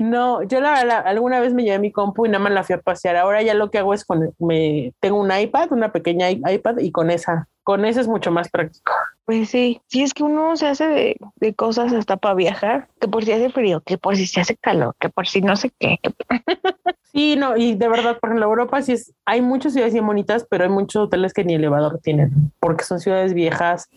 No, 0.00 0.42
yo 0.42 0.60
la, 0.60 0.84
la- 0.84 0.98
alguna 0.98 1.38
vez 1.38 1.54
me 1.54 1.62
llevé 1.62 1.78
mi 1.78 1.92
compu 1.92 2.26
y 2.26 2.28
nada 2.28 2.42
más 2.42 2.52
la 2.52 2.64
fui 2.64 2.74
a 2.74 2.80
pasear. 2.80 3.14
Ahora 3.16 3.42
ya 3.42 3.54
lo 3.54 3.70
que 3.70 3.78
hago 3.78 3.94
es 3.94 4.04
con, 4.04 4.34
me 4.40 4.92
tengo 4.98 5.20
un 5.20 5.30
iPad, 5.30 5.70
una 5.70 5.92
pequeña 5.92 6.28
iPad 6.30 6.78
y 6.78 6.90
con 6.90 7.10
esa, 7.12 7.46
con 7.68 7.84
esa 7.84 8.00
es 8.00 8.08
mucho 8.08 8.30
más 8.30 8.48
práctico. 8.48 8.94
Pues 9.26 9.50
sí, 9.50 9.82
sí 9.88 10.02
es 10.02 10.14
que 10.14 10.22
uno 10.22 10.56
se 10.56 10.68
hace 10.68 10.88
de, 10.88 11.16
de 11.36 11.54
cosas 11.54 11.92
hasta 11.92 12.16
para 12.16 12.34
viajar, 12.34 12.88
que 12.98 13.08
por 13.08 13.26
si 13.26 13.32
hace 13.32 13.50
frío, 13.50 13.82
que 13.82 13.98
por 13.98 14.16
si 14.16 14.26
se 14.26 14.40
hace 14.40 14.56
calor, 14.56 14.96
que 14.98 15.10
por 15.10 15.28
si 15.28 15.42
no 15.42 15.54
sé 15.54 15.70
qué. 15.78 15.98
Sí, 17.12 17.36
no, 17.36 17.56
y 17.56 17.74
de 17.74 17.88
verdad, 17.88 18.18
por 18.20 18.28
ejemplo, 18.28 18.46
Europa 18.46 18.82
sí 18.82 18.92
es, 18.92 19.14
hay 19.24 19.40
muchas 19.40 19.72
ciudades 19.72 19.94
bien 19.94 20.06
bonitas, 20.06 20.46
pero 20.48 20.64
hay 20.64 20.70
muchos 20.70 21.06
hoteles 21.06 21.32
que 21.32 21.42
ni 21.42 21.54
elevador 21.54 21.98
tienen, 22.02 22.52
porque 22.60 22.84
son 22.84 23.00
ciudades 23.00 23.32
viejas, 23.32 23.88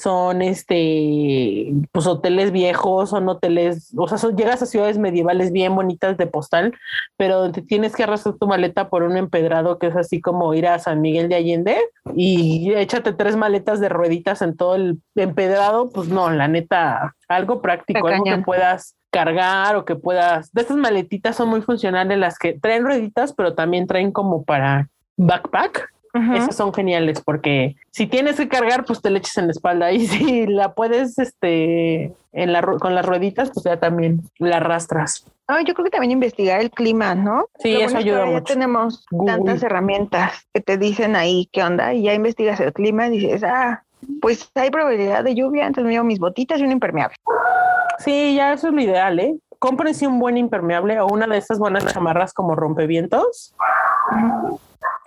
son 0.00 0.42
este, 0.42 1.72
pues 1.92 2.06
hoteles 2.06 2.52
viejos, 2.52 3.10
son 3.10 3.28
hoteles, 3.28 3.92
o 3.96 4.06
sea, 4.06 4.18
son, 4.18 4.36
llegas 4.36 4.62
a 4.62 4.66
ciudades 4.66 4.98
medievales 4.98 5.50
bien 5.50 5.74
bonitas 5.74 6.16
de 6.16 6.26
postal, 6.26 6.74
pero 7.16 7.50
te 7.50 7.62
tienes 7.62 7.96
que 7.96 8.04
arrastrar 8.04 8.36
tu 8.36 8.46
maleta 8.46 8.90
por 8.90 9.02
un 9.02 9.16
empedrado 9.16 9.78
que 9.78 9.88
es 9.88 9.96
así 9.96 10.20
como 10.20 10.54
ir 10.54 10.66
a 10.68 10.78
San 10.78 11.00
Miguel 11.00 11.28
de 11.28 11.34
Allende 11.34 11.78
y 12.14 12.72
échate 12.74 13.12
tres 13.12 13.36
maletas 13.36 13.80
de 13.80 13.88
rueditas 13.88 14.40
en 14.42 14.56
todo 14.56 14.76
el 14.76 14.98
empedrado, 15.16 15.90
pues 15.90 16.08
no, 16.08 16.30
la 16.30 16.46
neta, 16.46 17.14
algo 17.28 17.60
práctico, 17.60 18.06
algo 18.06 18.24
que 18.24 18.38
puedas 18.38 18.94
cargar 19.10 19.76
o 19.76 19.84
que 19.84 19.96
puedas. 19.96 20.52
De 20.52 20.62
estas 20.62 20.76
maletitas 20.76 21.36
son 21.36 21.48
muy 21.48 21.62
funcionales 21.62 22.18
las 22.18 22.38
que 22.38 22.52
traen 22.58 22.84
rueditas, 22.84 23.32
pero 23.32 23.54
también 23.54 23.86
traen 23.86 24.12
como 24.12 24.44
para 24.44 24.88
backpack. 25.16 25.92
Ujú. 26.14 26.34
Esas 26.34 26.56
son 26.56 26.72
geniales 26.72 27.20
porque 27.20 27.76
si 27.90 28.06
tienes 28.06 28.36
que 28.36 28.48
cargar, 28.48 28.84
pues 28.84 29.02
te 29.02 29.10
le 29.10 29.18
eches 29.18 29.36
en 29.38 29.46
la 29.46 29.52
espalda 29.52 29.92
y 29.92 30.06
si 30.06 30.46
la 30.46 30.72
puedes, 30.74 31.18
este, 31.18 32.12
en 32.32 32.52
la, 32.52 32.62
con 32.62 32.94
las 32.94 33.04
rueditas, 33.04 33.50
pues 33.52 33.64
ya 33.64 33.78
también 33.78 34.22
la 34.38 34.56
arrastras. 34.58 35.26
Ah, 35.46 35.62
yo 35.62 35.72
creo 35.72 35.84
que 35.84 35.90
también 35.90 36.10
investigar 36.10 36.60
el 36.60 36.70
clima, 36.70 37.14
¿no? 37.14 37.46
Sí, 37.58 37.72
Lo 37.72 37.78
eso 37.78 37.84
bueno 37.86 37.98
ayuda 37.98 38.26
mucho. 38.26 38.38
Ya 38.38 38.44
tenemos 38.44 39.06
Google. 39.10 39.34
tantas 39.34 39.62
herramientas 39.62 40.46
que 40.52 40.60
te 40.60 40.76
dicen 40.76 41.16
ahí 41.16 41.48
qué 41.52 41.62
onda 41.62 41.94
y 41.94 42.02
ya 42.02 42.14
investigas 42.14 42.60
el 42.60 42.72
clima 42.72 43.06
y 43.06 43.18
dices, 43.18 43.42
ah, 43.44 43.82
pues 44.20 44.50
hay 44.54 44.70
probabilidad 44.70 45.24
de 45.24 45.34
lluvia, 45.34 45.66
entonces 45.66 45.86
me 45.86 45.92
llevo 45.92 46.04
mis 46.04 46.18
botitas 46.18 46.60
y 46.60 46.64
un 46.64 46.72
impermeable. 46.72 47.16
Sí, 47.98 48.34
ya 48.36 48.52
eso 48.52 48.68
es 48.68 48.74
lo 48.74 48.80
ideal, 48.80 49.18
¿eh? 49.18 49.36
Cómprense 49.58 50.06
un 50.06 50.20
buen 50.20 50.36
impermeable 50.36 51.00
o 51.00 51.06
una 51.06 51.26
de 51.26 51.38
esas 51.38 51.58
buenas 51.58 51.84
chamarras 51.86 52.32
como 52.32 52.54
rompevientos. 52.54 53.54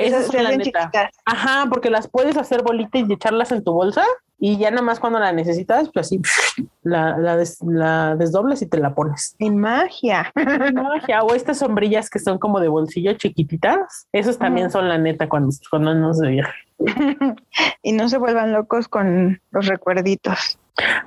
Esas 0.07 0.25
se 0.27 0.31
son 0.33 0.43
la 0.43 0.51
neta. 0.51 0.63
chiquitas. 0.63 1.11
Ajá, 1.25 1.65
porque 1.69 1.89
las 1.89 2.07
puedes 2.07 2.37
hacer 2.37 2.63
bolitas 2.63 3.03
y 3.07 3.13
echarlas 3.13 3.51
en 3.51 3.63
tu 3.63 3.73
bolsa 3.73 4.03
y 4.43 4.57
ya 4.57 4.71
nada 4.71 4.81
más 4.81 4.99
cuando 4.99 5.19
la 5.19 5.31
necesitas, 5.31 5.89
pues 5.93 6.07
así 6.07 6.19
la, 6.83 7.17
la, 7.17 7.37
des- 7.37 7.59
la 7.61 8.15
desdoblas 8.15 8.61
y 8.61 8.65
te 8.67 8.79
la 8.79 8.93
pones. 8.95 9.35
En 9.39 9.57
magia. 9.57 10.31
Magia, 10.73 11.21
o 11.23 11.35
estas 11.35 11.59
sombrillas 11.59 12.09
que 12.09 12.19
son 12.19 12.39
como 12.39 12.59
de 12.59 12.67
bolsillo 12.67 13.13
chiquititas, 13.13 14.07
esos 14.11 14.37
también 14.39 14.71
son 14.71 14.89
la 14.89 14.97
neta 14.97 15.29
cuando, 15.29 15.53
cuando 15.69 15.91
andamos 15.91 16.17
de 16.19 16.29
viaje. 16.29 16.53
y 17.83 17.91
no 17.91 18.09
se 18.09 18.17
vuelvan 18.17 18.51
locos 18.51 18.87
con 18.87 19.39
los 19.51 19.67
recuerditos. 19.67 20.57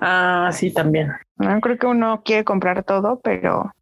Ah, 0.01 0.51
sí, 0.53 0.73
también. 0.73 1.13
No 1.37 1.61
creo 1.61 1.79
que 1.79 1.87
uno 1.87 2.23
quiere 2.25 2.45
comprar 2.45 2.85
todo, 2.85 3.21
pero 3.25 3.73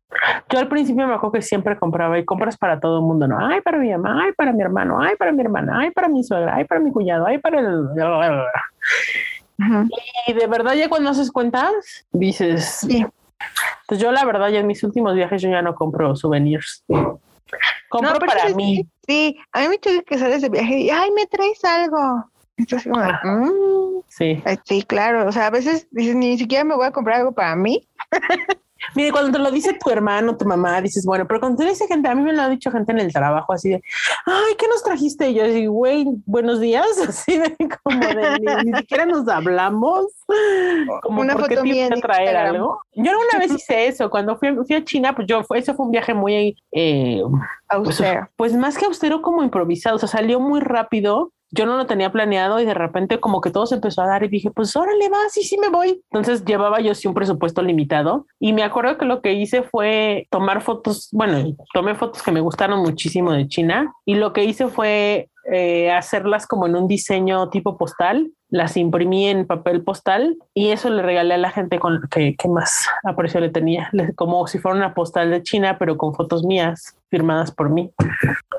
Yo 0.50 0.58
al 0.58 0.68
principio 0.68 1.06
me 1.06 1.14
acuerdo 1.14 1.32
que 1.32 1.42
siempre 1.42 1.78
compraba 1.78 2.18
y 2.18 2.24
compras 2.24 2.56
para 2.56 2.78
todo 2.78 2.98
el 2.98 3.04
mundo, 3.04 3.26
¿no? 3.26 3.38
Ay, 3.44 3.60
para 3.60 3.78
mi 3.78 3.90
mamá, 3.90 4.22
ay, 4.24 4.32
para 4.32 4.52
mi 4.52 4.62
hermano, 4.62 5.00
ay, 5.00 5.16
para 5.16 5.32
mi 5.32 5.42
hermana, 5.42 5.78
ay, 5.80 5.90
para 5.90 6.08
mi 6.08 6.22
suegra, 6.22 6.54
ay, 6.56 6.64
para 6.64 6.80
mi 6.80 6.92
cuñado, 6.92 7.26
ay, 7.26 7.38
para 7.38 7.60
el... 7.60 7.88
Y 10.26 10.32
de 10.32 10.46
verdad 10.46 10.74
ya 10.74 10.88
cuando 10.88 11.10
haces 11.10 11.30
cuentas, 11.30 11.72
dices, 12.12 12.64
sí. 12.86 13.06
Pues 13.88 14.00
yo 14.00 14.12
la 14.12 14.24
verdad 14.24 14.48
ya 14.48 14.60
en 14.60 14.66
mis 14.66 14.82
últimos 14.84 15.14
viajes 15.14 15.42
yo 15.42 15.50
ya 15.50 15.62
no 15.62 15.74
compro 15.74 16.14
souvenirs. 16.16 16.84
Compro 17.88 18.14
No, 18.14 18.18
para 18.20 18.40
¿sabes 18.40 18.56
mí. 18.56 18.86
Sí, 19.06 19.36
a 19.52 19.60
mí 19.60 19.68
me 19.68 19.78
choca 19.78 20.02
que 20.06 20.18
sales 20.18 20.42
de 20.42 20.48
viaje 20.48 20.78
y, 20.78 20.90
ay, 20.90 21.10
me 21.10 21.26
traes 21.26 21.62
algo. 21.64 22.24
Así 22.58 22.88
como. 22.88 23.04
"Mm". 23.24 24.02
Sí. 24.08 24.42
Sí, 24.64 24.82
claro. 24.82 25.26
O 25.26 25.32
sea, 25.32 25.46
a 25.48 25.50
veces 25.50 25.88
dices, 25.90 26.14
ni 26.14 26.38
siquiera 26.38 26.64
me 26.64 26.76
voy 26.76 26.86
a 26.86 26.92
comprar 26.92 27.18
algo 27.18 27.32
para 27.32 27.54
mí. 27.56 27.86
Mire, 28.95 29.12
cuando 29.12 29.33
te 29.33 29.39
lo 29.39 29.51
dice 29.51 29.78
tu 29.83 29.91
hermano, 29.91 30.37
tu 30.37 30.45
mamá, 30.45 30.80
dices, 30.80 31.05
bueno, 31.07 31.26
pero 31.26 31.41
cuando 31.41 31.62
te 31.62 31.68
dice 31.70 31.87
gente, 31.87 32.09
a 32.09 32.14
mí 32.14 32.22
me 32.22 32.33
lo 32.33 32.43
ha 32.43 32.49
dicho 32.49 32.70
gente 32.70 32.93
en 32.93 32.99
el 33.01 33.12
trabajo, 33.12 33.53
así 33.53 33.70
de, 33.70 33.83
ay, 34.26 34.55
¿qué 34.59 34.66
nos 34.68 34.83
trajiste? 34.83 35.30
Y 35.30 35.35
yo 35.35 35.45
digo, 35.45 35.72
güey, 35.72 36.07
buenos 36.26 36.61
días, 36.61 36.87
así 37.09 37.39
de 37.39 37.57
como 37.83 38.01
de, 38.01 38.39
ni, 38.41 38.70
ni 38.70 38.78
siquiera 38.78 39.07
nos 39.07 39.26
hablamos. 39.28 40.07
Como, 41.03 41.20
Una 41.20 41.35
¿por 41.35 41.49
foto 41.49 41.62
mía 41.62 41.89
traer 42.01 42.22
Instagram. 42.28 42.55
algo? 42.55 42.80
Yo 42.95 43.11
alguna 43.11 43.39
vez 43.39 43.53
hice 43.57 43.87
eso, 43.87 44.11
cuando 44.11 44.37
fui, 44.37 44.55
fui 44.66 44.76
a 44.76 44.85
China, 44.85 45.14
pues 45.14 45.26
yo, 45.28 45.43
fue- 45.45 45.59
ese 45.59 45.74
fue 45.74 45.87
un 45.87 45.93
viaje 45.93 46.14
muy, 46.14 46.57
eh, 46.72 47.20
pues, 47.22 48.01
Austero. 48.01 48.28
pues 48.37 48.55
más 48.55 48.76
que 48.78 48.85
austero, 48.87 49.22
como 49.22 49.43
improvisado, 49.43 49.97
o 49.97 49.99
sea, 49.99 50.09
salió 50.09 50.41
muy 50.41 50.61
rápido. 50.61 51.33
Yo 51.53 51.66
no 51.66 51.76
lo 51.76 51.86
tenía 51.86 52.11
planeado 52.11 52.61
y 52.61 52.64
de 52.64 52.74
repente 52.74 53.20
como 53.20 53.40
que 53.40 53.50
todo 53.50 53.66
se 53.66 53.76
empezó 53.76 54.03
a 54.03 54.07
dar 54.07 54.24
y 54.24 54.28
dije, 54.28 54.50
pues 54.50 54.74
órale, 54.74 55.09
va, 55.09 55.18
sí, 55.28 55.42
sí 55.42 55.59
me 55.59 55.68
voy. 55.68 56.03
Entonces 56.11 56.44
llevaba 56.44 56.80
yo 56.80 56.94
sí 56.94 57.09
un 57.09 57.14
presupuesto 57.14 57.62
limitado 57.62 58.26
y 58.40 58.53
me 58.53 58.62
acuerdo 58.62 58.98
que 58.98 59.05
lo 59.05 59.20
que 59.20 59.34
hice 59.34 59.62
fue 59.62 60.26
tomar 60.30 60.62
fotos, 60.62 61.09
bueno, 61.12 61.55
tomé 61.72 61.94
fotos 61.94 62.22
que 62.22 62.32
me 62.32 62.40
gustaron 62.40 62.80
muchísimo 62.80 63.32
de 63.32 63.48
China 63.48 63.94
y 64.05 64.14
lo 64.14 64.32
que 64.32 64.44
hice 64.44 64.68
fue 64.68 65.28
eh, 65.51 65.90
hacerlas 65.90 66.47
como 66.47 66.66
en 66.66 66.76
un 66.76 66.86
diseño 66.88 67.49
tipo 67.51 67.76
postal, 67.76 68.30
las 68.49 68.76
imprimí 68.76 69.28
en 69.28 69.47
papel 69.47 69.82
postal 69.82 70.36
y 70.53 70.68
eso 70.68 70.90
le 70.90 71.03
regalé 71.03 71.34
a 71.34 71.38
la 71.38 71.51
gente 71.51 71.78
con 71.78 72.03
que, 72.11 72.36
que 72.36 72.49
más 72.49 72.86
aprecio 73.03 73.40
le 73.40 73.49
tenía, 73.49 73.90
como 74.14 74.47
si 74.47 74.59
fuera 74.59 74.76
una 74.76 74.95
postal 74.95 75.30
de 75.30 75.43
China, 75.43 75.76
pero 75.78 75.97
con 75.97 76.14
fotos 76.14 76.45
mías 76.45 76.95
firmadas 77.09 77.51
por 77.51 77.70
mí. 77.70 77.90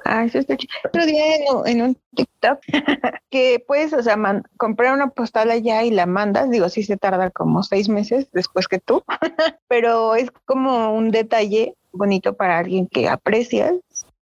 Ah, 0.06 0.26
eso 0.26 0.40
está 0.40 0.58
chido. 0.58 0.74
Otro 0.86 1.06
día 1.06 1.24
en 1.66 1.82
un 1.82 1.98
TikTok 2.16 2.60
que 3.30 3.64
puedes, 3.68 3.94
o 3.94 4.02
sea, 4.02 4.18
man- 4.18 4.44
comprar 4.58 4.94
una 4.94 5.10
postal 5.10 5.52
allá 5.52 5.84
y 5.84 5.92
la 5.92 6.06
mandas. 6.08 6.50
Digo, 6.50 6.70
sí 6.70 6.84
se 6.84 6.98
tarda 6.98 7.30
como 7.30 7.62
seis 7.64 7.88
meses 7.88 8.28
después 8.32 8.68
que 8.68 8.80
tú, 8.80 9.04
pero 9.68 10.16
es 10.16 10.32
como 10.46 10.94
un 10.94 11.12
detalle 11.12 11.76
bonito 11.92 12.34
para 12.34 12.58
alguien 12.58 12.88
que 12.88 13.08
aprecias 13.08 13.74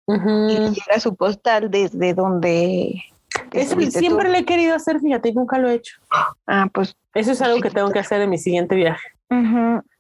y 0.07 0.59
le 0.59 0.71
llega 0.71 1.01
su 1.01 1.15
postal 1.17 1.71
desde 1.71 2.15
donde. 2.15 3.03
Eso 3.53 3.79
siempre 3.91 4.27
tú. 4.27 4.33
lo 4.33 4.39
he 4.39 4.45
querido 4.45 4.75
hacer, 4.75 5.01
fíjate, 5.01 5.29
y 5.31 5.33
nunca 5.35 5.59
lo 5.59 5.69
he 5.69 5.75
hecho. 5.75 5.97
Ah, 6.47 6.69
pues. 6.73 6.97
Eso 7.15 7.33
es 7.33 7.43
algo 7.43 7.61
que 7.61 7.71
tengo 7.71 7.91
que 7.91 7.99
hacer 7.99 8.21
en 8.21 8.31
mi 8.31 8.39
siguiente 8.39 8.75
viaje. 8.75 9.09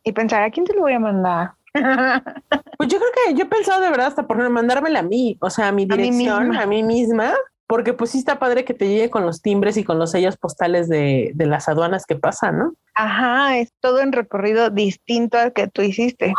Y 0.05 0.13
pensar, 0.13 0.43
¿a 0.43 0.51
quién 0.51 0.65
te 0.67 0.75
lo 0.75 0.83
voy 0.83 0.93
a 0.93 1.01
mandar? 1.01 1.53
Pues 2.79 2.91
yo 2.91 2.99
creo 2.99 3.11
que 3.27 3.35
yo 3.35 3.45
he 3.45 3.49
pensado 3.49 3.81
de 3.83 3.91
verdad 3.91 4.07
hasta 4.09 4.27
por 4.27 4.37
mandármela 4.51 5.01
a 5.01 5.03
mí, 5.03 5.37
o 5.41 5.49
sea, 5.51 5.69
a 5.69 5.73
mi 5.73 5.83
A 5.85 5.87
mí 5.87 5.97
dirección, 5.97 6.49
misma. 6.49 6.63
a 6.63 6.67
mí 6.67 6.83
misma, 6.83 7.35
porque 7.67 7.93
pues 7.95 8.11
sí 8.11 8.19
está 8.19 8.39
padre 8.39 8.65
que 8.65 8.75
te 8.75 8.87
llegue 8.89 9.09
con 9.11 9.25
los 9.27 9.41
timbres 9.43 9.77
y 9.79 9.85
con 9.85 9.99
los 9.99 10.11
sellos 10.11 10.37
postales 10.37 10.89
de, 10.89 11.33
de 11.35 11.47
las 11.47 11.69
aduanas 11.69 12.05
que 12.07 12.17
pasan, 12.17 12.59
¿no? 12.59 12.75
Ajá, 12.95 13.59
es 13.59 13.73
todo 13.81 14.01
en 14.01 14.13
recorrido 14.13 14.69
distinto 14.71 15.39
al 15.39 15.53
que 15.55 15.69
tú 15.69 15.83
hiciste. 15.83 16.33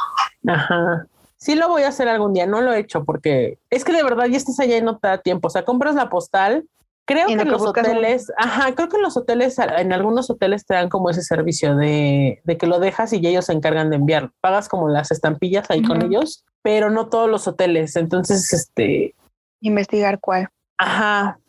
Ajá. 0.48 1.08
Sí 1.40 1.56
lo 1.56 1.68
voy 1.70 1.84
a 1.84 1.90
hacer 1.90 2.08
algún 2.08 2.34
día, 2.34 2.46
no 2.48 2.62
lo 2.62 2.74
he 2.74 2.80
hecho 2.80 3.04
porque 3.06 3.60
es 3.70 3.86
que 3.86 3.94
de 3.94 4.04
verdad 4.04 4.26
ya 4.26 4.38
estás 4.38 4.60
allá 4.60 4.78
y 4.78 4.82
no 4.82 4.98
te 4.98 5.08
da 5.08 5.18
tiempo, 5.20 5.48
o 5.48 5.52
sea, 5.52 5.64
compras 5.66 5.96
la 5.96 6.10
postal. 6.10 6.68
Creo 7.06 7.30
en 7.30 7.38
que 7.38 7.44
en 7.44 7.52
los 7.52 7.62
un- 7.62 7.70
hoteles, 7.70 8.32
ajá, 8.38 8.74
creo 8.76 8.90
que 8.90 8.98
en 8.98 9.04
los 9.04 9.16
hoteles, 9.16 9.58
en 9.60 9.94
algunos 9.94 10.30
hoteles 10.30 10.66
te 10.66 10.74
dan 10.74 10.90
como 10.90 11.10
ese 11.10 11.22
servicio 11.22 11.76
de, 11.78 12.42
de 12.44 12.58
que 12.58 12.68
lo 12.68 12.80
dejas 12.80 13.14
y 13.14 13.22
ya 13.22 13.30
ellos 13.30 13.46
se 13.46 13.54
encargan 13.54 13.90
de 13.90 13.96
enviar. 13.96 14.32
Pagas 14.42 14.68
como 14.68 14.90
las 14.90 15.12
estampillas 15.12 15.70
ahí 15.70 15.82
con 15.84 16.02
ellos, 16.02 16.44
pero 16.64 16.90
no 16.90 17.08
todos 17.08 17.30
los 17.30 17.48
hoteles. 17.48 17.96
Entonces, 17.96 18.52
este, 18.52 19.16
Investigar 19.62 20.20
cuál. 20.20 20.50
ajá, 20.78 21.40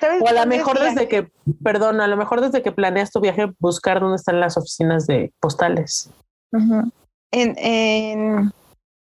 ¿Sabes 0.00 0.22
O 0.22 0.28
a 0.28 0.32
lo 0.32 0.46
mejor 0.46 0.78
desde 0.78 1.08
que, 1.08 1.32
perdón, 1.64 2.00
a 2.00 2.06
lo 2.06 2.16
mejor 2.16 2.40
desde 2.40 2.62
que 2.62 2.70
planeas 2.70 3.10
tu 3.10 3.20
viaje, 3.20 3.50
buscar 3.58 3.98
dónde 4.00 4.16
están 4.16 4.38
las 4.38 4.56
oficinas 4.56 5.06
de 5.08 5.32
postales. 5.40 6.10
En, 6.52 7.54
en, 7.58 8.52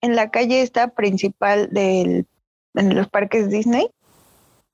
en 0.06 0.16
la 0.16 0.30
calle 0.30 0.62
esta 0.62 0.88
principal 0.90 1.70
del, 1.72 2.26
en 2.76 2.96
los 2.96 3.08
parques 3.10 3.50
Disney 3.50 3.90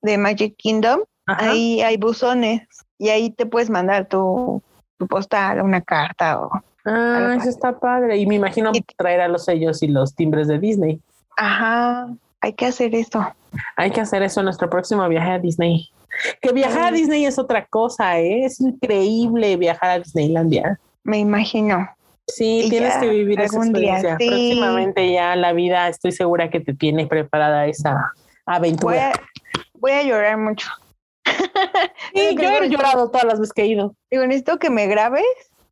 de 0.02 0.18
Magic 0.18 0.56
Kingdom, 0.58 1.02
Ajá. 1.26 1.52
ahí 1.52 1.82
hay 1.82 1.98
buzones 1.98 2.68
y 2.98 3.10
ahí 3.10 3.30
te 3.32 3.46
puedes 3.46 3.70
mandar 3.70 4.08
tu, 4.08 4.62
tu 4.98 5.08
postal, 5.08 5.62
una 5.62 5.82
carta 5.82 6.40
o 6.42 6.52
Ah, 6.84 7.36
eso 7.40 7.48
está 7.48 7.80
padre. 7.80 8.18
Y 8.18 8.26
me 8.26 8.34
imagino 8.36 8.72
Y- 8.74 8.82
traer 8.98 9.22
a 9.22 9.28
los 9.28 9.46
sellos 9.46 9.84
y 9.84 9.88
los 9.88 10.16
timbres 10.16 10.48
de 10.48 10.58
Disney. 10.58 11.00
ajá, 11.38 12.08
hay 12.42 12.54
que 12.54 12.66
hacer 12.66 12.96
eso. 12.96 13.24
Hay 13.76 13.92
que 13.92 14.02
hacer 14.02 14.24
eso 14.24 14.40
en 14.40 14.46
nuestro 14.46 14.68
próximo 14.68 15.08
viaje 15.08 15.32
a 15.32 15.38
Disney. 15.40 15.90
Que 16.42 16.52
viajar 16.52 16.86
a. 16.86 16.92
Disney 16.92 17.26
es 17.26 17.38
otra 17.38 17.66
cosa, 17.68 18.20
¿eh? 18.20 18.46
es 18.46 18.60
increíble 18.60 19.56
viajar 19.58 19.92
a 19.92 20.00
Disneylandia. 20.00 20.80
Me 21.04 21.20
imagino. 21.20 21.88
Sí, 22.34 22.64
Y 22.66 22.70
tienes 22.70 22.98
que 22.98 23.10
vivir 23.10 23.40
esa 23.42 23.60
día, 23.60 23.64
experiencia. 24.00 24.18
sí. 24.20 24.28
Próximamente 24.28 25.12
ya 25.12 25.36
la 25.36 25.54
vida, 25.54 25.88
estoy 25.88 26.12
segura 26.12 26.50
que 26.50 26.60
te 26.60 26.74
tiene 26.74 27.08
preparada 27.08 27.66
esa 27.68 28.12
Voy 28.46 28.56
aventura. 28.56 29.12
a, 29.12 29.14
voy 29.76 29.92
a 29.92 30.04
llorar 30.04 30.38
mucho. 30.38 30.68
Sí, 32.14 32.36
yo 32.36 32.50
he 32.50 32.70
llorado 32.70 33.10
todas 33.10 33.26
las 33.26 33.40
veces 33.40 33.54
que 33.54 33.62
he 33.64 33.68
ido. 33.68 33.96
Digo, 34.10 34.26
necesito 34.26 34.60
que 34.60 34.70
me 34.70 34.88
grabes. 34.88 35.24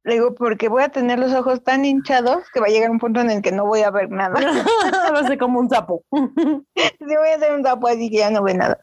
Le 0.05 0.13
digo, 0.13 0.33
porque 0.33 0.69
voy 0.69 0.81
a 0.83 0.89
tener 0.89 1.19
los 1.19 1.33
ojos 1.33 1.61
tan 1.63 1.83
hinchados 1.83 2.43
que 2.53 2.59
va 2.61 2.67
a 2.67 2.69
llegar 2.69 2.89
un 2.89 2.99
punto 2.99 3.19
en 3.19 3.29
el 3.29 3.41
que 3.41 3.51
no 3.51 3.65
voy 3.65 3.81
a 3.81 3.91
ver 3.91 4.09
nada. 4.09 4.39
Va 5.13 5.19
a 5.19 5.23
ser 5.27 5.37
como 5.37 5.59
un 5.59 5.69
sapo. 5.69 6.03
Sí, 6.11 7.15
voy 7.15 7.29
a 7.33 7.35
hacer 7.35 7.53
un 7.53 7.63
tapo 7.63 7.87
así 7.87 8.09
que 8.09 8.17
ya 8.17 8.29
no 8.29 8.41
ve 8.43 8.53
nada. 8.53 8.77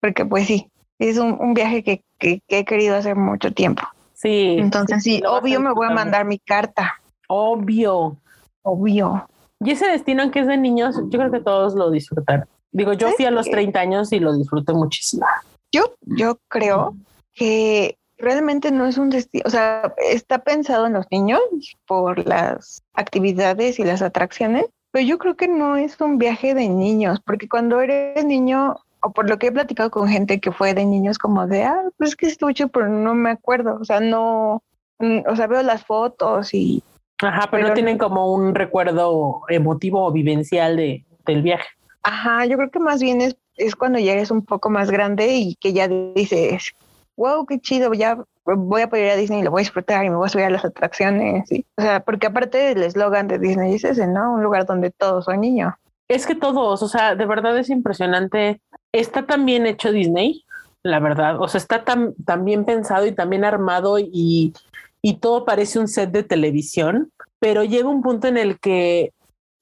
Porque 0.00 0.24
pues 0.24 0.46
sí, 0.46 0.70
es 1.00 1.18
un, 1.18 1.36
un 1.40 1.52
viaje 1.54 1.82
que, 1.82 2.02
que- 2.18 2.40
que 2.46 2.58
he 2.58 2.64
querido 2.64 2.94
hacer 2.96 3.16
mucho 3.16 3.52
tiempo. 3.52 3.82
Sí. 4.16 4.56
Entonces 4.58 5.02
sí, 5.02 5.22
obvio 5.28 5.60
me 5.60 5.72
voy 5.72 5.86
a 5.86 5.90
mandar 5.90 6.24
mi 6.24 6.38
carta. 6.38 7.00
Obvio. 7.28 8.16
Obvio. 8.62 9.28
Y 9.60 9.70
ese 9.70 9.86
destino, 9.86 10.22
aunque 10.22 10.40
es 10.40 10.46
de 10.46 10.56
niños, 10.56 10.96
yo 11.08 11.18
creo 11.18 11.30
que 11.30 11.40
todos 11.40 11.74
lo 11.74 11.90
disfrutan. 11.90 12.46
Digo, 12.72 12.94
yo 12.94 13.10
fui 13.12 13.26
a 13.26 13.30
los 13.30 13.44
Sí. 13.44 13.52
30 13.52 13.78
años 13.78 14.12
y 14.12 14.18
lo 14.18 14.36
disfruté 14.36 14.72
muchísimo. 14.72 15.26
Yo, 15.72 15.94
yo 16.02 16.38
creo 16.48 16.94
que 17.34 17.98
realmente 18.18 18.70
no 18.70 18.86
es 18.86 18.96
un 18.96 19.10
destino, 19.10 19.44
o 19.46 19.50
sea, 19.50 19.94
está 20.10 20.38
pensado 20.38 20.86
en 20.86 20.94
los 20.94 21.06
niños 21.10 21.40
por 21.86 22.26
las 22.26 22.82
actividades 22.94 23.78
y 23.78 23.84
las 23.84 24.00
atracciones, 24.00 24.66
pero 24.90 25.06
yo 25.06 25.18
creo 25.18 25.36
que 25.36 25.48
no 25.48 25.76
es 25.76 26.00
un 26.00 26.16
viaje 26.16 26.54
de 26.54 26.68
niños, 26.68 27.20
porque 27.24 27.48
cuando 27.48 27.80
eres 27.80 28.24
niño, 28.24 28.76
o 29.06 29.12
por 29.12 29.28
lo 29.30 29.38
que 29.38 29.48
he 29.48 29.52
platicado 29.52 29.90
con 29.90 30.08
gente 30.08 30.40
que 30.40 30.50
fue 30.50 30.74
de 30.74 30.84
niños, 30.84 31.16
como 31.18 31.46
de, 31.46 31.64
ah, 31.64 31.82
pues 31.96 32.10
es 32.10 32.16
que 32.16 32.26
estuvo 32.26 32.50
chido, 32.50 32.68
pero 32.68 32.88
no 32.88 33.14
me 33.14 33.30
acuerdo, 33.30 33.78
o 33.80 33.84
sea, 33.84 34.00
no, 34.00 34.62
mm, 34.98 35.20
o 35.28 35.36
sea, 35.36 35.46
veo 35.46 35.62
las 35.62 35.84
fotos 35.84 36.52
y 36.52 36.82
Ajá, 37.22 37.48
pero, 37.50 37.62
no 37.62 37.68
Pero- 37.68 37.74
tienen 37.74 37.98
como 37.98 38.32
un 38.34 38.54
recuerdo 38.54 39.42
emotivo 39.48 40.04
o 40.04 40.12
vivencial 40.12 40.76
de, 40.76 41.04
del 41.24 41.42
viaje. 41.42 41.68
Ajá, 42.02 42.44
yo 42.44 42.56
creo 42.56 42.70
que 42.70 42.78
más 42.78 43.00
bien 43.00 43.20
es, 43.22 43.36
es 43.56 43.74
cuando 43.74 43.98
ya 43.98 44.12
eres 44.12 44.30
un 44.30 44.44
poco 44.44 44.68
más 44.68 44.90
grande 44.90 45.34
y 45.34 45.54
que 45.54 45.72
ya 45.72 45.88
dices, 45.88 46.74
wow, 47.16 47.46
qué 47.46 47.58
chido, 47.58 47.94
ya 47.94 48.18
voy 48.44 48.82
a 48.82 48.90
poder 48.90 49.06
ir 49.06 49.10
a 49.12 49.16
Disney 49.16 49.40
y 49.40 49.42
lo 49.44 49.50
voy 49.50 49.60
a 49.60 49.62
disfrutar 49.62 50.04
y 50.04 50.10
me 50.10 50.16
voy 50.16 50.26
a 50.26 50.28
subir 50.28 50.44
a 50.44 50.50
las 50.50 50.64
atracciones. 50.64 51.48
O 51.76 51.82
sea, 51.82 52.00
porque 52.00 52.26
aparte 52.26 52.58
del 52.58 52.82
eslogan 52.82 53.28
de 53.28 53.38
Disney 53.38 53.74
es 53.74 53.84
ese, 53.84 54.06
¿no? 54.06 54.34
Un 54.34 54.42
lugar 54.42 54.66
donde 54.66 54.90
todos 54.90 55.24
son 55.24 55.40
niños. 55.40 55.72
Es 56.08 56.26
que 56.26 56.36
todos, 56.36 56.82
o 56.82 56.88
sea, 56.88 57.16
de 57.16 57.26
verdad 57.26 57.58
es 57.58 57.68
impresionante. 57.68 58.60
Está 59.00 59.26
tan 59.26 59.44
bien 59.44 59.66
hecho 59.66 59.92
Disney, 59.92 60.44
la 60.82 61.00
verdad. 61.00 61.40
O 61.40 61.48
sea, 61.48 61.58
está 61.58 61.84
tan, 61.84 62.14
tan 62.24 62.44
bien 62.44 62.64
pensado 62.64 63.06
y 63.06 63.12
tan 63.12 63.30
bien 63.30 63.44
armado 63.44 63.98
y, 63.98 64.54
y 65.02 65.14
todo 65.18 65.44
parece 65.44 65.78
un 65.78 65.88
set 65.88 66.10
de 66.10 66.22
televisión, 66.22 67.12
pero 67.38 67.64
llega 67.64 67.88
un 67.88 68.02
punto 68.02 68.28
en 68.28 68.38
el 68.38 68.58
que 68.58 69.12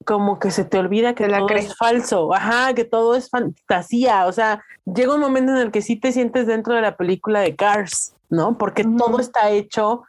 como 0.05 0.39
que 0.39 0.51
se 0.51 0.63
te 0.63 0.77
olvida 0.77 1.15
que 1.15 1.27
la 1.27 1.39
todo 1.39 1.47
crees. 1.47 1.65
es 1.65 1.77
falso, 1.77 2.33
ajá, 2.33 2.73
que 2.73 2.85
todo 2.85 3.15
es 3.15 3.29
fantasía. 3.29 4.27
O 4.27 4.31
sea, 4.31 4.63
llega 4.85 5.15
un 5.15 5.21
momento 5.21 5.51
en 5.51 5.57
el 5.57 5.71
que 5.71 5.81
sí 5.81 5.95
te 5.95 6.11
sientes 6.11 6.47
dentro 6.47 6.75
de 6.75 6.81
la 6.81 6.95
película 6.95 7.41
de 7.41 7.55
Cars, 7.55 8.13
¿no? 8.29 8.57
Porque 8.57 8.83
todo 8.83 9.19
está 9.19 9.49
hecho 9.49 10.03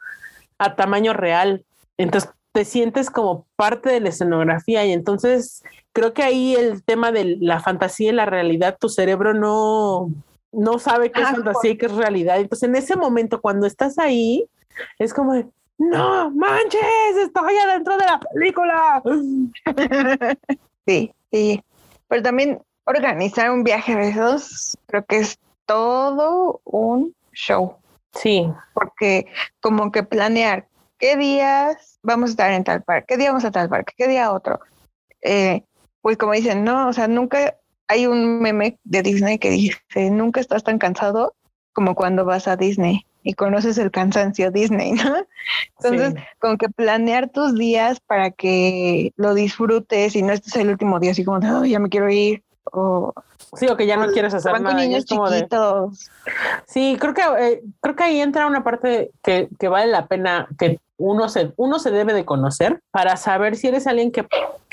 a 0.59 0.75
tamaño 0.75 1.13
real. 1.13 1.65
Entonces 1.97 2.29
te 2.57 2.65
sientes 2.65 3.11
como 3.11 3.45
parte 3.55 3.91
de 3.91 3.99
la 3.99 4.09
escenografía 4.09 4.83
y 4.83 4.91
entonces 4.91 5.63
creo 5.93 6.15
que 6.15 6.23
ahí 6.23 6.55
el 6.55 6.83
tema 6.83 7.11
de 7.11 7.37
la 7.39 7.59
fantasía 7.59 8.09
y 8.09 8.15
la 8.15 8.25
realidad, 8.25 8.79
tu 8.79 8.89
cerebro 8.89 9.35
no, 9.35 10.09
no 10.51 10.79
sabe 10.79 11.11
qué 11.11 11.21
es 11.21 11.29
fantasía 11.29 11.69
y 11.69 11.77
qué 11.77 11.85
es 11.85 11.91
realidad. 11.91 12.39
Entonces 12.39 12.67
en 12.67 12.75
ese 12.75 12.95
momento 12.95 13.41
cuando 13.41 13.67
estás 13.67 13.99
ahí, 13.99 14.49
es 14.97 15.13
como, 15.13 15.33
de, 15.35 15.45
no 15.77 16.31
manches, 16.31 16.81
estoy 17.21 17.53
adentro 17.57 17.95
de 17.95 18.05
la 18.05 18.19
película. 18.33 19.03
Sí, 20.87 21.13
sí. 21.31 21.63
Pero 22.07 22.23
también 22.23 22.59
organizar 22.85 23.51
un 23.51 23.63
viaje 23.63 23.95
de 23.95 24.09
esos, 24.09 24.75
creo 24.87 25.05
que 25.05 25.17
es 25.17 25.37
todo 25.67 26.59
un 26.63 27.13
show. 27.33 27.75
Sí, 28.13 28.49
porque 28.73 29.27
como 29.61 29.91
que 29.91 30.01
planear 30.01 30.65
qué 30.97 31.15
días 31.17 31.99
vamos 32.03 32.29
a 32.29 32.31
estar 32.31 32.51
en 32.51 32.63
tal 32.63 32.83
parque, 32.83 33.05
qué 33.09 33.17
día 33.17 33.29
vamos 33.29 33.45
a 33.45 33.51
tal 33.51 33.69
parque, 33.69 33.93
qué 33.97 34.07
día 34.07 34.31
otro. 34.31 34.59
Eh, 35.21 35.63
pues 36.01 36.17
como 36.17 36.33
dicen, 36.33 36.63
no, 36.63 36.87
o 36.87 36.93
sea, 36.93 37.07
nunca 37.07 37.55
hay 37.87 38.05
un 38.07 38.39
meme 38.39 38.79
de 38.83 39.01
Disney 39.01 39.37
que 39.39 39.49
dice, 39.49 40.11
nunca 40.11 40.39
estás 40.39 40.63
tan 40.63 40.77
cansado 40.77 41.35
como 41.73 41.95
cuando 41.95 42.25
vas 42.25 42.47
a 42.47 42.55
Disney 42.55 43.05
y 43.23 43.33
conoces 43.33 43.77
el 43.77 43.91
cansancio 43.91 44.51
Disney, 44.51 44.91
¿no? 44.93 45.15
Entonces, 45.79 46.13
sí. 46.15 46.19
como 46.39 46.57
que 46.57 46.69
planear 46.69 47.29
tus 47.29 47.55
días 47.55 47.99
para 47.99 48.31
que 48.31 49.11
lo 49.17 49.33
disfrutes 49.33 50.15
y 50.15 50.21
no 50.21 50.33
estés 50.33 50.55
el 50.55 50.69
último 50.69 50.99
día 50.99 51.11
así 51.11 51.23
como 51.23 51.39
"Ay, 51.43 51.71
ya 51.71 51.79
me 51.79 51.89
quiero 51.89 52.09
ir. 52.09 52.43
O 52.71 53.13
Sí, 53.53 53.65
o 53.69 53.77
que 53.77 53.87
ya 53.87 53.95
no 53.95 54.07
quieres 54.11 54.33
hacer 54.33 54.51
van 54.51 54.63
nada. 54.63 54.75
niños 54.75 55.05
de- 55.05 55.15
chiquitos. 55.15 56.09
Sí, 56.67 56.97
creo 56.99 57.13
que 57.13 57.21
eh, 57.39 57.63
creo 57.81 57.95
que 57.95 58.03
ahí 58.03 58.19
entra 58.19 58.45
una 58.45 58.63
parte 58.63 59.11
que, 59.23 59.47
que 59.57 59.67
vale 59.69 59.89
la 59.91 60.05
pena 60.07 60.47
que 60.59 60.79
uno 60.97 61.29
se, 61.29 61.53
uno 61.55 61.79
se 61.79 61.91
debe 61.91 62.13
de 62.13 62.25
conocer 62.25 62.81
para 62.91 63.15
saber 63.15 63.55
si 63.55 63.67
eres 63.67 63.87
alguien 63.87 64.11
que, 64.11 64.27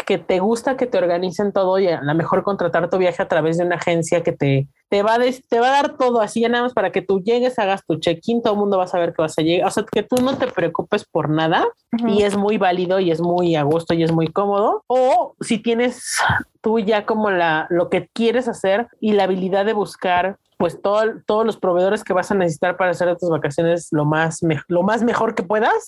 que 0.07 0.18
te 0.18 0.38
gusta 0.40 0.76
que 0.76 0.86
te 0.86 0.98
organicen 0.98 1.52
todo 1.52 1.78
y 1.78 1.88
a 1.88 2.00
lo 2.02 2.14
mejor 2.14 2.42
contratar 2.42 2.88
tu 2.90 2.98
viaje 2.98 3.22
a 3.22 3.28
través 3.28 3.59
de 3.59 3.64
una 3.64 3.76
agencia 3.76 4.22
que 4.22 4.32
te, 4.32 4.68
te, 4.88 5.02
va 5.02 5.14
a 5.14 5.18
des- 5.18 5.46
te 5.48 5.61
va 5.61 5.68
a 5.68 5.82
dar 5.82 5.96
todo 5.96 6.20
así 6.20 6.40
ya 6.42 6.48
nada 6.48 6.64
más 6.64 6.72
para 6.74 6.92
que 6.92 7.02
tú 7.02 7.20
llegues, 7.22 7.59
hagas 7.59 7.84
tu 7.86 7.96
check-in, 7.98 8.42
todo 8.42 8.55
el 8.55 8.61
mundo 8.61 8.78
va 8.78 8.84
a 8.84 8.88
saber 8.88 9.12
que 9.14 9.22
vas 9.22 9.38
a 9.38 9.42
llegar. 9.42 9.66
O 9.68 9.70
sea, 9.70 9.84
que 9.90 10.02
tú 10.02 10.16
no 10.22 10.36
te 10.36 10.46
preocupes 10.48 11.05
por 11.05 11.28
nada 11.30 11.66
y 12.09 12.22
es 12.22 12.36
muy 12.36 12.59
válido 12.59 13.00
y 13.00 13.11
es 13.11 13.20
muy 13.20 13.57
a 13.57 13.62
gusto 13.62 13.94
y 13.94 14.02
es 14.02 14.12
muy 14.12 14.28
cómodo. 14.28 14.84
O 14.86 15.34
si 15.40 15.59
tienes 15.59 16.18
tú 16.61 16.78
ya 16.78 17.07
como 17.07 17.30
la, 17.30 17.66
lo 17.70 17.88
que 17.90 18.09
quieres 18.12 18.48
hacer 18.48 18.88
y 19.00 19.12
la 19.12 19.24
habilidad 19.24 19.64
de 19.64 19.72
buscar 19.72 20.36
pues 20.57 20.80
todo, 20.80 21.02
todos 21.26 21.44
los 21.44 21.57
proveedores 21.57 22.05
que 22.05 22.12
vas 22.12 22.30
a 22.30 22.34
necesitar 22.34 22.76
para 22.76 22.92
hacer 22.92 23.14
tus 23.16 23.28
vacaciones 23.28 23.88
lo 23.90 24.05
más, 24.05 24.42
me- 24.42 24.61
lo 24.68 24.82
más 24.84 25.02
mejor 25.02 25.34
que 25.34 25.42
puedas, 25.42 25.84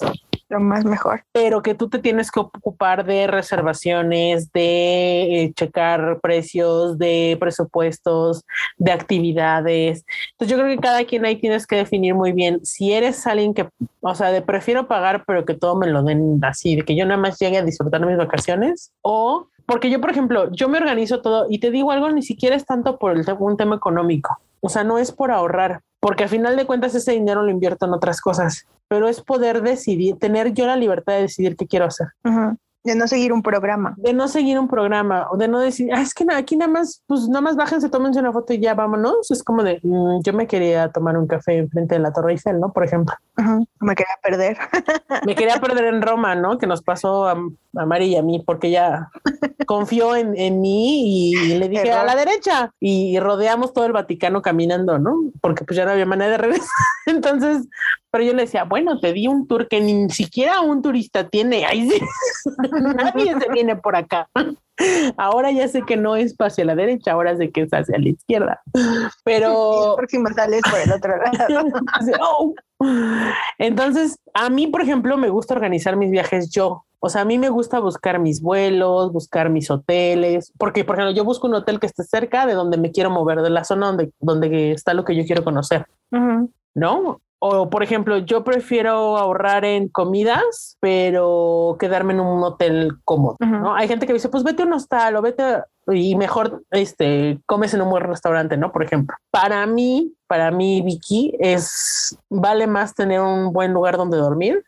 Lo 0.49 0.61
más 0.61 0.85
mejor. 0.85 1.23
pero 1.33 1.63
que 1.63 1.75
tú 1.75 1.89
te 1.89 1.99
tienes 1.99 2.31
que 2.31 2.39
ocupar 2.39 3.05
de 3.05 3.27
reservaciones, 3.27 4.53
de 4.53 5.43
eh, 5.43 5.53
checar 5.55 6.21
precios, 6.21 6.99
de 6.99 7.37
presupuestos, 7.41 8.45
de 8.77 8.93
actividades. 8.93 10.05
Entonces 10.33 10.57
yo 10.57 10.63
creo 10.63 10.77
que 10.77 10.81
cada 10.81 11.05
quien 11.05 11.25
ahí 11.25 11.37
tienes 11.37 11.67
que 11.67 11.77
definir 11.77 12.15
muy 12.15 12.33
bien 12.33 12.65
si 12.65 12.93
eres 12.93 13.27
alguien 13.27 13.55
que, 13.55 13.69
o 14.01 14.15
sea, 14.15 14.31
de 14.31 14.41
prefiero 14.41 14.87
pagar, 14.87 15.25
pero 15.27 15.45
que 15.45 15.55
todo 15.55 15.75
me 15.77 15.89
lo 15.89 16.03
den 16.03 16.39
así, 16.45 16.77
de 16.77 16.83
que 16.83 16.95
yo 16.95 17.05
nada 17.07 17.21
más 17.21 17.39
llegue 17.39 17.59
a 17.59 17.63
disfrutar 17.63 18.05
mis 18.07 18.17
vacaciones 18.17 18.93
o 19.03 19.49
porque 19.67 19.91
yo, 19.91 20.01
por 20.01 20.11
ejemplo, 20.11 20.51
yo 20.53 20.69
me 20.69 20.79
organizo 20.79 21.21
todo 21.21 21.47
y 21.51 21.59
te 21.59 21.73
digo 21.73 21.91
algo, 21.91 22.09
ni 22.11 22.23
siquiera 22.23 22.55
es 22.55 22.65
tanto 22.65 22.99
por 22.99 23.13
el 23.13 23.27
un 23.41 23.57
tema 23.57 23.75
económico. 23.75 24.39
O 24.61 24.69
sea, 24.69 24.85
no 24.85 24.99
es 24.99 25.11
por 25.11 25.33
ahorrar, 25.33 25.81
porque 26.01 26.23
al 26.23 26.29
final 26.29 26.57
de 26.57 26.67
cuentas 26.67 26.95
ese 26.95 27.13
dinero 27.13 27.43
lo 27.43 27.51
invierto 27.51 27.87
en 27.87 27.93
otras 27.93 28.21
cosas, 28.21 28.67
pero 28.89 29.09
es 29.09 29.21
poder 29.21 29.63
decidir, 29.63 30.17
tener 30.19 30.53
yo 30.53 30.67
la 30.67 30.77
libertad 30.77 31.15
de 31.15 31.23
decidir 31.23 31.57
qué 31.57 31.67
quiero 31.67 31.87
hacer. 31.87 32.09
De 32.85 32.95
no 32.95 33.09
seguir 33.09 33.33
un 33.33 33.43
programa. 33.43 33.95
de 33.97 34.13
no 34.13 34.29
seguir 34.29 34.61
un 34.61 34.69
programa 34.69 35.27
o 35.33 35.37
de 35.37 35.49
no 35.49 35.59
decir, 35.59 35.93
ah, 35.93 36.01
es 36.01 36.15
que 36.15 36.25
aquí 36.33 36.57
nada 36.57 36.71
más, 36.71 37.03
pues 37.09 37.27
nada 37.27 37.41
más 37.41 37.57
bájense, 37.57 37.89
tómense 37.89 38.21
una 38.21 38.33
foto 38.33 38.53
y 38.53 38.61
ya 38.61 38.75
vámonos. 38.75 39.29
Es 39.33 39.43
como 39.43 39.65
de, 39.65 39.81
mm, 39.83 40.21
yo 40.23 40.33
me 40.33 40.47
quería 40.47 40.89
tomar 40.93 41.19
un 41.19 41.27
café 41.27 41.57
enfrente 41.57 41.97
de 41.97 42.01
la 42.01 42.13
Torre 42.13 42.33
Eiffel, 42.33 42.61
¿no? 42.61 42.73
Por 42.73 42.85
ejemplo. 42.85 43.17
Me 43.81 43.97
quería 43.97 44.15
perder. 44.23 44.57
Me 45.27 45.35
quería 45.35 45.61
perder 45.61 45.87
en 45.87 46.01
Roma, 46.01 46.37
¿no? 46.37 46.59
Que 46.59 46.69
nos 46.69 46.81
pasó 46.81 47.29
a, 47.29 47.37
a 47.79 47.87
Mari 47.87 48.07
y 48.07 48.17
a 48.17 48.23
mí, 48.23 48.43
porque 48.45 48.69
ella 48.69 49.11
confió 49.67 50.17
en, 50.17 50.37
en 50.37 50.61
mí 50.61 51.31
y, 51.33 51.59
le 51.59 51.69
dije 51.69 51.89
Error. 51.89 52.01
a 52.01 52.05
la 52.05 52.17
derecha 52.17 52.73
y 52.81 53.19
rodeamos 53.19 53.73
todo 53.73 53.87
el 53.87 53.93
Vaticano 53.93 54.43
caminando, 54.43 54.99
¿no? 54.99 55.17
Porque 55.41 55.65
pues 55.65 55.77
ya 55.77 55.85
no 55.85 55.93
había 55.93 56.07
manera 56.07 56.33
de 56.33 56.39
regresar. 56.39 56.69
Entonces, 57.07 57.67
pero 58.11 58.25
yo 58.25 58.33
le 58.35 58.43
decía, 58.43 58.65
bueno, 58.65 58.99
te 59.01 59.13
di 59.13 59.27
un 59.27 59.47
tour 59.47 59.69
que 59.69 59.81
ni 59.81 60.09
siquiera 60.11 60.61
un 60.61 60.83
turista 60.83 61.29
tiene. 61.29 61.67
Sí. 61.71 62.01
Nadie 62.97 63.35
se 63.39 63.51
viene 63.51 63.77
por 63.77 63.97
acá. 63.97 64.29
Ahora 65.17 65.51
ya 65.51 65.69
sé 65.69 65.83
que 65.83 65.97
no 65.97 66.17
es 66.17 66.35
hacia 66.39 66.65
la 66.65 66.75
derecha, 66.75 67.13
ahora 67.13 67.37
sé 67.37 67.51
que 67.51 67.63
es 67.63 67.71
hacia 67.73 67.99
la 67.99 68.09
izquierda. 68.09 68.61
Pero 69.25 69.93
el 69.93 69.97
próximo 69.97 70.29
sales 70.35 70.63
por 70.71 70.81
el 70.81 70.93
otro 70.93 71.15
lado. 71.17 71.67
"Oh". 72.21 72.55
Entonces, 73.59 74.19
a 74.35 74.51
mí, 74.51 74.67
por 74.67 74.83
ejemplo, 74.83 75.17
me 75.17 75.31
gusta 75.31 75.55
organizar 75.55 75.97
mis 75.97 76.11
viajes 76.11 76.51
yo. 76.51 76.85
O 77.07 77.09
sea, 77.09 77.23
a 77.23 77.25
mí 77.25 77.39
me 77.39 77.51
gusta 77.51 77.79
buscar 77.79 78.19
mis 78.19 78.43
vuelos, 78.43 79.13
buscar 79.13 79.49
mis 79.49 79.71
hoteles, 79.71 80.53
porque, 80.59 80.85
por 80.85 80.97
ejemplo, 80.97 81.15
yo 81.15 81.23
busco 81.25 81.47
un 81.47 81.55
hotel 81.55 81.79
que 81.79 81.87
esté 81.87 82.03
cerca 82.03 82.47
de 82.47 82.55
donde 82.55 82.79
me 82.79 82.91
quiero 82.91 83.11
mover, 83.11 83.43
de 83.43 83.51
la 83.51 83.63
zona 83.63 83.87
donde, 83.87 84.11
donde 84.19 84.73
está 84.73 84.93
lo 84.93 85.05
que 85.05 85.15
yo 85.15 85.25
quiero 85.25 85.45
conocer, 85.45 85.87
Ujú. 86.11 86.51
¿no? 86.75 87.21
O, 87.39 87.71
por 87.71 87.85
ejemplo, 87.85 88.17
yo 88.19 88.43
prefiero 88.43 89.19
ahorrar 89.19 89.65
en 89.65 89.89
comidas, 89.89 90.79
pero 90.81 91.77
quedarme 91.79 92.15
en 92.15 92.21
un 92.21 92.43
hotel 92.43 92.93
cómodo, 93.05 93.37
Ujú. 93.41 93.51
¿no? 93.57 93.75
Hay 93.77 93.87
gente 93.87 94.05
que 94.07 94.13
dice, 94.15 94.29
pues 94.29 94.43
vete 94.43 94.63
a 94.65 94.67
un 94.67 94.73
hostal 94.73 95.15
o 95.15 95.23
vete 95.23 95.43
a- 95.45 95.65
y 95.93 96.17
mejor 96.17 96.65
este, 96.73 97.39
comes 97.47 97.73
en 97.73 97.83
un 97.83 97.91
buen 97.91 98.03
restaurante, 98.03 98.57
¿no? 98.57 98.73
Por 98.73 98.83
ejemplo. 98.83 99.17
Para 99.31 99.65
mí, 99.67 100.13
para 100.27 100.51
mí, 100.51 100.83
Vicky, 100.83 101.37
es, 101.39 102.19
vale 102.29 102.67
más 102.67 102.97
tener 102.97 103.21
un 103.21 103.53
buen 103.53 103.73
lugar 103.73 103.97
donde 103.97 104.17
dormir, 104.17 104.65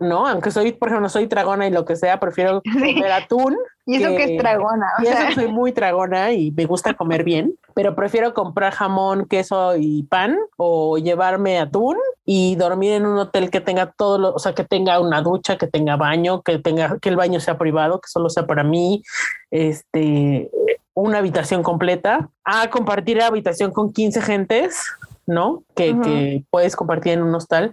¿no? 0.00 0.26
Aunque 0.26 0.50
soy, 0.50 0.72
por 0.72 0.88
ejemplo, 0.88 1.08
soy 1.08 1.26
tragona 1.26 1.66
y 1.66 1.70
lo 1.70 1.84
que 1.84 1.96
sea, 1.96 2.20
prefiero 2.20 2.62
comer 2.72 3.12
atún 3.12 3.56
Y 3.84 3.96
eso 3.96 4.10
que, 4.10 4.16
Que- 4.16 4.36
es 4.36 4.42
dragona. 4.42 4.86
O 4.98 5.02
y 5.02 5.06
eso 5.06 5.26
que 5.28 5.34
soy 5.34 5.48
muy 5.48 5.72
tragona 5.72 6.32
y 6.32 6.50
me 6.52 6.64
gusta 6.66 6.94
comer 6.94 7.24
bien, 7.24 7.54
pero 7.74 7.94
prefiero 7.94 8.34
comprar 8.34 8.72
jamón, 8.72 9.26
queso 9.26 9.76
y 9.76 10.02
pan 10.04 10.38
o 10.56 10.98
llevarme 10.98 11.58
atún 11.58 11.96
y 12.24 12.56
dormir 12.56 12.92
en 12.92 13.06
un 13.06 13.18
hotel 13.18 13.50
que 13.50 13.60
tenga 13.60 13.92
todo 13.92 14.18
lo, 14.18 14.34
o 14.34 14.38
sea, 14.38 14.54
que 14.54 14.64
tenga 14.64 15.00
una 15.00 15.22
ducha, 15.22 15.56
que 15.58 15.66
tenga 15.68 15.96
baño, 15.96 16.42
que 16.42 16.58
tenga, 16.58 16.98
que 17.00 17.08
el 17.08 17.16
baño 17.16 17.38
sea 17.40 17.56
privado, 17.58 18.00
que 18.00 18.08
solo 18.08 18.28
sea 18.30 18.46
para 18.46 18.64
mí, 18.64 19.02
este, 19.50 20.50
una 20.94 21.18
habitación 21.18 21.62
completa, 21.62 22.28
a 22.44 22.68
compartir 22.70 23.20
habitación 23.22 23.70
con 23.70 23.92
15 23.92 24.22
gentes, 24.22 24.82
¿no? 25.26 25.62
Que 25.74 26.42
puedes 26.50 26.74
compartir 26.74 27.12
en 27.12 27.22
un 27.22 27.34
hostal. 27.34 27.72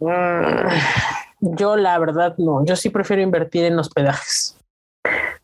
Mm, 0.00 1.54
Yo 1.56 1.76
la 1.76 1.98
verdad 1.98 2.34
no, 2.38 2.64
yo 2.64 2.76
sí 2.76 2.90
prefiero 2.90 3.22
invertir 3.22 3.64
en 3.64 3.78
hospedajes. 3.78 4.56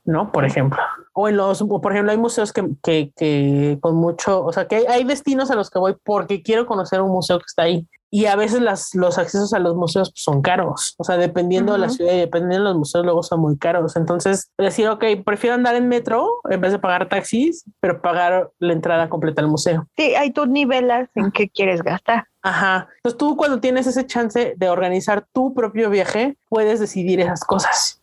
¿no? 0.07 0.31
Por 0.31 0.45
ejemplo. 0.45 0.79
O 1.13 1.29
en 1.29 1.37
los, 1.37 1.61
o 1.63 1.81
por 1.81 1.93
ejemplo, 1.93 2.13
hay 2.13 2.19
museos 2.19 2.53
que, 2.53 2.65
que, 2.83 3.13
que 3.17 3.79
con 3.81 3.97
mucho, 3.97 4.45
o 4.45 4.53
sea, 4.53 4.67
que 4.69 4.77
hay, 4.77 4.85
hay 4.87 5.05
destinos 5.05 5.51
a 5.51 5.57
los 5.57 5.69
que 5.69 5.79
voy 5.79 5.97
porque 6.05 6.43
quiero 6.43 6.65
conocer 6.67 7.01
un 7.01 7.11
museo 7.11 7.39
que 7.39 7.47
está 7.47 7.63
ahí. 7.63 7.87
Y 8.09 8.27
a 8.27 8.37
veces 8.37 8.61
las, 8.61 8.95
los 8.95 9.19
accesos 9.19 9.53
a 9.53 9.59
los 9.59 9.75
museos 9.75 10.11
pues, 10.11 10.23
son 10.23 10.41
caros. 10.41 10.95
O 10.97 11.05
sea, 11.05 11.17
dependiendo 11.17 11.73
de 11.73 11.81
la 11.81 11.89
ciudad 11.89 12.13
y 12.13 12.19
dependiendo 12.21 12.59
de 12.59 12.71
los 12.71 12.79
museos, 12.79 13.05
luego 13.05 13.23
son 13.25 13.41
muy 13.41 13.59
caros. 13.59 13.97
Entonces, 13.97 14.53
decir, 14.57 14.89
ok, 14.89 15.05
prefiero 15.25 15.57
andar 15.57 15.75
en 15.75 15.89
metro 15.89 16.31
en 16.49 16.61
vez 16.61 16.71
de 16.71 16.79
pagar 16.79 17.09
taxis, 17.09 17.65
pero 17.81 18.01
pagar 18.01 18.51
la 18.61 18.73
entrada 18.73 19.09
completa 19.09 19.43
al 19.43 19.49
museo. 19.49 19.89
Sí, 19.97 20.15
ahí 20.15 20.31
tú 20.31 20.47
nivelas 20.47 21.11
en 21.17 21.33
qué 21.33 21.49
quieres 21.49 21.83
gastar. 21.83 22.27
Ajá. 22.47 22.89
Entonces, 22.99 23.19
tú 23.19 23.37
cuando 23.37 23.59
tienes 23.61 23.87
ese 23.89 24.07
chance 24.07 24.55
de 24.57 24.69
organizar 24.69 25.27
tu 25.33 25.53
propio 25.53 25.91
viaje, 25.91 26.37
puedes 26.49 26.79
decidir 26.79 27.19
esas 27.21 27.43
cosas. 27.45 28.01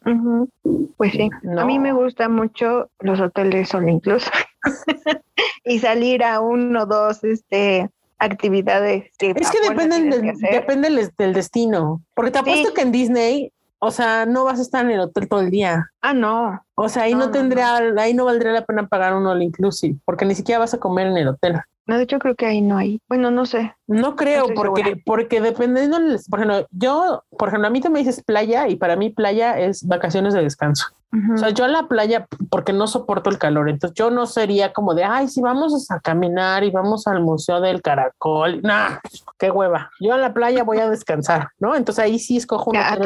Pues 0.98 1.14
sí, 1.14 1.30
No. 1.44 1.62
a 1.62 1.66
mí 1.66 1.80
me 1.80 1.94
gustan 1.94 2.34
mucho 2.34 2.90
los 3.00 3.22
hoteles 3.22 3.70
solo 3.70 3.88
incluso 3.88 4.30
y 5.66 5.80
salir 5.80 6.24
a 6.24 6.42
uno 6.42 6.84
o 6.84 6.86
dos 6.86 7.24
este, 7.24 7.90
actividades. 8.20 9.12
Que 9.18 9.32
Es 9.32 9.50
que 9.52 9.62
dependen 9.70 10.10
del, 10.10 10.22
que 10.40 10.52
depende 10.52 10.90
del, 10.90 11.10
del 11.18 11.34
destino. 11.34 12.02
Porque 12.14 12.32
te 12.32 12.40
apuesto 12.40 12.68
Sí. 12.70 12.74
que 12.74 12.82
en 12.82 12.92
Disney, 12.92 13.52
o 13.80 13.92
sea, 13.92 14.26
no 14.26 14.44
vas 14.46 14.60
a 14.60 14.64
estar 14.64 14.84
en 14.86 14.92
el 14.92 15.00
hotel 15.00 15.28
todo 15.28 15.42
el 15.42 15.52
día. 15.52 15.90
Ah, 16.02 16.14
no. 16.14 16.64
O 16.76 16.90
sea, 16.90 17.04
ahí 17.04 17.14
no, 17.14 17.20
No, 17.20 17.26
no, 17.28 17.32
tendría, 17.32 17.78
ahí 17.98 18.14
no 18.14 18.26
valdría 18.26 18.52
la 18.52 18.66
pena 18.66 18.88
pagar 18.88 19.14
un 19.16 19.26
all 19.26 19.42
inclusive, 19.42 19.96
porque 20.06 20.26
ni 20.26 20.36
siquiera 20.36 20.60
vas 20.60 20.74
a 20.74 20.80
comer 20.80 21.08
en 21.08 21.18
el 21.18 21.28
hotel. 21.30 21.62
No, 21.86 21.98
de 21.98 22.04
hecho 22.04 22.20
creo 22.20 22.36
que 22.36 22.46
ahí 22.46 22.62
no 22.62 22.78
hay. 22.78 23.02
Bueno, 23.10 23.30
no 23.30 23.46
sé. 23.46 23.76
No 23.88 24.16
creo, 24.16 24.48
porque, 24.56 24.84
segura. 24.84 25.02
porque 25.06 25.42
dependiendo, 25.42 25.98
por 26.30 26.40
ejemplo, 26.40 26.68
yo, 26.72 27.24
por 27.38 27.50
ejemplo, 27.50 27.68
a 27.68 27.72
mí 27.72 27.82
te 27.82 27.90
me 27.90 28.00
dices 28.00 28.24
playa 28.24 28.68
y 28.70 28.78
para 28.78 28.96
mí 28.96 29.10
playa 29.10 29.60
es 29.60 29.86
vacaciones 29.86 30.34
de 30.34 30.44
descanso. 30.44 30.88
O 31.34 31.38
sea, 31.38 31.50
yo 31.50 31.66
a 31.66 31.68
la 31.68 31.88
playa, 31.88 32.28
porque 32.50 32.74
no 32.74 32.88
soporto 32.88 33.30
el 33.30 33.38
calor, 33.38 33.70
entonces 33.70 33.96
yo 33.96 34.10
no 34.10 34.26
sería 34.26 34.74
como 34.74 34.96
de, 34.96 35.04
ay, 35.04 35.28
si 35.28 35.42
vamos 35.42 35.92
a 35.92 36.00
caminar 36.00 36.64
y 36.64 36.72
vamos 36.72 37.06
al 37.06 37.22
Museo 37.22 37.62
del 37.62 37.82
Caracol. 37.82 38.62
Nah, 38.64 38.98
qué 39.38 39.52
hueva. 39.52 39.92
Yo 40.00 40.14
a 40.14 40.18
la 40.18 40.34
playa 40.34 40.64
voy 40.64 40.80
a 40.80 40.90
descansar, 40.90 41.50
¿no? 41.60 41.76
Entonces 41.76 42.04
ahí 42.04 42.18
sí 42.18 42.38
escojo 42.38 42.72
un 42.72 42.78
Ya, 42.78 42.94
hotel-. 42.94 43.04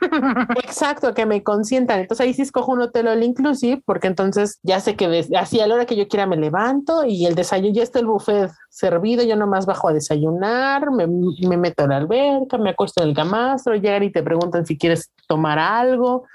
Exacto, 0.64 1.14
que 1.14 1.24
me 1.24 1.42
consientan. 1.42 2.00
Entonces 2.00 2.26
ahí 2.26 2.34
sí 2.34 2.42
escojo 2.42 2.72
un 2.72 2.82
hotel 2.82 3.08
all 3.08 3.22
inclusive, 3.22 3.82
porque 3.86 4.08
entonces 4.08 4.58
ya 4.62 4.80
sé 4.80 4.96
que 4.96 5.26
así 5.38 5.60
a 5.60 5.66
la 5.66 5.76
hora 5.76 5.86
que 5.86 5.96
yo 5.96 6.08
quiera 6.08 6.26
me 6.26 6.36
levanto 6.36 7.04
y 7.06 7.26
el 7.26 7.34
desayuno, 7.34 7.74
ya 7.74 7.82
está 7.82 7.98
el 8.00 8.06
buffet 8.06 8.50
servido, 8.68 9.24
yo 9.24 9.36
nomás 9.36 9.64
bajo 9.64 9.88
a 9.88 9.92
desayunar, 9.92 10.90
me, 10.90 11.06
me 11.06 11.56
meto 11.56 11.84
a 11.84 11.88
la 11.88 11.96
alberca, 11.96 12.58
me 12.58 12.70
acuesto 12.70 13.02
en 13.02 13.08
el 13.08 13.14
camastro, 13.14 13.74
llegan 13.74 14.02
y 14.02 14.12
te 14.12 14.22
preguntan 14.22 14.66
si 14.66 14.76
quieres 14.76 15.10
tomar 15.26 15.58
algo, 15.58 16.26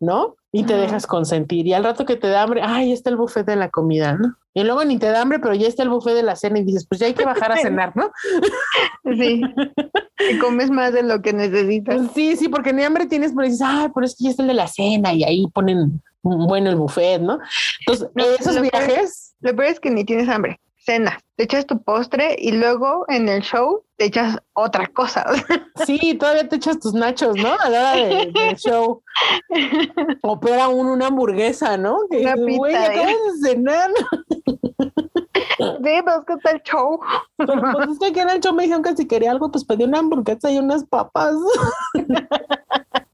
¿no? 0.00 0.37
Y 0.50 0.64
te 0.64 0.74
dejas 0.76 1.06
consentir. 1.06 1.66
Y 1.66 1.74
al 1.74 1.84
rato 1.84 2.06
que 2.06 2.16
te 2.16 2.26
da 2.28 2.42
hambre, 2.42 2.62
ay, 2.64 2.90
está 2.92 3.10
el 3.10 3.16
buffet 3.16 3.44
de 3.44 3.56
la 3.56 3.68
comida, 3.68 4.14
¿no? 4.14 4.34
Y 4.54 4.64
luego 4.64 4.82
ni 4.84 4.98
te 4.98 5.06
da 5.10 5.20
hambre, 5.20 5.38
pero 5.40 5.54
ya 5.54 5.68
está 5.68 5.82
el 5.82 5.90
buffet 5.90 6.14
de 6.14 6.22
la 6.22 6.36
cena 6.36 6.58
y 6.58 6.64
dices, 6.64 6.86
pues 6.88 7.00
ya 7.00 7.06
hay 7.06 7.12
que 7.14 7.26
bajar 7.26 7.52
a 7.52 7.56
cenar, 7.58 7.94
¿no? 7.94 8.10
Sí. 9.18 9.42
Y 10.30 10.38
comes 10.38 10.70
más 10.70 10.92
de 10.94 11.02
lo 11.02 11.20
que 11.20 11.32
necesitas. 11.34 12.10
Sí, 12.14 12.34
sí, 12.36 12.48
porque 12.48 12.72
ni 12.72 12.82
hambre 12.82 13.06
tienes, 13.06 13.32
pero 13.34 13.46
dices, 13.46 13.62
ay, 13.62 13.88
pero 13.94 14.06
es 14.06 14.16
que 14.16 14.24
ya 14.24 14.30
está 14.30 14.42
el 14.42 14.48
de 14.48 14.54
la 14.54 14.66
cena 14.68 15.12
y 15.12 15.22
ahí 15.24 15.46
ponen 15.52 16.02
bueno 16.22 16.70
el 16.70 16.76
buffet, 16.76 17.20
¿no? 17.20 17.38
Entonces, 17.80 18.08
No, 18.14 18.24
esos 18.24 18.54
lo 18.54 18.62
peor- 18.62 18.86
viajes, 18.86 19.34
Lo 19.40 19.54
peor 19.54 19.68
es 19.68 19.80
que 19.80 19.90
ni 19.90 20.04
tienes 20.04 20.28
hambre. 20.28 20.58
Cena, 20.88 21.20
te 21.36 21.44
echas 21.44 21.66
tu 21.66 21.82
postre 21.82 22.34
y 22.38 22.52
luego 22.52 23.04
en 23.08 23.28
el 23.28 23.42
show 23.42 23.84
te 23.98 24.06
echas 24.06 24.38
otra 24.54 24.86
cosa. 24.86 25.22
sí, 25.84 26.14
todavía 26.14 26.48
te 26.48 26.56
echas 26.56 26.78
tus 26.80 26.94
nachos, 26.94 27.36
¿no? 27.36 27.50
A 27.60 27.68
la 27.68 27.92
hora 27.92 27.94
de- 27.96 28.32
del 28.32 28.56
show. 28.56 29.02
O 30.22 30.40
peor 30.40 30.58
aún 30.60 30.86
una 30.86 31.08
hamburguesa, 31.08 31.76
¿no? 31.76 31.98
Que 32.10 32.20
Una 32.22 32.34
dices, 32.36 32.56
güey, 32.56 32.74
¿eh? 32.74 32.78
acabas 32.78 33.40
de 33.42 33.50
cenar. 33.50 33.90
Sí, 35.58 36.00
pues 36.04 36.16
que 36.26 36.32
está 36.34 36.50
el 36.52 36.62
show. 36.62 37.00
Pero 37.36 37.52
pues 37.60 37.88
es 37.90 37.98
que 37.98 38.06
aquí 38.06 38.20
en 38.20 38.30
el 38.30 38.40
show 38.40 38.54
me 38.54 38.62
dijeron 38.62 38.82
que 38.82 38.96
si 38.96 39.06
quería 39.08 39.32
algo, 39.32 39.50
pues 39.50 39.64
pedí 39.64 39.84
una 39.84 39.98
hamburguesa 39.98 40.50
y 40.52 40.58
unas 40.58 40.84
papas. 40.84 41.34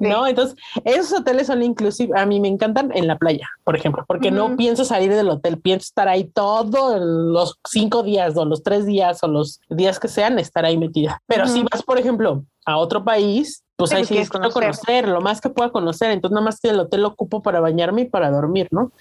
No, 0.00 0.26
entonces 0.26 0.56
esos 0.84 1.20
hoteles 1.20 1.46
son 1.46 1.62
inclusive, 1.62 2.18
a 2.18 2.26
mí 2.26 2.40
me 2.40 2.48
encantan 2.48 2.90
en 2.94 3.06
la 3.06 3.16
playa, 3.16 3.48
por 3.64 3.76
ejemplo, 3.76 4.04
porque 4.06 4.30
no 4.30 4.56
pienso 4.56 4.84
salir 4.84 5.12
del 5.12 5.28
hotel, 5.28 5.58
pienso 5.60 5.84
estar 5.84 6.08
ahí 6.08 6.24
todos 6.24 7.00
los 7.00 7.58
cinco 7.68 8.02
días 8.02 8.36
o 8.36 8.44
los 8.44 8.62
tres 8.62 8.86
días 8.86 9.22
o 9.22 9.28
los 9.28 9.60
días 9.68 9.98
que 9.98 10.08
sean, 10.08 10.38
estar 10.38 10.64
ahí 10.64 10.78
metida. 10.78 11.20
Pero 11.26 11.46
si 11.46 11.62
vas, 11.62 11.82
por 11.82 11.98
ejemplo, 11.98 12.44
a 12.64 12.76
otro 12.76 13.04
país, 13.04 13.64
pues 13.76 13.90
Sí, 13.90 13.96
ahí 13.96 14.02
pues 14.02 14.08
sí 14.08 14.14
quiero 14.14 14.30
conocer. 14.30 14.62
conocer 14.62 15.08
lo 15.08 15.20
más 15.20 15.40
que 15.40 15.50
pueda 15.50 15.70
conocer, 15.70 16.10
entonces 16.10 16.34
nada 16.34 16.44
más 16.44 16.60
que 16.60 16.68
el 16.70 16.80
hotel 16.80 17.02
lo 17.02 17.08
ocupo 17.08 17.42
para 17.42 17.60
bañarme 17.60 18.02
y 18.02 18.08
para 18.08 18.30
dormir, 18.30 18.68
¿no? 18.70 18.92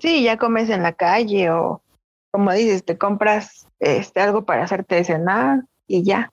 Sí, 0.00 0.22
ya 0.22 0.36
comes 0.36 0.68
en 0.70 0.82
la 0.82 0.92
calle 0.92 1.50
o 1.50 1.82
como 2.30 2.52
dices, 2.52 2.84
te 2.84 2.98
compras 2.98 3.66
este 3.80 4.20
algo 4.20 4.44
para 4.44 4.64
hacerte 4.64 5.02
cenar 5.04 5.62
y 5.86 6.04
ya. 6.04 6.32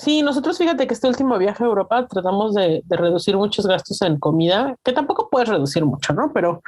Sí, 0.00 0.22
nosotros 0.22 0.56
fíjate 0.56 0.86
que 0.86 0.94
este 0.94 1.08
último 1.08 1.36
viaje 1.36 1.62
a 1.62 1.66
Europa 1.66 2.06
tratamos 2.08 2.54
de, 2.54 2.80
de 2.86 2.96
reducir 2.96 3.36
muchos 3.36 3.66
gastos 3.66 4.00
en 4.00 4.18
comida, 4.18 4.74
que 4.82 4.94
tampoco 4.94 5.28
puedes 5.30 5.50
reducir 5.50 5.84
mucho, 5.84 6.14
¿no? 6.14 6.32
Pero 6.32 6.62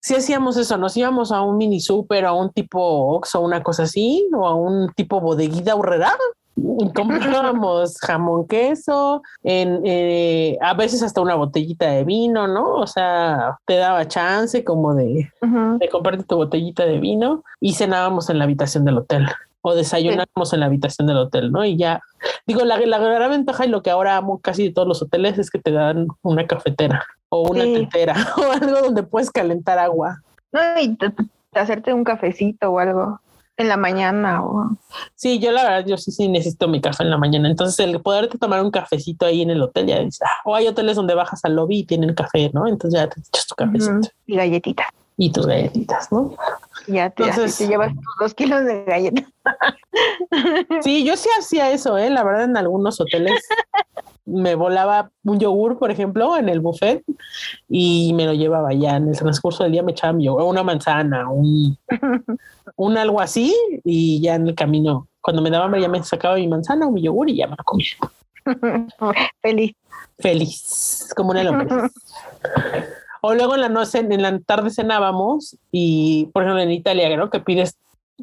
si 0.00 0.16
hacíamos 0.16 0.56
eso, 0.56 0.76
nos 0.76 0.96
íbamos 0.96 1.30
a 1.30 1.42
un 1.42 1.56
mini 1.56 1.78
súper, 1.78 2.24
a 2.24 2.32
un 2.32 2.50
tipo 2.50 2.80
Oxxo, 3.14 3.40
una 3.40 3.62
cosa 3.62 3.84
así, 3.84 4.28
o 4.34 4.44
a 4.44 4.56
un 4.56 4.92
tipo 4.94 5.20
bodeguita 5.20 5.76
horrera. 5.76 6.16
y 6.56 6.92
Comprábamos 6.92 7.96
jamón, 8.00 8.48
queso, 8.48 9.22
en, 9.44 9.80
eh, 9.84 10.58
a 10.60 10.74
veces 10.74 11.04
hasta 11.04 11.20
una 11.20 11.36
botellita 11.36 11.86
de 11.92 12.02
vino, 12.02 12.48
¿no? 12.48 12.74
O 12.74 12.88
sea, 12.88 13.56
te 13.66 13.76
daba 13.76 14.08
chance 14.08 14.64
como 14.64 14.96
de, 14.96 15.30
Ujú. 15.42 15.78
de 15.78 15.88
comprarte 15.88 16.24
tu 16.24 16.34
botellita 16.34 16.84
de 16.86 16.98
vino 16.98 17.44
y 17.60 17.74
cenábamos 17.74 18.30
en 18.30 18.38
la 18.38 18.44
habitación 18.44 18.84
del 18.84 18.98
hotel 18.98 19.28
o 19.62 19.74
desayunábamos 19.74 20.52
en 20.52 20.60
la 20.60 20.66
habitación 20.66 21.06
del 21.06 21.18
hotel, 21.18 21.52
¿no? 21.52 21.64
Y 21.64 21.76
ya, 21.76 22.00
digo, 22.46 22.64
la, 22.64 22.78
la 22.78 22.98
gran 22.98 23.30
ventaja 23.30 23.66
y 23.66 23.68
lo 23.68 23.82
que 23.82 23.90
ahora 23.90 24.16
amo 24.16 24.40
casi 24.40 24.64
de 24.68 24.72
todos 24.72 24.88
los 24.88 25.02
hoteles 25.02 25.38
es 25.38 25.50
que 25.50 25.58
te 25.58 25.70
dan 25.72 26.06
una 26.22 26.46
cafetera 26.46 27.04
o 27.28 27.42
una 27.50 27.64
Sí. 27.64 27.74
tetera 27.74 28.14
o 28.38 28.52
algo 28.52 28.80
donde 28.82 29.02
puedes 29.02 29.30
calentar 29.30 29.78
agua. 29.78 30.22
No, 30.52 30.60
y 30.80 30.96
te- 30.96 31.10
te- 31.10 31.58
hacerte 31.60 31.92
un 31.92 32.04
cafecito 32.04 32.70
o 32.70 32.78
algo 32.78 33.20
en 33.56 33.68
la 33.68 33.76
mañana 33.76 34.42
o 34.42 34.70
Sí, 35.14 35.38
yo 35.38 35.52
la 35.52 35.62
verdad, 35.64 35.84
yo 35.86 35.96
sí, 35.98 36.10
sí 36.12 36.28
necesito 36.28 36.66
mi 36.66 36.80
café 36.80 37.02
en 37.02 37.10
la 37.10 37.18
mañana. 37.18 37.50
Entonces, 37.50 37.78
el 37.86 38.00
poderte 38.00 38.38
tomar 38.38 38.62
un 38.64 38.70
cafecito 38.70 39.26
ahí 39.26 39.42
en 39.42 39.50
el 39.50 39.60
hotel, 39.60 39.86
ya 39.86 39.98
dices, 39.98 40.22
ah, 40.24 40.40
o 40.46 40.54
hay 40.56 40.66
hoteles 40.68 40.96
donde 40.96 41.14
bajas 41.14 41.44
al 41.44 41.56
lobby 41.56 41.80
y 41.80 41.84
tienen 41.84 42.14
café, 42.14 42.50
¿no? 42.54 42.66
Entonces 42.66 42.98
ya 42.98 43.06
te 43.08 43.20
echas 43.20 43.46
tu 43.46 43.54
cafecito 43.54 44.08
y 44.26 44.36
galletita. 44.36 44.84
Y 45.20 45.30
tus 45.30 45.46
galletitas, 45.46 46.10
¿no? 46.10 46.34
Ya 46.88 47.10
te, 47.10 47.24
Entonces- 47.24 47.58
te 47.58 47.68
llevas 47.68 47.92
tus 47.94 48.16
dos 48.18 48.34
kilos 48.34 48.64
de 48.64 48.84
galletas. 48.84 49.26
Sí, 50.82 51.04
yo 51.04 51.16
sí 51.16 51.28
hacía 51.38 51.70
eso, 51.72 51.98
¿eh? 51.98 52.08
La 52.08 52.22
verdad, 52.22 52.44
en 52.44 52.56
algunos 52.56 53.00
hoteles 53.00 53.34
me 54.24 54.54
volaba 54.54 55.10
un 55.24 55.38
yogur, 55.40 55.78
por 55.78 55.90
ejemplo, 55.90 56.36
en 56.36 56.48
el 56.48 56.60
buffet 56.60 57.02
y 57.68 58.12
me 58.14 58.24
lo 58.26 58.32
llevaba 58.32 58.72
ya 58.72 58.96
en 58.96 59.08
el 59.08 59.18
transcurso 59.18 59.64
del 59.64 59.72
día, 59.72 59.82
me 59.82 59.92
echaba 59.92 60.12
mi 60.12 60.24
yogur, 60.24 60.42
una 60.44 60.62
manzana, 60.62 61.28
un, 61.28 61.76
un 62.76 62.96
algo 62.96 63.20
así 63.20 63.54
y 63.84 64.22
ya 64.22 64.36
en 64.36 64.46
el 64.46 64.54
camino, 64.54 65.08
cuando 65.20 65.42
me 65.42 65.50
daba 65.50 65.64
hambre, 65.66 65.82
ya 65.82 65.88
me 65.88 66.02
sacaba 66.02 66.36
mi 66.36 66.46
manzana 66.48 66.86
o 66.86 66.92
mi 66.92 67.02
yogur 67.02 67.28
y 67.28 67.36
ya 67.36 67.46
me 67.48 67.56
lo 67.56 67.64
comía. 67.64 67.96
Feliz. 69.42 69.72
Feliz, 70.18 71.12
como 71.16 71.30
una 71.30 71.42
lombriz. 71.42 71.72
O 73.22 73.34
luego 73.34 73.54
en 73.54 73.60
la 73.60 73.68
noche, 73.68 73.98
en 73.98 74.22
la 74.22 74.38
tarde 74.40 74.70
cenábamos 74.70 75.56
y, 75.70 76.30
por 76.32 76.42
ejemplo, 76.42 76.62
en 76.62 76.70
Italia, 76.70 77.16
¿no? 77.16 77.30
Que 77.30 77.40
pides 77.40 77.76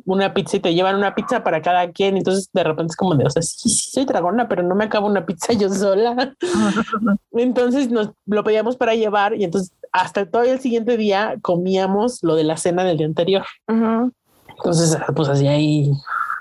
una 0.05 0.33
pizza 0.33 0.57
y 0.57 0.59
te 0.59 0.73
llevan 0.73 0.95
una 0.95 1.15
pizza 1.15 1.43
para 1.43 1.61
cada 1.61 1.89
quien. 1.91 2.17
Entonces, 2.17 2.49
de 2.53 2.63
repente 2.63 2.91
es 2.91 2.95
como 2.97 3.15
de, 3.15 3.25
o 3.25 3.29
sea, 3.29 3.41
sí, 3.41 3.69
sí, 3.69 3.91
soy 3.91 4.05
dragona, 4.05 4.47
pero 4.47 4.63
no 4.63 4.75
me 4.75 4.85
acabo 4.85 5.07
una 5.07 5.25
pizza 5.25 5.53
yo 5.53 5.69
sola. 5.69 6.35
Entonces 7.33 7.89
nos 7.89 8.11
lo 8.25 8.43
pedíamos 8.43 8.75
para 8.77 8.95
llevar 8.95 9.35
y 9.35 9.43
entonces 9.43 9.71
hasta 9.91 10.25
todo 10.29 10.43
el 10.43 10.59
siguiente 10.59 10.97
día 10.97 11.35
comíamos 11.41 12.19
lo 12.21 12.35
de 12.35 12.43
la 12.43 12.57
cena 12.57 12.83
del 12.83 12.97
día 12.97 13.07
anterior. 13.07 13.45
Entonces, 13.67 14.97
pues 15.15 15.29
así 15.29 15.47
ahí 15.47 15.91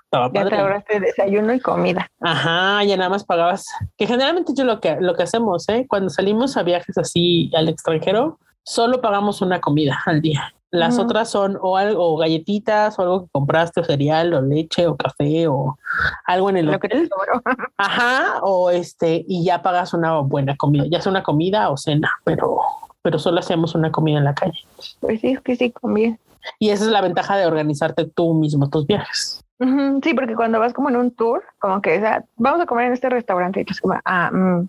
estaba 0.05 0.27
Ya 0.27 0.33
te 0.33 0.41
padre. 0.51 0.59
ahorraste 0.59 1.01
desayuno 1.01 1.55
y 1.55 1.61
comida. 1.61 2.09
Ajá, 2.21 2.83
ya 2.85 2.97
nada 2.97 3.11
más 3.11 3.25
pagabas, 3.25 3.67
que 3.97 4.07
generalmente 4.07 4.53
yo 4.55 4.65
lo 4.65 4.81
que, 4.81 4.97
lo 5.01 5.15
que 5.15 5.23
hacemos, 5.23 5.69
¿eh? 5.69 5.87
cuando 5.89 6.11
salimos 6.11 6.57
a 6.57 6.63
viajes 6.63 6.97
así 6.99 7.51
al 7.55 7.69
extranjero, 7.69 8.39
solo 8.67 9.01
pagamos 9.01 9.41
una 9.41 9.61
comida 9.61 10.03
al 10.05 10.21
día. 10.21 10.53
Las 10.73 10.99
otras 10.99 11.31
son 11.31 11.57
o 11.63 11.77
algo, 11.77 12.13
o 12.13 12.17
galletitas, 12.19 12.99
o 12.99 13.03
algo 13.03 13.23
que 13.23 13.31
compraste, 13.31 13.81
o 13.81 13.85
cereal, 13.85 14.35
o 14.35 14.43
leche, 14.43 14.87
o 14.87 14.97
café, 14.97 15.47
o 15.47 15.79
algo 16.27 16.51
en 16.51 16.59
el 16.59 16.67
Lo 16.67 16.77
hotel. 16.77 17.09
Ajá, 17.79 18.41
o 18.43 18.71
este, 18.71 19.25
y 19.27 19.45
ya 19.45 19.63
pagas 19.63 19.95
una 19.95 20.19
buena 20.19 20.57
comida, 20.57 20.85
ya 20.91 21.01
sea 21.01 21.11
una 21.11 21.23
comida 21.23 21.71
o 21.71 21.77
cena, 21.77 22.11
pero, 22.25 22.59
pero 23.01 23.19
solo 23.19 23.39
hacemos 23.39 23.75
una 23.75 23.91
comida 23.91 24.19
en 24.19 24.25
la 24.25 24.35
calle. 24.35 24.59
Pues 25.01 25.21
sí, 25.21 25.39
que 25.43 25.57
sí, 25.57 25.71
conviene. 25.71 26.19
Y 26.59 26.71
esa 26.71 26.85
es 26.85 26.91
la 26.91 27.01
ventaja 27.01 27.37
de 27.37 27.47
organizarte 27.47 28.05
tú 28.05 28.35
mismo 28.35 28.69
tus 28.69 28.87
viajes. 28.87 29.46
Sí, 29.59 30.13
porque 30.13 30.35
cuando 30.35 30.61
vas 30.61 30.75
como 30.75 30.91
en 30.91 30.97
un 30.97 31.11
tour, 31.11 31.43
como 31.59 31.81
que 31.81 31.97
o 31.97 32.01
sea, 32.01 32.23
vamos 32.37 32.61
a 32.61 32.67
comer 32.67 32.89
en 32.89 32.93
este 32.93 33.09
restaurante 33.09 33.61
y 33.61 33.65
tú 33.65 33.73
es 33.73 33.81
como, 33.81 33.99
ah, 34.05 34.31
mm, 34.31 34.69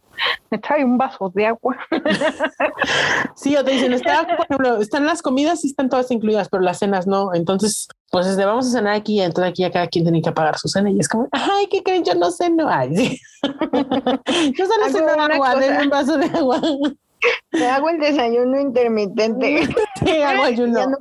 me 0.49 0.57
trae 0.59 0.85
un 0.85 0.97
vaso 0.97 1.31
de 1.33 1.47
agua. 1.47 1.77
Sí, 3.35 3.55
o 3.55 3.63
te 3.63 3.71
dicen, 3.71 3.93
está, 3.93 4.25
por 4.25 4.45
ejemplo, 4.45 4.81
están 4.81 5.05
las 5.05 5.21
comidas 5.21 5.63
y 5.63 5.67
están 5.67 5.89
todas 5.89 6.09
incluidas, 6.09 6.49
pero 6.49 6.63
las 6.63 6.79
cenas 6.79 7.05
no. 7.05 7.33
Entonces, 7.35 7.87
pues 8.09 8.25
este, 8.25 8.45
vamos 8.45 8.67
a 8.67 8.71
cenar 8.71 8.95
aquí, 8.95 9.21
entonces 9.21 9.51
aquí 9.51 9.61
ya 9.61 9.71
cada 9.71 9.87
quien 9.87 10.05
tiene 10.05 10.21
que 10.21 10.31
pagar 10.31 10.57
su 10.57 10.67
cena 10.67 10.89
y 10.89 10.99
es 10.99 11.07
como, 11.07 11.27
ay, 11.31 11.67
¿qué 11.69 11.83
creen? 11.83 12.03
Yo 12.03 12.15
no 12.15 12.31
ceno. 12.31 12.67
Ay, 12.67 12.95
sí. 12.95 13.19
Yo 14.57 14.65
solo 14.65 14.89
ceno 14.89 15.09
agua, 15.21 15.55
denme 15.55 15.83
un 15.83 15.89
vaso 15.89 16.17
de 16.17 16.25
agua. 16.25 16.59
Me 17.51 17.65
hago 17.67 17.89
el 17.89 17.99
desayuno 17.99 18.59
intermitente. 18.59 19.61
Sí, 20.05 20.21
hago 20.21 20.43
ayuno 20.43 20.79
Ya 20.79 20.85
no, 20.85 20.97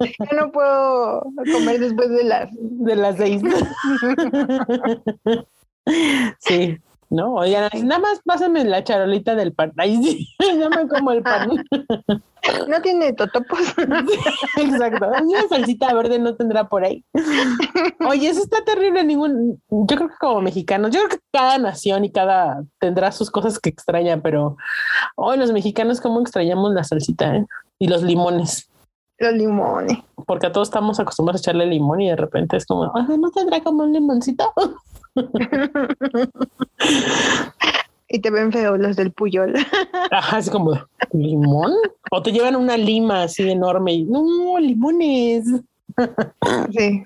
ya 0.00 0.36
no 0.36 0.52
puedo 0.52 1.22
comer 1.52 1.80
después 1.80 2.10
de 2.10 2.24
las. 2.24 2.50
de 2.52 2.96
las 2.96 3.16
seis. 3.16 3.42
Sí, 6.40 6.76
no, 7.10 7.34
oigan, 7.34 7.68
nada 7.84 8.00
más 8.00 8.20
pásame 8.24 8.64
la 8.64 8.82
charolita 8.84 9.34
del 9.34 9.52
pan. 9.52 9.72
Ay, 9.76 9.96
sí, 10.02 10.28
me 10.76 10.88
como 10.88 11.12
el 11.12 11.22
pan. 11.22 11.64
No 12.68 12.80
tiene 12.80 13.12
totopos. 13.12 13.58
Exacto. 14.56 15.08
Una 15.20 15.48
salsita 15.48 15.92
verde 15.92 16.20
no 16.20 16.36
tendrá 16.36 16.68
por 16.68 16.84
ahí. 16.84 17.04
Oye, 18.08 18.28
eso 18.28 18.40
está 18.40 18.64
terrible. 18.64 19.02
Ningún, 19.02 19.60
yo 19.68 19.96
creo 19.96 20.08
que 20.08 20.14
como 20.20 20.42
mexicanos, 20.42 20.92
yo 20.92 21.00
creo 21.00 21.08
que 21.10 21.18
cada 21.32 21.58
nación 21.58 22.04
y 22.04 22.12
cada 22.12 22.62
tendrá 22.78 23.10
sus 23.10 23.32
cosas 23.32 23.58
que 23.58 23.68
extrañan, 23.70 24.20
pero 24.20 24.56
hoy 25.16 25.38
los 25.38 25.50
mexicanos, 25.50 26.00
cómo 26.00 26.20
extrañamos 26.20 26.72
la 26.72 26.84
salsita 26.84 27.34
eh? 27.34 27.46
y 27.80 27.88
los 27.88 28.04
limones, 28.04 28.70
Los 29.18 29.32
limones. 29.32 29.98
porque 30.24 30.46
a 30.46 30.52
todos 30.52 30.68
estamos 30.68 31.00
acostumbrados 31.00 31.40
a 31.40 31.42
echarle 31.42 31.66
limón 31.66 32.00
y 32.00 32.10
de 32.10 32.16
repente 32.16 32.56
es 32.58 32.64
como, 32.64 32.84
"Ah, 32.94 33.08
no 33.18 33.30
tendrá 33.32 33.60
como 33.60 33.82
un 33.82 33.92
limoncito. 33.92 34.52
Y 38.08 38.20
te 38.20 38.30
ven 38.30 38.52
feo 38.52 38.76
los 38.76 38.94
del 38.96 39.10
Puyol. 39.12 39.54
Ajá, 40.12 40.36
así 40.36 40.50
como 40.50 40.78
limón 41.12 41.72
o 42.10 42.22
te 42.22 42.30
llevan 42.30 42.56
una 42.56 42.76
lima 42.76 43.24
así 43.24 43.50
enorme 43.50 43.94
y 43.94 44.04
no 44.04 44.58
limones. 44.58 45.44
Sí. 46.72 47.02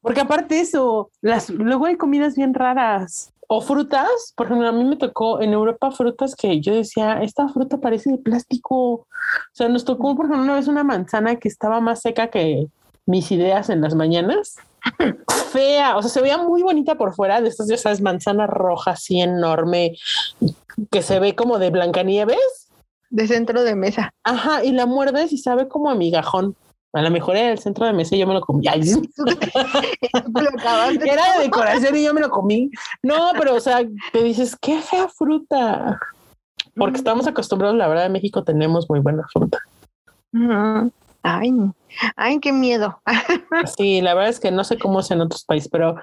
Porque 0.00 0.20
aparte 0.20 0.60
eso, 0.60 1.10
las, 1.20 1.50
luego 1.50 1.86
hay 1.86 1.96
comidas 1.96 2.34
bien 2.34 2.54
raras. 2.54 3.32
O 3.46 3.60
frutas, 3.60 4.32
por 4.34 4.46
ejemplo, 4.46 4.66
a 4.66 4.72
mí 4.72 4.82
me 4.84 4.96
tocó 4.96 5.42
en 5.42 5.52
Europa 5.52 5.90
frutas 5.90 6.34
que 6.34 6.60
yo 6.60 6.74
decía, 6.74 7.22
esta 7.22 7.48
fruta 7.48 7.78
parece 7.78 8.10
de 8.10 8.18
plástico. 8.18 8.76
O 8.76 9.06
sea, 9.52 9.68
nos 9.68 9.84
tocó, 9.84 10.16
por 10.16 10.24
ejemplo, 10.26 10.44
una 10.44 10.54
vez 10.54 10.68
una 10.68 10.84
manzana 10.84 11.36
que 11.36 11.48
estaba 11.48 11.80
más 11.80 12.00
seca 12.00 12.28
que 12.28 12.66
mis 13.04 13.30
ideas 13.30 13.68
en 13.68 13.82
las 13.82 13.94
mañanas. 13.94 14.56
Fea, 15.52 15.96
o 15.96 16.02
sea, 16.02 16.10
se 16.10 16.20
veía 16.22 16.38
muy 16.38 16.62
bonita 16.62 16.96
por 16.96 17.14
fuera, 17.14 17.40
de 17.40 17.48
estas, 17.48 17.68
ya 17.68 17.76
sabes, 17.76 18.00
manzana 18.00 18.46
roja 18.46 18.92
así 18.92 19.20
enorme, 19.20 19.96
que 20.90 21.02
se 21.02 21.20
ve 21.20 21.34
como 21.34 21.58
de 21.58 21.70
Blancanieves. 21.70 22.70
De 23.10 23.26
centro 23.26 23.62
de 23.62 23.74
mesa. 23.74 24.14
Ajá, 24.24 24.64
y 24.64 24.72
la 24.72 24.86
muerdes 24.86 25.32
y 25.32 25.38
sabe 25.38 25.68
como 25.68 25.90
a 25.90 25.94
migajón. 25.94 26.56
A 26.94 27.00
lo 27.00 27.10
mejor 27.10 27.36
era 27.36 27.52
el 27.52 27.58
centro 27.58 27.86
de 27.86 27.92
mesa 27.94 28.14
y 28.14 28.18
yo 28.18 28.26
me 28.26 28.34
lo 28.34 28.42
comí. 28.42 28.66
Ay, 28.68 28.82
lo. 28.92 29.02
Era 31.04 31.38
de 31.38 31.44
decoración 31.44 31.96
y 31.96 32.04
yo 32.04 32.12
me 32.12 32.20
lo 32.20 32.28
comí. 32.28 32.70
No, 33.02 33.30
pero 33.38 33.54
o 33.54 33.60
sea, 33.60 33.80
te 34.12 34.22
dices, 34.22 34.56
qué 34.60 34.80
fea 34.80 35.08
fruta. 35.08 35.98
Porque 36.74 36.98
estamos 36.98 37.26
acostumbrados, 37.26 37.76
la 37.76 37.88
verdad, 37.88 38.06
en 38.06 38.12
México 38.12 38.44
tenemos 38.44 38.88
muy 38.90 39.00
buena 39.00 39.24
fruta. 39.32 39.58
Ay, 41.22 41.52
ay, 42.16 42.38
qué 42.40 42.52
miedo. 42.52 43.00
Sí, 43.76 44.00
la 44.00 44.14
verdad 44.14 44.30
es 44.30 44.40
que 44.40 44.50
no 44.50 44.64
sé 44.64 44.78
cómo 44.78 45.00
es 45.00 45.10
en 45.10 45.20
otros 45.20 45.44
países, 45.44 45.68
pero 45.70 45.96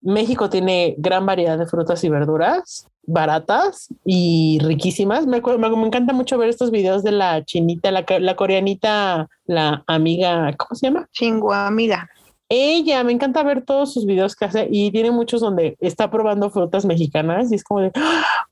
México 0.00 0.50
tiene 0.50 0.94
gran 0.98 1.24
variedad 1.24 1.56
de 1.58 1.66
frutas 1.66 2.02
y 2.04 2.08
verduras 2.08 2.88
baratas 3.04 3.88
y 4.04 4.58
riquísimas. 4.62 5.26
Me, 5.26 5.38
acuerdo, 5.38 5.58
me, 5.58 5.68
me 5.70 5.86
encanta 5.86 6.12
mucho 6.12 6.38
ver 6.38 6.48
estos 6.48 6.70
videos 6.70 7.02
de 7.02 7.12
la 7.12 7.44
chinita, 7.44 7.90
la, 7.90 8.04
co- 8.04 8.18
la 8.18 8.36
coreanita, 8.36 9.28
la 9.46 9.82
amiga, 9.86 10.52
¿cómo 10.56 10.74
se 10.74 10.86
llama? 10.86 11.08
Chingo, 11.12 11.52
amiga. 11.52 12.08
Ella, 12.48 13.02
me 13.02 13.12
encanta 13.12 13.42
ver 13.42 13.64
todos 13.64 13.94
sus 13.94 14.04
videos 14.06 14.36
que 14.36 14.44
hace 14.44 14.68
y 14.70 14.90
tiene 14.90 15.10
muchos 15.10 15.40
donde 15.40 15.76
está 15.80 16.10
probando 16.10 16.50
frutas 16.50 16.84
mexicanas 16.84 17.50
y 17.50 17.54
es 17.54 17.64
como 17.64 17.80
de 17.80 17.92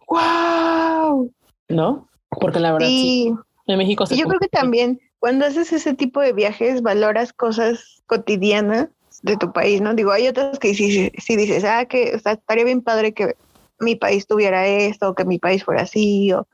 wow, 0.08 1.30
¿no? 1.68 2.08
Porque 2.40 2.60
la 2.60 2.72
verdad 2.72 2.88
sí, 2.88 3.34
Sí, 3.34 3.34
en 3.66 3.78
México 3.78 4.06
se 4.06 4.16
yo 4.16 4.26
creo 4.26 4.40
que 4.40 4.48
también 4.48 5.00
cuando 5.20 5.46
haces 5.46 5.72
ese 5.72 5.94
tipo 5.94 6.20
de 6.20 6.32
viajes 6.32 6.82
valoras 6.82 7.32
cosas 7.32 8.02
cotidianas 8.06 8.88
de 9.22 9.36
tu 9.36 9.52
país, 9.52 9.80
¿no? 9.80 9.94
Digo, 9.94 10.10
hay 10.10 10.26
otras 10.26 10.58
que 10.58 10.74
sí, 10.74 10.90
sí, 10.90 11.12
sí 11.18 11.36
dices, 11.36 11.62
ah, 11.64 11.84
que 11.84 12.14
estaría 12.14 12.64
bien 12.64 12.82
padre 12.82 13.12
que 13.12 13.36
mi 13.78 13.94
país 13.94 14.26
tuviera 14.26 14.66
esto, 14.66 15.10
o 15.10 15.14
que 15.14 15.24
mi 15.24 15.38
país 15.38 15.62
fuera 15.62 15.82
así, 15.82 16.32
o 16.32 16.48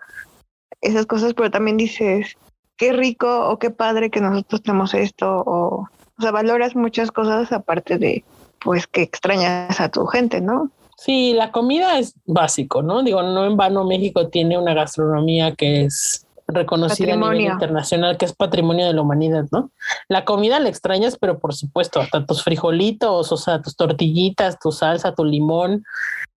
esas 0.81 1.07
cosas, 1.07 1.33
pero 1.35 1.51
también 1.51 1.77
dices, 1.77 2.37
qué 2.77 2.93
rico 2.93 3.49
o 3.49 3.59
qué 3.59 3.71
padre 3.71 4.11
que 4.11 4.21
nosotros 4.21 4.63
tenemos 4.63 4.95
esto, 4.95 5.43
o 5.47 5.89
o 6.19 6.23
sea, 6.23 6.31
valoras 6.31 6.75
muchas 6.75 7.11
cosas 7.11 7.53
aparte 7.53 7.99
de, 7.99 8.25
pues, 8.61 8.87
que 8.87 9.03
extrañas 9.03 9.81
a 9.81 9.91
tu 9.91 10.07
gente, 10.07 10.41
¿no? 10.41 10.71
Sí, 10.97 11.35
la 11.35 11.53
comida 11.53 11.99
es 11.99 12.15
básico, 12.25 12.83
¿no? 12.83 13.03
Digo, 13.03 13.23
no 13.23 13.45
en 13.45 13.57
vano 13.57 13.85
México 13.85 14.29
tiene 14.29 14.59
una 14.59 14.73
gastronomía 14.73 15.55
que 15.55 15.85
es 15.85 16.26
reconocida 16.49 17.15
a 17.15 17.17
nivel 17.17 17.41
internacional, 17.41 18.17
que 18.17 18.25
es 18.25 18.33
patrimonio 18.33 18.87
de 18.87 18.93
la 18.93 19.03
humanidad, 19.03 19.47
¿no? 19.51 19.71
La 20.09 20.25
comida 20.25 20.61
la 20.61 20.69
extrañas, 20.69 21.19
pero 21.19 21.39
por 21.39 21.55
supuesto, 21.55 22.01
hasta 22.01 22.25
tus 22.25 22.43
frijolitos, 22.45 23.33
o 23.33 23.37
sea, 23.37 23.61
tus 23.61 23.77
tortillitas, 23.77 24.59
tu 24.59 24.71
salsa, 24.71 25.15
tu 25.15 25.25
limón. 25.25 25.85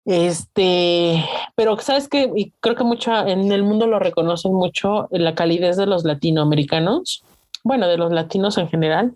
Este, 0.04 1.22
pero 1.54 1.78
sabes 1.80 2.08
que, 2.08 2.32
y 2.34 2.52
creo 2.60 2.74
que 2.74 2.84
mucho 2.84 3.14
en 3.26 3.52
el 3.52 3.62
mundo 3.62 3.86
lo 3.86 3.98
reconocen 3.98 4.54
mucho, 4.54 5.08
la 5.10 5.34
calidez 5.34 5.76
de 5.76 5.86
los 5.86 6.04
latinoamericanos, 6.04 7.22
bueno, 7.62 7.86
de 7.86 7.98
los 7.98 8.10
latinos 8.10 8.56
en 8.56 8.68
general. 8.68 9.14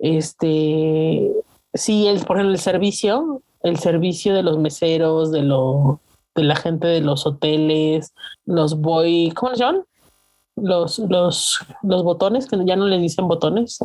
Este, 0.00 1.30
sí, 1.72 2.08
el, 2.08 2.20
por 2.24 2.36
ejemplo, 2.36 2.54
el 2.54 2.60
servicio, 2.60 3.42
el 3.62 3.78
servicio 3.78 4.34
de 4.34 4.42
los 4.42 4.58
meseros, 4.58 5.30
de 5.30 5.42
lo, 5.42 6.00
de 6.34 6.42
la 6.42 6.56
gente 6.56 6.88
de 6.88 7.00
los 7.00 7.24
hoteles, 7.26 8.12
los 8.44 8.80
boy, 8.80 9.32
¿cómo 9.36 9.54
se 9.54 9.60
llaman? 9.60 9.84
Los, 10.56 10.98
los, 11.00 11.60
los 11.82 12.02
botones, 12.04 12.46
que 12.46 12.56
ya 12.64 12.76
no 12.76 12.86
les 12.86 13.00
dicen 13.00 13.28
botones, 13.28 13.78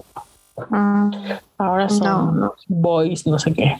Mm, 0.69 1.11
ahora 1.57 1.87
son 1.87 2.03
No, 2.03 2.31
no. 2.33 2.53
boys, 2.67 3.25
no 3.25 3.39
sé 3.39 3.53
qué. 3.53 3.77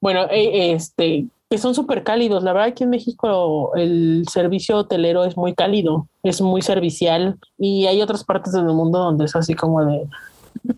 Bueno, 0.00 0.22
eh, 0.30 0.72
este, 0.72 1.26
que 1.50 1.58
son 1.58 1.74
súper 1.74 2.02
cálidos. 2.04 2.42
La 2.42 2.52
verdad, 2.54 2.68
aquí 2.70 2.84
en 2.84 2.90
México 2.90 3.72
el 3.76 4.24
servicio 4.32 4.78
hotelero 4.78 5.24
es 5.24 5.36
muy 5.36 5.54
cálido, 5.54 6.08
es 6.22 6.40
muy 6.40 6.62
servicial 6.62 7.38
y 7.58 7.86
hay 7.86 8.00
otras 8.00 8.24
partes 8.24 8.52
del 8.54 8.64
mundo 8.64 8.98
donde 8.98 9.26
es 9.26 9.36
así 9.36 9.54
como 9.54 9.84
de, 9.84 10.06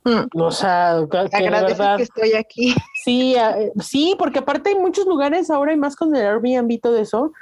Mm. 0.04 0.26
o 0.42 0.50
sea, 0.50 0.96
que 1.08 1.48
verdad, 1.50 1.96
que 1.96 2.02
estoy 2.02 2.32
aquí. 2.32 2.74
Sí, 3.04 3.36
sí, 3.80 4.16
porque 4.18 4.40
aparte 4.40 4.70
hay 4.70 4.74
muchos 4.76 5.06
lugares 5.06 5.50
ahora 5.50 5.72
y 5.72 5.76
más 5.76 5.94
con 5.96 6.14
el 6.14 6.26
Airbnb 6.26 6.80
todo 6.80 6.96
eso, 6.98 7.32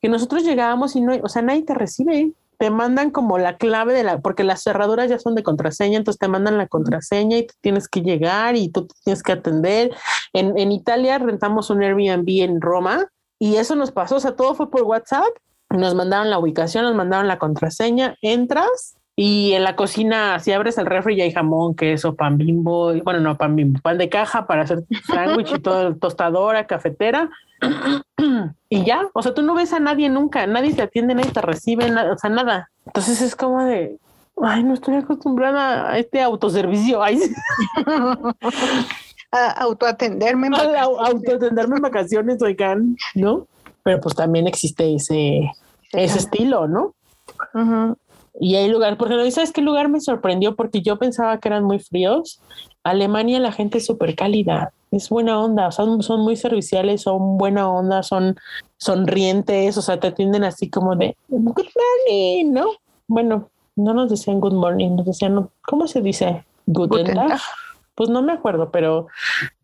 que 0.00 0.08
nosotros 0.08 0.44
llegábamos 0.44 0.94
y 0.94 1.00
no, 1.00 1.14
o 1.22 1.28
sea, 1.28 1.42
nadie 1.42 1.62
te 1.62 1.74
recibe. 1.74 2.32
Te 2.58 2.70
mandan 2.70 3.10
como 3.10 3.38
la 3.38 3.56
clave 3.56 3.92
de 3.92 4.02
la, 4.02 4.20
porque 4.20 4.44
las 4.44 4.62
cerraduras 4.62 5.10
ya 5.10 5.18
son 5.18 5.34
de 5.34 5.42
contraseña, 5.42 5.98
entonces 5.98 6.18
te 6.18 6.28
mandan 6.28 6.58
la 6.58 6.66
contraseña 6.68 7.38
y 7.38 7.46
tú 7.46 7.54
tienes 7.60 7.88
que 7.88 8.02
llegar 8.02 8.56
y 8.56 8.70
tú 8.70 8.88
tienes 9.04 9.22
que 9.22 9.32
atender. 9.32 9.94
En, 10.32 10.58
en 10.58 10.72
Italia 10.72 11.18
rentamos 11.18 11.70
un 11.70 11.82
Airbnb 11.82 12.28
en 12.42 12.60
Roma 12.60 13.06
y 13.38 13.56
eso 13.56 13.76
nos 13.76 13.92
pasó, 13.92 14.16
o 14.16 14.20
sea, 14.20 14.36
todo 14.36 14.54
fue 14.54 14.70
por 14.70 14.82
WhatsApp. 14.82 15.28
Nos 15.70 15.94
mandaron 15.94 16.30
la 16.30 16.38
ubicación, 16.38 16.84
nos 16.84 16.94
mandaron 16.94 17.26
la 17.26 17.38
contraseña, 17.38 18.16
entras 18.22 18.96
y 19.18 19.54
en 19.54 19.64
la 19.64 19.76
cocina, 19.76 20.38
si 20.40 20.52
abres 20.52 20.76
el 20.76 20.84
refri, 20.84 21.16
ya 21.16 21.24
hay 21.24 21.32
jamón, 21.32 21.74
queso, 21.74 22.14
pan 22.14 22.36
bimbo, 22.36 22.92
bueno, 23.02 23.20
no 23.20 23.38
pan 23.38 23.56
bimbo, 23.56 23.80
pan 23.80 23.96
de 23.96 24.10
caja 24.10 24.46
para 24.46 24.62
hacer 24.62 24.84
sándwich 25.06 25.54
y 25.54 25.58
todo, 25.58 25.96
tostadora, 25.96 26.66
cafetera. 26.66 27.30
y 28.68 28.84
ya, 28.84 29.08
o 29.12 29.22
sea, 29.22 29.34
tú 29.34 29.42
no 29.42 29.54
ves 29.54 29.72
a 29.72 29.80
nadie 29.80 30.08
nunca, 30.08 30.46
nadie 30.46 30.74
te 30.74 30.82
atiende, 30.82 31.14
nadie 31.14 31.30
te 31.30 31.40
recibe, 31.40 31.90
nada, 31.90 32.12
o 32.12 32.18
sea, 32.18 32.30
nada. 32.30 32.70
Entonces 32.86 33.20
es 33.22 33.36
como 33.36 33.62
de, 33.64 33.98
ay, 34.42 34.62
no 34.62 34.74
estoy 34.74 34.96
acostumbrada 34.96 35.90
a 35.90 35.98
este 35.98 36.22
autoservicio, 36.22 37.02
ay, 37.02 37.20
A 39.32 39.50
autoatenderme. 39.62 40.46
en 40.46 40.54
a 40.54 40.58
vacaciones. 40.58 41.08
autoatenderme 41.08 41.76
en 41.76 41.82
vacaciones, 41.82 42.42
oigan, 42.42 42.96
¿no? 43.14 43.46
Pero 43.82 44.00
pues 44.00 44.14
también 44.14 44.46
existe 44.46 44.94
ese, 44.94 45.50
ese 45.92 46.18
estilo, 46.18 46.68
¿no? 46.68 46.94
Y 48.38 48.54
hay 48.54 48.68
lugares, 48.68 48.96
porque 48.96 49.14
no 49.14 49.30
sabes 49.30 49.52
qué 49.52 49.62
lugar 49.62 49.88
me 49.88 50.00
sorprendió 50.00 50.54
porque 50.54 50.80
yo 50.80 50.96
pensaba 50.98 51.38
que 51.38 51.48
eran 51.48 51.64
muy 51.64 51.80
fríos. 51.80 52.40
Alemania 52.90 53.40
la 53.40 53.52
gente 53.52 53.78
es 53.78 53.86
súper 53.86 54.14
cálida, 54.14 54.72
es 54.90 55.08
buena 55.08 55.40
onda, 55.40 55.70
son, 55.72 56.02
son 56.02 56.20
muy 56.20 56.36
serviciales, 56.36 57.02
son 57.02 57.36
buena 57.36 57.68
onda, 57.68 58.02
son 58.02 58.36
sonrientes, 58.76 59.76
o 59.76 59.82
sea, 59.82 59.98
te 59.98 60.08
atienden 60.08 60.44
así 60.44 60.70
como 60.70 60.94
de 60.94 61.16
good 61.28 61.66
morning, 61.74 62.52
¿no? 62.52 62.66
Bueno, 63.08 63.50
no 63.74 63.92
nos 63.92 64.10
decían 64.10 64.40
good 64.40 64.54
morning, 64.54 64.96
nos 64.96 65.06
decían, 65.06 65.48
¿cómo 65.62 65.86
se 65.88 66.00
dice? 66.00 66.44
Guten 66.66 67.14
Tag. 67.14 67.40
Pues 67.96 68.10
no 68.10 68.22
me 68.22 68.32
acuerdo, 68.34 68.70
pero, 68.70 69.06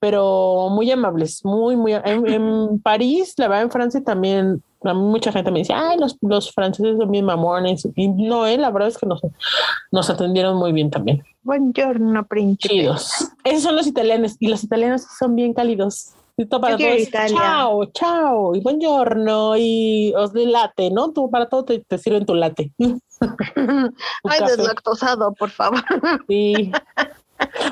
pero 0.01 0.69
muy 0.71 0.91
amables, 0.91 1.45
muy, 1.45 1.77
muy. 1.77 1.93
En, 1.93 2.27
en 2.27 2.81
París, 2.81 3.35
la 3.37 3.47
verdad, 3.47 3.65
en 3.65 3.71
Francia 3.71 4.03
también, 4.03 4.63
a 4.85 4.95
mí 4.95 5.01
mucha 5.01 5.31
gente 5.33 5.51
me 5.51 5.59
dice, 5.61 5.75
ay, 5.75 5.99
los, 5.99 6.17
los 6.23 6.51
franceses 6.51 6.97
son 6.99 7.11
bien 7.11 7.27
mamones. 7.27 7.87
Y 7.95 8.09
no, 8.09 8.47
eh, 8.47 8.57
la 8.57 8.71
verdad 8.71 8.89
es 8.89 8.99
que 8.99 9.07
nos, 9.07 9.21
nos 9.91 10.11
atendieron 10.11 10.57
muy 10.57 10.73
bien 10.73 10.91
también. 10.91 11.23
Buongiorno, 11.43 12.27
príncipe. 12.27 12.75
Chidos. 12.75 13.31
Esos 13.45 13.63
son 13.63 13.77
los 13.77 13.87
italianos, 13.87 14.37
y 14.41 14.49
los 14.49 14.65
italianos 14.65 15.03
son 15.19 15.37
bien 15.37 15.53
cálidos. 15.53 16.15
Y 16.37 16.47
todo 16.47 16.63
para 16.63 16.79
todos. 16.79 17.11
Chao, 17.29 17.85
chao, 17.93 18.55
y 18.57 18.61
buongiorno, 18.61 19.55
y 19.59 20.15
os 20.17 20.33
de 20.33 20.47
latte, 20.47 20.91
¿no? 20.91 21.13
Tú 21.13 21.31
para 21.31 21.47
todo 21.51 21.65
te, 21.67 21.81
te 21.81 21.99
sirven 21.99 22.25
tu 22.25 22.35
latte. 22.35 22.73
Tu 23.23 23.29
Ay, 24.29 24.41
café. 24.41 24.57
deslactosado, 24.57 25.33
por 25.35 25.51
favor. 25.51 25.81
Sí. 26.27 26.73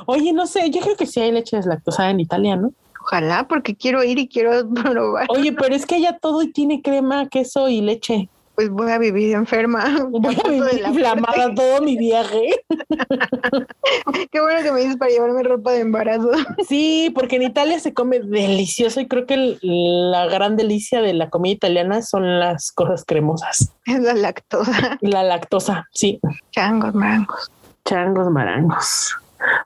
Oye, 0.06 0.32
no 0.32 0.46
sé, 0.46 0.70
yo 0.70 0.80
creo 0.80 0.96
que 0.96 1.06
sí 1.06 1.20
hay 1.20 1.32
leche 1.32 1.56
deslactosada 1.56 2.10
en 2.10 2.20
Italia, 2.20 2.56
¿no? 2.56 2.72
Ojalá, 3.02 3.46
porque 3.48 3.74
quiero 3.74 4.04
ir 4.04 4.18
y 4.18 4.28
quiero 4.28 4.68
probar. 4.74 5.26
Oye, 5.30 5.52
pero 5.52 5.74
es 5.74 5.86
que 5.86 5.96
allá 5.96 6.18
todo 6.20 6.42
tiene 6.52 6.82
crema, 6.82 7.28
queso 7.28 7.68
y 7.68 7.80
leche. 7.80 8.28
Pues 8.56 8.68
voy 8.68 8.90
a 8.90 8.98
vivir 8.98 9.34
enferma. 9.34 10.04
Voy 10.10 10.36
a 10.44 10.48
vivir 10.48 10.82
la 10.82 10.88
inflamada 10.90 11.54
todo 11.54 11.80
mi 11.80 11.96
viaje. 11.96 12.50
Qué 14.30 14.40
bueno 14.40 14.62
que 14.62 14.72
me 14.72 14.80
dices 14.80 14.96
para 14.96 15.10
llevarme 15.10 15.42
ropa 15.42 15.72
de 15.72 15.80
embarazo. 15.80 16.30
Sí, 16.68 17.10
porque 17.14 17.36
en 17.36 17.42
Italia 17.42 17.78
se 17.80 17.94
come 17.94 18.20
delicioso 18.20 19.00
y 19.00 19.08
creo 19.08 19.24
que 19.24 19.34
el- 19.34 19.58
la 19.62 20.26
gran 20.26 20.56
delicia 20.56 21.00
de 21.00 21.14
la 21.14 21.30
comida 21.30 21.54
italiana 21.54 22.02
son 22.02 22.38
las 22.38 22.70
cosas 22.72 23.04
cremosas. 23.06 23.72
Es 23.86 24.00
la 24.00 24.12
lactosa. 24.14 24.98
La 25.00 25.22
lactosa, 25.22 25.86
sí. 25.92 26.20
Changos, 26.50 26.94
marangos. 26.94 27.50
Changos, 27.86 28.30
marangos. 28.30 29.14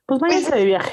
Pues 0.06 0.20
váyanse 0.20 0.54
de 0.54 0.64
viaje. 0.64 0.92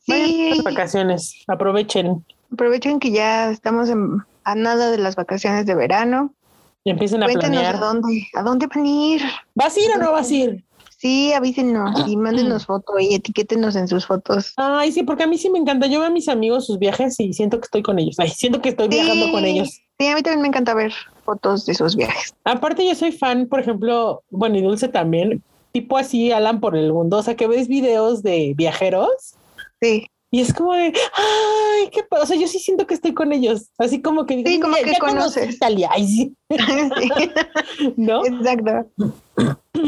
Sí, 0.00 0.54
de 0.56 0.62
vacaciones. 0.62 1.44
Aprovechen 1.46 2.24
aprovechen 2.52 2.98
que 2.98 3.12
ya 3.12 3.50
estamos 3.50 3.88
en- 3.90 4.18
a 4.44 4.54
nada 4.54 4.90
de 4.90 4.98
las 4.98 5.14
vacaciones 5.16 5.66
de 5.66 5.74
verano. 5.74 6.34
y 6.82 6.90
empiecen 6.90 7.22
a 7.22 7.26
Cuéntenos 7.26 7.62
a 7.62 7.72
dónde, 7.74 8.26
a 8.34 8.42
dónde 8.42 8.66
van 8.66 8.84
a 8.84 8.88
ir. 8.88 9.22
¿Vas 9.54 9.76
a 9.76 9.80
ir 9.80 9.90
o 9.94 9.98
no 9.98 10.12
vas 10.12 10.30
a 10.30 10.34
ir? 10.34 10.64
Sí, 10.96 11.30
avísenos 11.34 12.08
y 12.08 12.16
mándenos 12.16 12.64
foto 12.64 12.98
y 12.98 13.14
etiquétenos 13.14 13.76
en 13.76 13.86
sus 13.86 14.06
fotos. 14.06 14.54
Ay, 14.56 14.90
sí, 14.90 15.02
porque 15.02 15.24
a 15.24 15.26
mí 15.26 15.36
sí 15.36 15.50
me 15.50 15.58
encanta. 15.58 15.86
Yo 15.88 16.00
veo 16.00 16.08
a 16.08 16.10
mis 16.10 16.28
amigos 16.28 16.66
sus 16.66 16.78
viajes 16.78 17.20
y 17.20 17.34
siento 17.34 17.58
que 17.60 17.64
estoy 17.66 17.82
con 17.82 17.98
ellos. 17.98 18.16
Ay, 18.18 18.30
siento 18.30 18.62
que 18.62 18.70
estoy 18.70 18.88
viajando 18.88 19.30
con 19.30 19.44
ellos. 19.44 19.78
Sí, 19.98 20.06
a 20.06 20.14
mí 20.14 20.22
también 20.22 20.40
me 20.40 20.48
encanta 20.48 20.72
ver 20.72 20.92
fotos 21.22 21.66
de 21.66 21.74
sus 21.74 21.94
viajes. 21.96 22.32
Aparte, 22.44 22.86
yo 22.88 22.94
soy 22.94 23.12
fan, 23.12 23.46
por 23.46 23.60
ejemplo, 23.60 24.22
bueno, 24.30 24.56
y 24.56 24.62
Dulce 24.62 24.88
también, 24.88 25.42
tipo 25.72 25.96
así, 25.96 26.32
Alan 26.32 26.60
por 26.60 26.76
el 26.76 26.92
mundo. 26.92 27.18
O 27.18 27.22
sea, 27.22 27.36
que 27.36 27.46
ves 27.46 27.68
videos 27.68 28.22
de 28.22 28.54
viajeros 28.56 29.34
Sí, 29.80 30.06
y 30.30 30.40
es 30.42 30.52
como 30.52 30.74
de, 30.74 30.92
ay, 31.14 31.88
qué 31.90 32.02
pa-". 32.04 32.20
O 32.20 32.26
sea, 32.26 32.36
yo 32.36 32.46
sí 32.48 32.58
siento 32.58 32.86
que 32.86 32.94
estoy 32.94 33.14
con 33.14 33.32
ellos. 33.32 33.70
Así 33.78 34.02
como 34.02 34.26
que, 34.26 34.42
Sí, 34.44 34.60
como 34.60 34.76
"Ya- 34.76 34.84
que 34.84 34.98
conoces. 34.98 35.54
Italia. 35.54 35.88
Ay, 35.92 36.06
sí, 36.06 36.34
sí, 37.78 37.92
¿no? 37.96 38.24
exacto. 38.26 38.90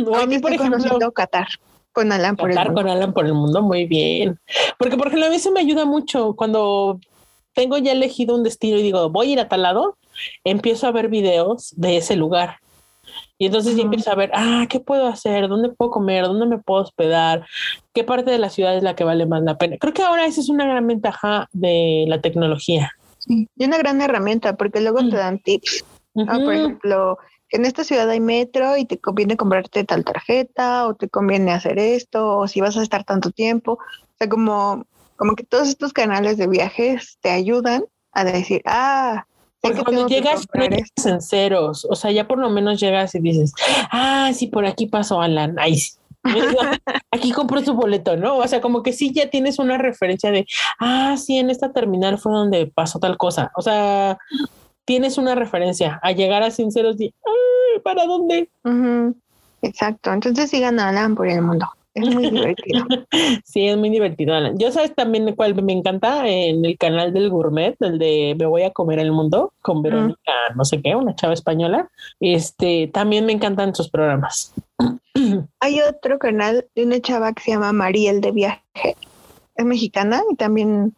O 0.07 0.17
a 0.17 0.27
mí, 0.27 0.39
por 0.39 0.53
ejemplo, 0.53 0.79
conociendo 0.79 1.13
Qatar 1.13 1.47
con 1.93 2.11
Alan 2.11 2.37
por 2.37 2.51
el 2.51 2.57
mundo. 2.57 2.73
con 2.75 2.89
Alan 2.89 3.13
por 3.13 3.27
el 3.27 3.35
mundo, 3.35 3.61
muy 3.63 3.85
bien. 3.85 4.39
Porque, 4.79 4.97
por 4.97 5.09
ejemplo, 5.09 5.27
a 5.27 5.31
mí 5.31 5.37
eso 5.37 5.51
me 5.53 5.61
ayuda 5.61 5.85
mucho 5.85 6.35
cuando 6.35 6.99
tengo 7.53 7.77
ya 7.77 7.93
elegido 7.93 8.35
un 8.35 8.43
destino 8.45 8.79
y 8.79 8.83
digo, 8.83 9.11
voy 9.11 9.29
a 9.29 9.33
ir 9.33 9.41
a 9.41 9.49
tal 9.49 9.61
lado, 9.63 9.99
empiezo 10.43 10.87
a 10.87 10.93
ver 10.93 11.09
videos 11.09 11.75
de 11.77 11.99
ese 11.99 12.17
lugar. 12.17 12.57
Y 13.43 13.47
entonces 13.47 13.75
ya 13.75 13.83
empiezo 13.83 14.09
a 14.09 14.15
ver, 14.15 14.31
ah, 14.35 14.67
¿qué 14.69 14.79
puedo 14.79 15.09
hacer? 15.09 15.49
¿Dónde 15.49 15.69
puedo 15.71 15.91
comer? 15.91 16.27
¿Dónde 16.27 16.47
me 16.47 16.59
puedo 16.59 16.83
hospedar? 16.83 17.45
¿Qué 17.93 18.05
parte 18.05 18.31
de 18.31 18.39
la 18.39 18.51
ciudad 18.51 18.77
es 18.77 18.85
la 18.85 18.95
que 18.95 19.03
vale 19.03 19.27
más 19.27 19.43
la 19.43 19.59
pena? 19.59 19.79
Creo 19.81 19.93
que 19.93 20.05
ahora 20.05 20.27
esa 20.27 20.41
es 20.41 20.49
una 20.49 20.65
gran 20.65 20.87
ventaja 20.87 21.49
de 21.51 22.05
la 22.07 22.21
tecnología. 22.21 22.93
Sí, 23.19 23.49
Y 23.57 23.65
una 23.65 23.79
gran 23.79 24.01
herramienta 24.01 24.55
porque 24.57 24.81
luego 24.81 25.03
Mm. 25.03 25.11
te 25.11 25.17
dan 25.17 25.39
tips. 25.41 25.85
Ah, 26.29 26.39
por 26.39 26.55
ejemplo, 26.55 27.19
en 27.51 27.65
esta 27.65 27.83
ciudad 27.83 28.09
hay 28.11 28.21
metro 28.21 28.77
y 28.77 28.85
te 28.85 29.01
conviene 29.01 29.37
comprarte 29.37 29.83
tal 29.83 30.05
tarjeta 30.05 30.87
o 30.87 30.95
te 30.95 31.09
conviene 31.09 31.51
hacer 31.51 31.81
esto 31.81 32.39
o 32.39 32.47
si 32.47 32.61
vas 32.61 32.77
a 32.77 32.83
estar 32.85 33.03
tanto 33.03 33.33
tiempo. 33.33 33.73
O 33.73 34.15
sea, 34.21 34.29
como, 34.29 34.85
como 35.17 35.35
que 35.35 35.43
todos 35.43 35.67
estos 35.69 35.93
canales 35.93 36.37
de 36.37 36.47
viajes 36.47 37.19
te 37.21 37.31
ayudan 37.31 37.87
a 38.13 38.23
decir, 38.23 38.63
ah, 38.67 39.27
Porque 39.63 39.79
que 39.79 39.85
cuando 39.85 40.09
llegas, 40.09 40.41
no 40.41 40.41
comprar 40.41 40.71
llegas 40.71 40.91
esto. 40.97 41.09
en 41.09 41.23
ceros, 41.23 41.87
o 41.89 41.95
sea, 41.95 42.11
ya 42.11 42.27
por 42.27 42.39
lo 42.39 42.51
menos 42.51 42.81
llegas 42.81 43.15
y 43.15 43.21
dices, 43.21 43.55
ah, 43.91 44.31
sí, 44.35 44.49
por 44.49 44.67
aquí 44.67 44.87
pasó 44.87 45.23
Alan, 45.23 45.59
ahí 45.59 45.77
sí. 45.77 45.93
Aquí 47.11 47.33
compró 47.33 47.61
su 47.63 47.75
boleto, 47.75 48.17
¿no? 48.17 48.37
O 48.37 48.47
sea, 48.47 48.61
como 48.61 48.83
que 48.83 48.93
sí 48.93 49.13
ya 49.13 49.29
tienes 49.29 49.59
una 49.59 49.79
referencia 49.79 50.31
de, 50.31 50.47
ah, 50.79 51.17
sí, 51.17 51.39
en 51.39 51.51
esta 51.51 51.73
terminal 51.73 52.19
fue 52.19 52.33
donde 52.33 52.67
pasó 52.67 52.99
tal 52.99 53.17
cosa. 53.17 53.51
O 53.57 53.63
sea, 53.63 54.19
tienes 54.85 55.19
una 55.19 55.35
referencia 55.35 55.99
a 56.03 56.13
llegar 56.13 56.43
a 56.43 56.51
sinceros 56.51 57.01
y, 57.01 57.07
ay, 57.07 57.81
¿para 57.83 58.07
dónde? 58.07 58.49
Exacto. 59.63 60.13
Entonces 60.13 60.51
sigan 60.51 60.79
a 60.79 60.89
Alan 60.89 61.15
por 61.15 61.29
el 61.29 61.43
mundo. 61.43 61.67
Es 61.95 62.15
muy 62.15 62.31
divertido. 62.31 62.85
sí, 63.45 63.69
es 63.69 63.77
muy 63.77 63.91
divertido. 63.91 64.35
Yo 64.55 64.73
sabes 64.73 64.95
también 64.95 65.35
cuál 65.35 65.61
me 65.63 65.73
encanta 65.73 66.27
en 66.27 66.65
el 66.65 66.79
canal 66.79 67.13
del 67.13 67.29
gourmet, 67.29 67.77
el 67.81 67.99
de 67.99 68.35
Me 68.39 68.47
voy 68.47 68.63
a 68.63 68.71
comer 68.71 68.99
el 68.99 69.13
mundo 69.13 69.53
con 69.61 69.83
Verónica, 69.83 70.33
no 70.57 70.65
sé 70.65 70.81
qué, 70.81 70.97
una 70.97 71.15
chava 71.15 71.35
española. 71.35 71.91
Este, 72.21 72.89
también 72.93 73.27
me 73.27 73.33
encantan 73.33 73.75
sus 73.75 73.91
programas. 73.91 74.55
Hay 75.61 75.81
otro 75.81 76.19
canal 76.19 76.67
de 76.75 76.85
una 76.85 77.01
chava 77.01 77.33
que 77.33 77.43
se 77.43 77.51
llama 77.51 77.73
Mariel 77.73 78.21
de 78.21 78.33
Viaje. 78.33 78.97
Es 79.55 79.65
mexicana 79.67 80.23
y 80.31 80.37
también 80.37 80.95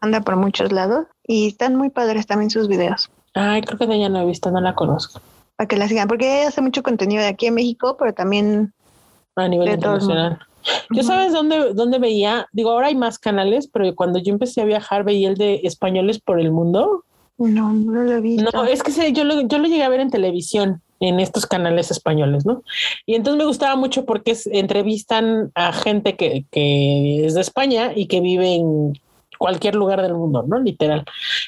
anda 0.00 0.22
por 0.22 0.36
muchos 0.36 0.72
lados 0.72 1.06
y 1.26 1.48
están 1.48 1.76
muy 1.76 1.90
padres 1.90 2.26
también 2.26 2.50
sus 2.50 2.66
videos. 2.66 3.10
Ay, 3.34 3.60
creo 3.60 3.78
que 3.78 3.86
de 3.86 3.96
ella 3.96 4.08
no 4.08 4.22
he 4.22 4.26
visto, 4.26 4.50
no 4.50 4.60
la 4.60 4.74
conozco. 4.74 5.20
Para 5.56 5.68
que 5.68 5.76
la 5.76 5.86
sigan, 5.86 6.08
porque 6.08 6.40
ella 6.40 6.48
hace 6.48 6.62
mucho 6.62 6.82
contenido 6.82 7.22
de 7.22 7.28
aquí 7.28 7.46
en 7.46 7.54
México, 7.54 7.96
pero 7.98 8.14
también 8.14 8.72
a 9.36 9.48
nivel 9.48 9.68
internacional. 9.68 10.38
Yo 10.90 11.02
sabes 11.02 11.32
dónde, 11.32 11.72
dónde 11.72 11.98
veía, 11.98 12.46
digo, 12.52 12.70
ahora 12.70 12.88
hay 12.88 12.94
más 12.94 13.18
canales, 13.18 13.68
pero 13.72 13.94
cuando 13.94 14.18
yo 14.18 14.32
empecé 14.32 14.60
a 14.60 14.66
viajar 14.66 15.04
veía 15.04 15.28
el 15.28 15.36
de 15.36 15.60
españoles 15.64 16.20
por 16.20 16.40
el 16.40 16.52
mundo. 16.52 17.04
No, 17.38 17.72
no 17.72 18.02
lo 18.02 18.20
visto. 18.20 18.50
No, 18.52 18.64
es 18.64 18.82
que 18.82 19.12
yo 19.12 19.24
lo, 19.24 19.40
yo 19.42 19.58
lo 19.58 19.68
llegué 19.68 19.82
a 19.82 19.88
ver 19.88 20.00
en 20.00 20.10
televisión, 20.10 20.82
en 21.00 21.20
estos 21.20 21.46
canales 21.46 21.90
españoles, 21.90 22.44
¿no? 22.44 22.62
Y 23.06 23.14
entonces 23.14 23.38
me 23.38 23.46
gustaba 23.46 23.76
mucho 23.76 24.04
porque 24.04 24.36
entrevistan 24.52 25.50
a 25.54 25.72
gente 25.72 26.16
que, 26.16 26.44
que 26.50 27.24
es 27.24 27.34
de 27.34 27.40
España 27.40 27.92
y 27.94 28.06
que 28.06 28.20
vive 28.20 28.56
en 28.56 28.92
cualquier 29.40 29.74
lugar 29.74 30.02
del 30.02 30.12
mundo, 30.12 30.44
¿no? 30.46 30.60
Literal. 30.60 31.02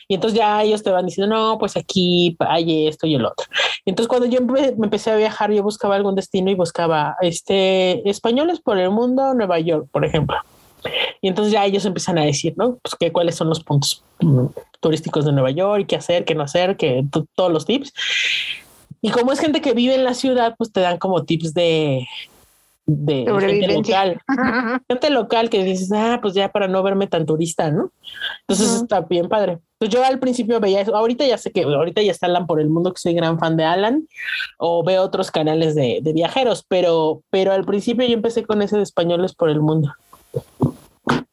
Y 0.09 0.15
entonces 0.15 0.39
ya 0.39 0.63
ellos 0.63 0.83
te 0.83 0.91
van 0.91 1.05
diciendo, 1.05 1.37
no, 1.37 1.59
pues 1.59 1.77
aquí 1.77 2.35
hay 2.41 2.89
esto 2.89 3.07
y 3.07 3.15
el 3.15 3.27
otro. 3.27 3.47
Y 3.85 3.91
entonces 3.91 4.09
cuando 4.09 4.27
yo 4.27 4.41
me 4.41 4.69
empecé 4.83 5.11
a 5.11 5.17
viajar, 5.17 5.53
yo 5.53 5.63
buscaba 5.63 5.95
algún 5.95 6.15
destino 6.15 6.51
y 6.51 6.55
buscaba 6.55 7.17
este 7.21 8.09
españoles 8.09 8.61
por 8.61 8.79
el 8.79 8.91
mundo, 8.91 9.35
Nueva 9.35 9.61
York, 9.61 9.89
por 9.93 10.07
ejemplo. 10.07 10.39
Y 11.21 11.29
entonces 11.29 11.53
ya 11.53 11.67
ellos 11.67 11.85
empiezan 11.85 12.17
a 12.17 12.25
decir, 12.25 12.55
¿no? 12.57 12.79
Pues 12.83 12.95
que 12.99 13.13
cuáles 13.13 13.35
son 13.35 13.51
los 13.51 13.63
puntos 13.63 14.03
mm, 14.21 14.47
turísticos 14.81 15.27
de 15.27 15.33
Nueva 15.33 15.51
York, 15.51 15.85
qué 15.87 15.97
hacer, 15.97 16.25
qué 16.25 16.35
no 16.35 16.45
hacer, 16.45 16.79
que 16.79 17.05
todos 17.35 17.53
los 17.53 17.67
tips. 17.67 17.93
Y 19.03 19.11
como 19.11 19.33
es 19.33 19.39
gente 19.39 19.61
que 19.61 19.75
vive 19.75 19.97
en 19.97 20.05
la 20.05 20.15
ciudad, 20.15 20.55
pues 20.57 20.73
te 20.73 20.81
dan 20.81 20.97
como 20.97 21.25
tips 21.25 21.53
de, 21.53 22.07
de 22.87 23.25
gente 23.41 23.69
local. 23.69 24.21
gente 24.89 25.11
local 25.11 25.51
que 25.51 25.65
dices, 25.65 25.91
ah, 25.93 26.19
pues 26.21 26.35
ya 26.35 26.51
para 26.51 26.69
no 26.69 26.83
verme 26.83 27.07
tan 27.07 27.27
turista, 27.27 27.71
¿no? 27.71 27.93
Entonces 28.47 28.83
está 28.83 29.01
bien 29.01 29.29
padre. 29.29 29.59
Pues 29.79 29.91
yo 29.91 30.05
al 30.05 30.19
principio 30.19 30.61
veía 30.61 30.81
eso, 30.81 30.95
ahorita 30.95 31.27
ya 31.27 31.39
sé 31.39 31.51
que 31.51 31.63
ahorita 31.63 32.03
ya 32.03 32.13
está 32.13 32.27
Alan 32.27 32.47
por 32.47 32.61
el 32.61 32.69
mundo, 32.69 32.93
que 32.93 33.01
soy 33.01 33.15
gran 33.15 33.39
fan 33.39 33.57
de 33.57 33.65
Alan, 33.65 34.07
o 34.59 34.85
veo 34.85 35.03
otros 35.03 35.31
canales 35.31 35.75
de, 35.75 36.01
de 36.03 36.13
viajeros, 36.13 36.65
pero, 36.69 37.23
pero 37.31 37.53
al 37.53 37.65
principio 37.65 38.07
yo 38.07 38.15
empecé 38.15 38.45
con 38.45 38.63
ese 38.63 38.77
de 38.77 38.83
españoles 38.83 39.35
por 39.35 39.51
el 39.51 39.61
mundo. 39.61 39.93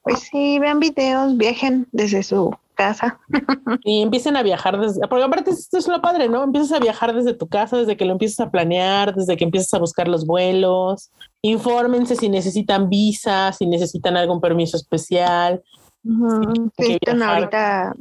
Pues 0.02 0.20
sí, 0.32 0.58
vean 0.60 0.80
videos, 0.80 1.38
viajen 1.38 1.88
desde 1.92 2.24
su 2.24 2.56
casa. 2.80 3.20
y 3.84 4.02
empiecen 4.02 4.38
a 4.38 4.44
viajar 4.44 4.80
desde, 4.80 5.06
porque 5.10 5.26
aparte 5.26 5.52
esto 5.52 5.78
es 5.78 5.88
lo 5.88 6.02
padre, 6.02 6.30
¿no? 6.30 6.44
Empiezas 6.44 6.72
a 6.72 6.80
viajar 6.80 7.14
desde 7.14 7.34
tu 7.34 7.48
casa, 7.50 7.78
desde 7.78 7.98
que 7.98 8.06
lo 8.06 8.14
empiezas 8.14 8.40
a 8.40 8.52
planear, 8.52 9.14
desde 9.14 9.36
que 9.36 9.44
empiezas 9.44 9.74
a 9.74 9.80
buscar 9.80 10.08
los 10.08 10.26
vuelos, 10.26 11.12
infórmense 11.42 12.16
si 12.16 12.30
necesitan 12.30 12.90
visa, 12.90 13.52
si 13.52 13.66
necesitan 13.66 14.16
algún 14.16 14.40
permiso 14.40 14.78
especial. 14.78 15.62
necesitan 16.04 17.22
ahorita 17.22 17.94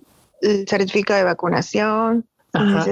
el 0.43 0.69
certificado 0.69 1.19
de 1.19 1.25
vacunación. 1.25 2.25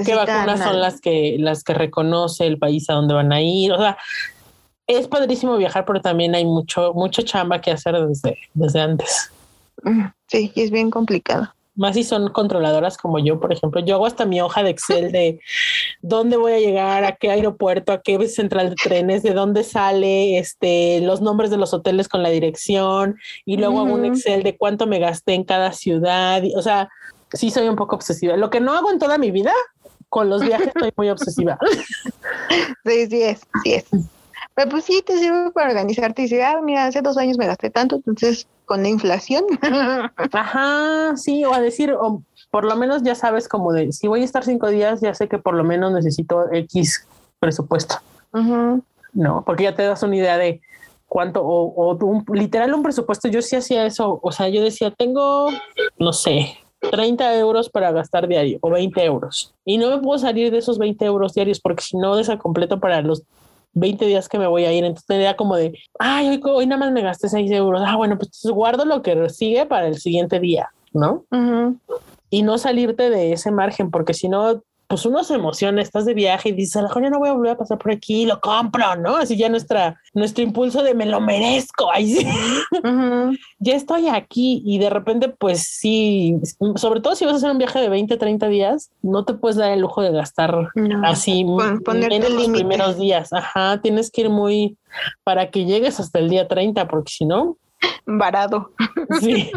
¿Qué 0.05 0.13
vacunas 0.13 0.59
son 0.59 0.81
las 0.81 0.99
que, 0.99 1.37
las 1.39 1.63
que 1.63 1.73
reconoce 1.73 2.45
el 2.45 2.59
país 2.59 2.89
a 2.89 2.93
donde 2.93 3.13
van 3.13 3.31
a 3.31 3.41
ir? 3.41 3.71
O 3.71 3.77
sea, 3.77 3.97
es 4.87 5.07
padrísimo 5.07 5.55
viajar, 5.55 5.85
pero 5.85 6.01
también 6.01 6.35
hay 6.35 6.45
mucho, 6.45 6.93
mucha 6.93 7.23
chamba 7.23 7.61
que 7.61 7.71
hacer 7.71 7.95
desde, 8.07 8.37
desde 8.53 8.81
antes. 8.81 9.31
Sí, 10.27 10.51
y 10.53 10.61
es 10.61 10.71
bien 10.71 10.91
complicado 10.91 11.53
más 11.77 11.95
si 11.95 12.03
son 12.03 12.29
controladoras 12.29 12.97
como 12.97 13.19
yo, 13.19 13.39
por 13.39 13.53
ejemplo, 13.53 13.81
yo 13.81 13.95
hago 13.95 14.05
hasta 14.05 14.25
mi 14.25 14.41
hoja 14.41 14.63
de 14.63 14.71
Excel 14.71 15.11
de 15.11 15.39
dónde 16.01 16.35
voy 16.35 16.53
a 16.53 16.59
llegar, 16.59 17.05
a 17.05 17.15
qué 17.15 17.31
aeropuerto, 17.31 17.93
a 17.93 18.01
qué 18.01 18.27
central 18.27 18.71
de 18.71 18.75
trenes, 18.75 19.23
de 19.23 19.33
dónde 19.33 19.63
sale, 19.63 20.37
este, 20.39 20.99
los 21.01 21.21
nombres 21.21 21.51
de 21.51 21.57
los 21.57 21.73
hoteles 21.73 22.09
con 22.09 22.23
la 22.23 22.29
dirección 22.29 23.17
y 23.45 23.57
luego 23.57 23.79
hago 23.79 23.93
un 23.93 24.05
Excel 24.05 24.43
de 24.43 24.57
cuánto 24.57 24.87
me 24.87 24.99
gasté 24.99 25.33
en 25.33 25.43
cada 25.43 25.71
ciudad. 25.71 26.43
o 26.55 26.61
sea, 26.61 26.89
sí 27.31 27.51
soy 27.51 27.67
un 27.67 27.75
poco 27.75 27.95
obsesiva. 27.95 28.35
Lo 28.37 28.49
que 28.49 28.59
no 28.59 28.73
hago 28.73 28.91
en 28.91 28.99
toda 28.99 29.17
mi 29.17 29.31
vida, 29.31 29.53
con 30.09 30.29
los 30.29 30.41
viajes 30.41 30.67
estoy 30.67 30.91
muy 30.97 31.09
obsesiva. 31.09 31.57
Sí, 32.85 33.07
sí 33.07 33.21
es, 33.21 33.41
sí 33.63 33.73
es. 33.73 33.85
Pero 34.57 34.71
pues 34.71 34.85
sí, 34.85 35.03
te 35.05 35.15
sirve 35.19 35.51
para 35.51 35.69
organizarte 35.69 36.23
y 36.23 36.25
decir, 36.25 36.41
ah, 36.41 36.59
mira, 36.63 36.87
hace 36.87 37.03
dos 37.03 37.15
años 37.19 37.37
me 37.37 37.45
gasté 37.45 37.69
tanto, 37.69 37.97
entonces 37.97 38.47
con 38.65 38.81
la 38.81 38.89
inflación. 38.89 39.43
Ajá, 40.33 41.15
sí, 41.15 41.45
o 41.45 41.53
a 41.53 41.61
decir, 41.61 41.91
o 41.91 42.23
por 42.49 42.65
lo 42.65 42.75
menos 42.75 43.03
ya 43.03 43.13
sabes 43.13 43.47
como 43.47 43.71
de, 43.71 43.91
si 43.91 44.07
voy 44.07 44.23
a 44.23 44.25
estar 44.25 44.43
cinco 44.43 44.69
días, 44.69 44.99
ya 44.99 45.13
sé 45.13 45.27
que 45.27 45.37
por 45.37 45.53
lo 45.53 45.63
menos 45.63 45.93
necesito 45.93 46.51
X 46.51 47.07
presupuesto. 47.37 47.97
No, 49.13 49.43
porque 49.45 49.65
ya 49.65 49.75
te 49.75 49.83
das 49.83 50.01
una 50.01 50.15
idea 50.15 50.39
de 50.39 50.59
cuánto, 51.05 51.43
o, 51.43 51.91
o 51.95 52.23
literal 52.33 52.73
un 52.73 52.81
presupuesto, 52.81 53.27
yo 53.27 53.43
sí 53.43 53.55
hacía 53.55 53.85
eso, 53.85 54.19
o 54.23 54.31
sea, 54.31 54.49
yo 54.49 54.63
decía, 54.63 54.89
tengo, 54.89 55.49
no 55.99 56.13
sé, 56.13 56.57
30 56.79 57.37
euros 57.37 57.69
para 57.69 57.91
gastar 57.91 58.27
diario 58.27 58.57
o 58.61 58.71
20 58.71 59.03
euros. 59.03 59.53
Y 59.65 59.77
no 59.77 59.89
me 59.89 60.01
puedo 60.01 60.17
salir 60.17 60.51
de 60.51 60.57
esos 60.57 60.79
20 60.79 61.05
euros 61.05 61.33
diarios 61.33 61.59
porque 61.59 61.83
si 61.83 61.95
no 61.97 62.15
completo 62.39 62.79
para 62.79 63.03
los 63.03 63.23
20 63.73 64.05
días 64.05 64.27
que 64.29 64.39
me 64.39 64.47
voy 64.47 64.65
a 64.65 64.73
ir. 64.73 64.83
Entonces 64.83 65.05
tenía 65.05 65.35
como 65.35 65.55
de, 65.55 65.77
ay, 65.99 66.29
hoy, 66.29 66.41
hoy 66.43 66.65
nada 66.67 66.79
más 66.79 66.91
me 66.91 67.01
gasté 67.01 67.29
6 67.29 67.51
euros. 67.51 67.81
Ah, 67.85 67.95
bueno, 67.95 68.17
pues 68.17 68.41
guardo 68.43 68.85
lo 68.85 69.01
que 69.01 69.29
sigue 69.29 69.65
para 69.65 69.87
el 69.87 69.97
siguiente 69.97 70.39
día, 70.39 70.71
¿no? 70.93 71.25
Y 72.29 72.43
no 72.43 72.57
salirte 72.57 73.09
de 73.09 73.33
ese 73.33 73.51
margen, 73.51 73.89
porque 73.91 74.13
si 74.13 74.27
no, 74.27 74.63
pues 74.87 75.05
uno 75.05 75.23
se 75.23 75.35
emociona, 75.35 75.81
estás 75.81 76.05
de 76.05 76.13
viaje 76.13 76.49
y 76.49 76.53
dices, 76.53 76.77
a 76.77 76.81
lo 76.81 76.87
mejor 76.87 77.03
ya 77.03 77.09
no 77.09 77.19
voy 77.19 77.29
a 77.29 77.33
volver 77.33 77.51
a 77.51 77.57
pasar 77.57 77.77
por 77.77 77.91
aquí, 77.91 78.25
lo 78.25 78.39
compro, 78.39 78.95
¿no? 78.95 79.17
Así 79.17 79.35
ya 79.37 79.49
nuestra, 79.49 79.99
nuestro 80.13 80.43
impulso 80.43 80.81
de 80.81 80.93
me 80.93 81.05
lo 81.05 81.19
merezco, 81.19 81.91
ahí 81.93 82.15
sí. 82.15 82.27
ya 83.59 83.75
estoy 83.75 84.07
aquí 84.07 84.61
y 84.65 84.79
de 84.79 84.89
repente, 84.89 85.29
pues 85.29 85.63
sí, 85.63 86.35
sobre 86.75 87.01
todo 87.01 87.15
si 87.15 87.25
vas 87.25 87.33
a 87.33 87.37
hacer 87.37 87.51
un 87.51 87.57
viaje 87.57 87.79
de 87.79 87.89
20, 87.89 88.15
30 88.15 88.47
días, 88.47 88.91
no 89.01 89.25
te 89.25 89.33
puedes 89.33 89.57
dar 89.57 89.71
el 89.71 89.81
lujo 89.81 90.01
de 90.01 90.11
gastar 90.11 90.69
así 91.03 91.41
en 91.41 92.35
los 92.35 92.47
primeros 92.49 92.97
días. 92.97 93.33
Ajá, 93.33 93.81
tienes 93.81 94.09
que 94.09 94.21
ir 94.21 94.29
muy 94.29 94.77
para 95.23 95.51
que 95.51 95.65
llegues 95.65 95.99
hasta 95.99 96.19
el 96.19 96.29
día 96.29 96.47
30, 96.47 96.87
porque 96.87 97.11
si 97.11 97.25
no, 97.25 97.57
varado. 98.05 98.71
Sí. 99.21 99.51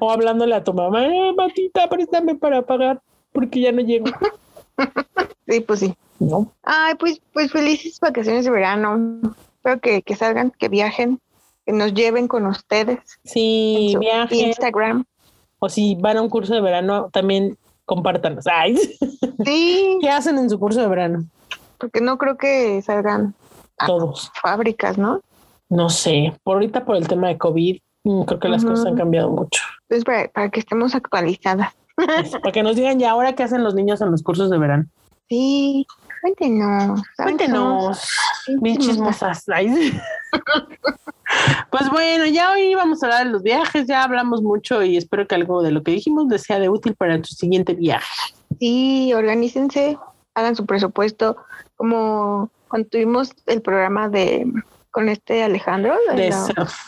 O 0.00 0.10
hablándole 0.10 0.54
a 0.54 0.64
tu 0.64 0.72
mamá, 0.72 1.06
eh, 1.06 1.32
Matita, 1.36 1.88
préstame 1.88 2.34
para 2.34 2.62
pagar 2.62 3.00
porque 3.32 3.60
ya 3.60 3.70
no 3.70 3.82
llego. 3.82 4.06
sí, 5.48 5.60
pues 5.60 5.80
sí. 5.80 5.94
¿No? 6.18 6.52
Ay, 6.62 6.94
pues, 6.94 7.20
pues 7.32 7.50
felices 7.50 7.98
vacaciones 8.00 8.44
de 8.44 8.50
verano. 8.50 9.20
Espero 9.56 9.80
que, 9.80 10.02
que 10.02 10.14
salgan, 10.14 10.52
que 10.52 10.68
viajen, 10.68 11.20
que 11.66 11.72
nos 11.72 11.94
lleven 11.94 12.28
con 12.28 12.46
ustedes. 12.46 12.98
Sí, 13.24 13.96
viajen. 13.98 14.48
Instagram. 14.48 15.04
O 15.58 15.68
si 15.68 15.96
van 15.96 16.18
a 16.18 16.22
un 16.22 16.28
curso 16.28 16.54
de 16.54 16.60
verano, 16.60 17.08
también 17.12 17.58
compártanos. 17.84 18.46
Ay. 18.46 18.76
Sí. 19.44 19.98
¿Qué 20.00 20.08
hacen 20.08 20.38
en 20.38 20.48
su 20.48 20.58
curso 20.60 20.80
de 20.80 20.86
verano? 20.86 21.24
Porque 21.78 22.00
no 22.00 22.18
creo 22.18 22.36
que 22.36 22.80
salgan 22.82 23.34
todos. 23.84 24.30
Fábricas, 24.40 24.96
¿no? 24.96 25.20
No 25.68 25.90
sé. 25.90 26.32
Por 26.44 26.54
ahorita, 26.54 26.84
por 26.84 26.96
el 26.96 27.08
tema 27.08 27.28
de 27.28 27.36
COVID, 27.36 27.80
mm, 28.04 28.22
creo 28.22 28.38
que 28.38 28.48
las 28.48 28.64
cosas 28.64 28.86
han 28.86 28.96
cambiado 28.96 29.30
mucho. 29.30 29.62
Pues 29.88 30.04
para, 30.04 30.28
para 30.28 30.50
que 30.50 30.60
estemos 30.60 30.94
actualizadas. 30.94 31.74
Para 31.96 32.52
que 32.52 32.62
nos 32.62 32.76
digan 32.76 32.98
ya 32.98 33.10
ahora 33.10 33.34
qué 33.34 33.42
hacen 33.42 33.64
los 33.64 33.74
niños 33.74 34.00
en 34.00 34.10
los 34.10 34.22
cursos 34.22 34.50
de 34.50 34.58
verano. 34.58 34.84
Sí, 35.28 35.86
cuéntenos. 36.20 37.02
Cuéntenos, 37.16 38.08
mil 38.60 38.78
chismosas. 38.78 39.44
Pues 41.70 41.90
bueno, 41.90 42.26
ya 42.26 42.52
hoy 42.52 42.74
vamos 42.74 43.02
a 43.02 43.06
hablar 43.06 43.26
de 43.26 43.32
los 43.32 43.42
viajes, 43.42 43.88
ya 43.88 44.04
hablamos 44.04 44.42
mucho 44.42 44.84
y 44.84 44.96
espero 44.96 45.26
que 45.26 45.34
algo 45.34 45.62
de 45.62 45.72
lo 45.72 45.82
que 45.82 45.90
dijimos 45.90 46.26
les 46.28 46.42
sea 46.42 46.60
de 46.60 46.68
útil 46.68 46.94
para 46.94 47.20
tu 47.20 47.28
siguiente 47.34 47.74
viaje. 47.74 48.06
Sí, 48.60 49.12
organícense, 49.12 49.98
hagan 50.34 50.54
su 50.54 50.64
presupuesto, 50.64 51.36
como 51.74 52.50
cuando 52.68 52.88
tuvimos 52.88 53.32
el 53.46 53.62
programa 53.62 54.08
de 54.08 54.46
con 54.92 55.08
este 55.08 55.42
Alejandro. 55.42 55.96
De, 56.14 56.32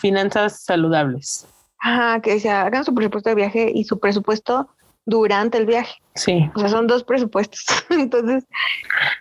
finanzas 0.01 0.63
saludables. 0.63 1.47
Ajá, 1.81 2.21
que 2.21 2.35
decía, 2.35 2.63
hagan 2.63 2.85
su 2.85 2.95
presupuesto 2.95 3.31
de 3.31 3.35
viaje 3.35 3.73
y 3.75 3.85
su 3.85 3.99
presupuesto 3.99 4.69
durante 5.07 5.57
el 5.57 5.67
viaje. 5.67 5.95
Sí. 6.15 6.51
O 6.55 6.61
sea, 6.61 6.69
son 6.69 6.87
dos 6.87 7.05
presupuestos. 7.05 7.65
Entonces. 7.91 8.45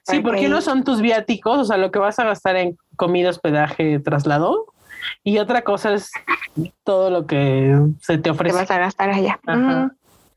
Sí, 0.04 0.20
porque 0.20 0.48
uno 0.48 0.60
son 0.62 0.84
tus 0.84 1.00
viáticos, 1.00 1.60
o 1.60 1.64
sea, 1.64 1.78
lo 1.78 1.92
que 1.92 2.00
vas 2.00 2.20
a 2.20 2.26
gastar 2.26 2.58
en 2.58 2.78
comida, 2.98 3.30
hospedaje, 3.30 4.00
traslado. 4.00 4.66
Y 5.24 5.38
otra 5.38 5.62
cosa 5.62 5.94
es 5.94 6.12
todo 6.84 7.10
lo 7.12 7.28
que 7.28 7.80
se 8.02 8.18
te 8.18 8.30
ofrece. 8.32 8.56
Te 8.56 8.62
vas 8.62 8.72
a 8.72 8.80
gastar 8.80 9.12
allá. 9.12 9.40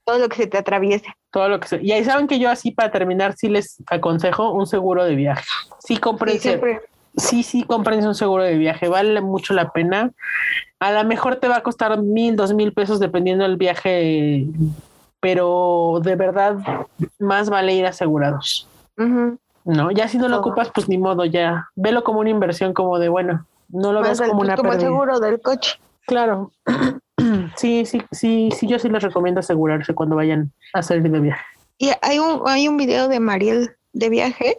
Todo 0.04 0.18
lo 0.18 0.28
que 0.28 0.36
se 0.36 0.46
te 0.46 0.58
atraviese. 0.58 1.06
Todo 1.30 1.48
lo 1.48 1.60
que 1.60 1.68
se... 1.68 1.82
Y 1.82 1.92
ahí 1.92 2.04
saben 2.04 2.26
que 2.26 2.38
yo 2.38 2.50
así 2.50 2.70
para 2.70 2.90
terminar 2.90 3.34
sí 3.36 3.48
les 3.48 3.82
aconsejo 3.86 4.52
un 4.52 4.66
seguro 4.66 5.04
de 5.04 5.14
viaje. 5.14 5.44
Sí, 5.80 5.96
cómprense. 5.98 6.80
sí, 7.16 7.42
sí, 7.42 7.62
cómprense 7.62 8.08
un 8.08 8.14
seguro 8.14 8.42
de 8.42 8.56
viaje, 8.56 8.88
vale 8.88 9.20
mucho 9.20 9.54
la 9.54 9.70
pena. 9.70 10.12
A 10.80 10.92
lo 10.92 11.04
mejor 11.04 11.36
te 11.36 11.48
va 11.48 11.56
a 11.56 11.62
costar 11.62 12.00
mil, 12.02 12.36
dos 12.36 12.54
mil 12.54 12.72
pesos 12.72 13.00
dependiendo 13.00 13.44
del 13.44 13.56
viaje, 13.56 14.46
pero 15.20 16.00
de 16.02 16.16
verdad 16.16 16.56
más 17.18 17.50
vale 17.50 17.74
ir 17.74 17.86
asegurados. 17.86 18.68
No, 19.64 19.90
ya 19.90 20.08
si 20.08 20.18
no 20.18 20.28
lo 20.28 20.38
ocupas, 20.38 20.70
pues 20.74 20.88
ni 20.88 20.98
modo, 20.98 21.24
ya. 21.24 21.68
Velo 21.76 22.02
como 22.02 22.20
una 22.20 22.30
inversión, 22.30 22.72
como 22.72 22.98
de 22.98 23.08
bueno, 23.08 23.46
no 23.68 23.92
lo 23.92 24.02
ves 24.02 24.20
como 24.20 24.40
una 24.40 24.56
como 24.56 24.72
el 24.72 24.80
seguro 24.80 25.20
del 25.20 25.40
coche. 25.40 25.78
Claro. 26.06 26.52
sí, 27.56 27.84
sí, 27.84 28.02
sí, 28.10 28.48
sí, 28.56 28.66
yo 28.66 28.78
sí 28.78 28.88
les 28.88 29.02
recomiendo 29.02 29.40
asegurarse 29.40 29.94
cuando 29.94 30.16
vayan 30.16 30.52
a 30.72 30.82
salir 30.82 31.10
de 31.10 31.20
viaje. 31.20 31.44
Y 31.76 31.90
hay 32.02 32.18
un, 32.18 32.42
hay 32.46 32.66
un 32.66 32.76
video 32.76 33.08
de 33.08 33.20
Mariel 33.20 33.76
de 33.92 34.08
viaje 34.08 34.58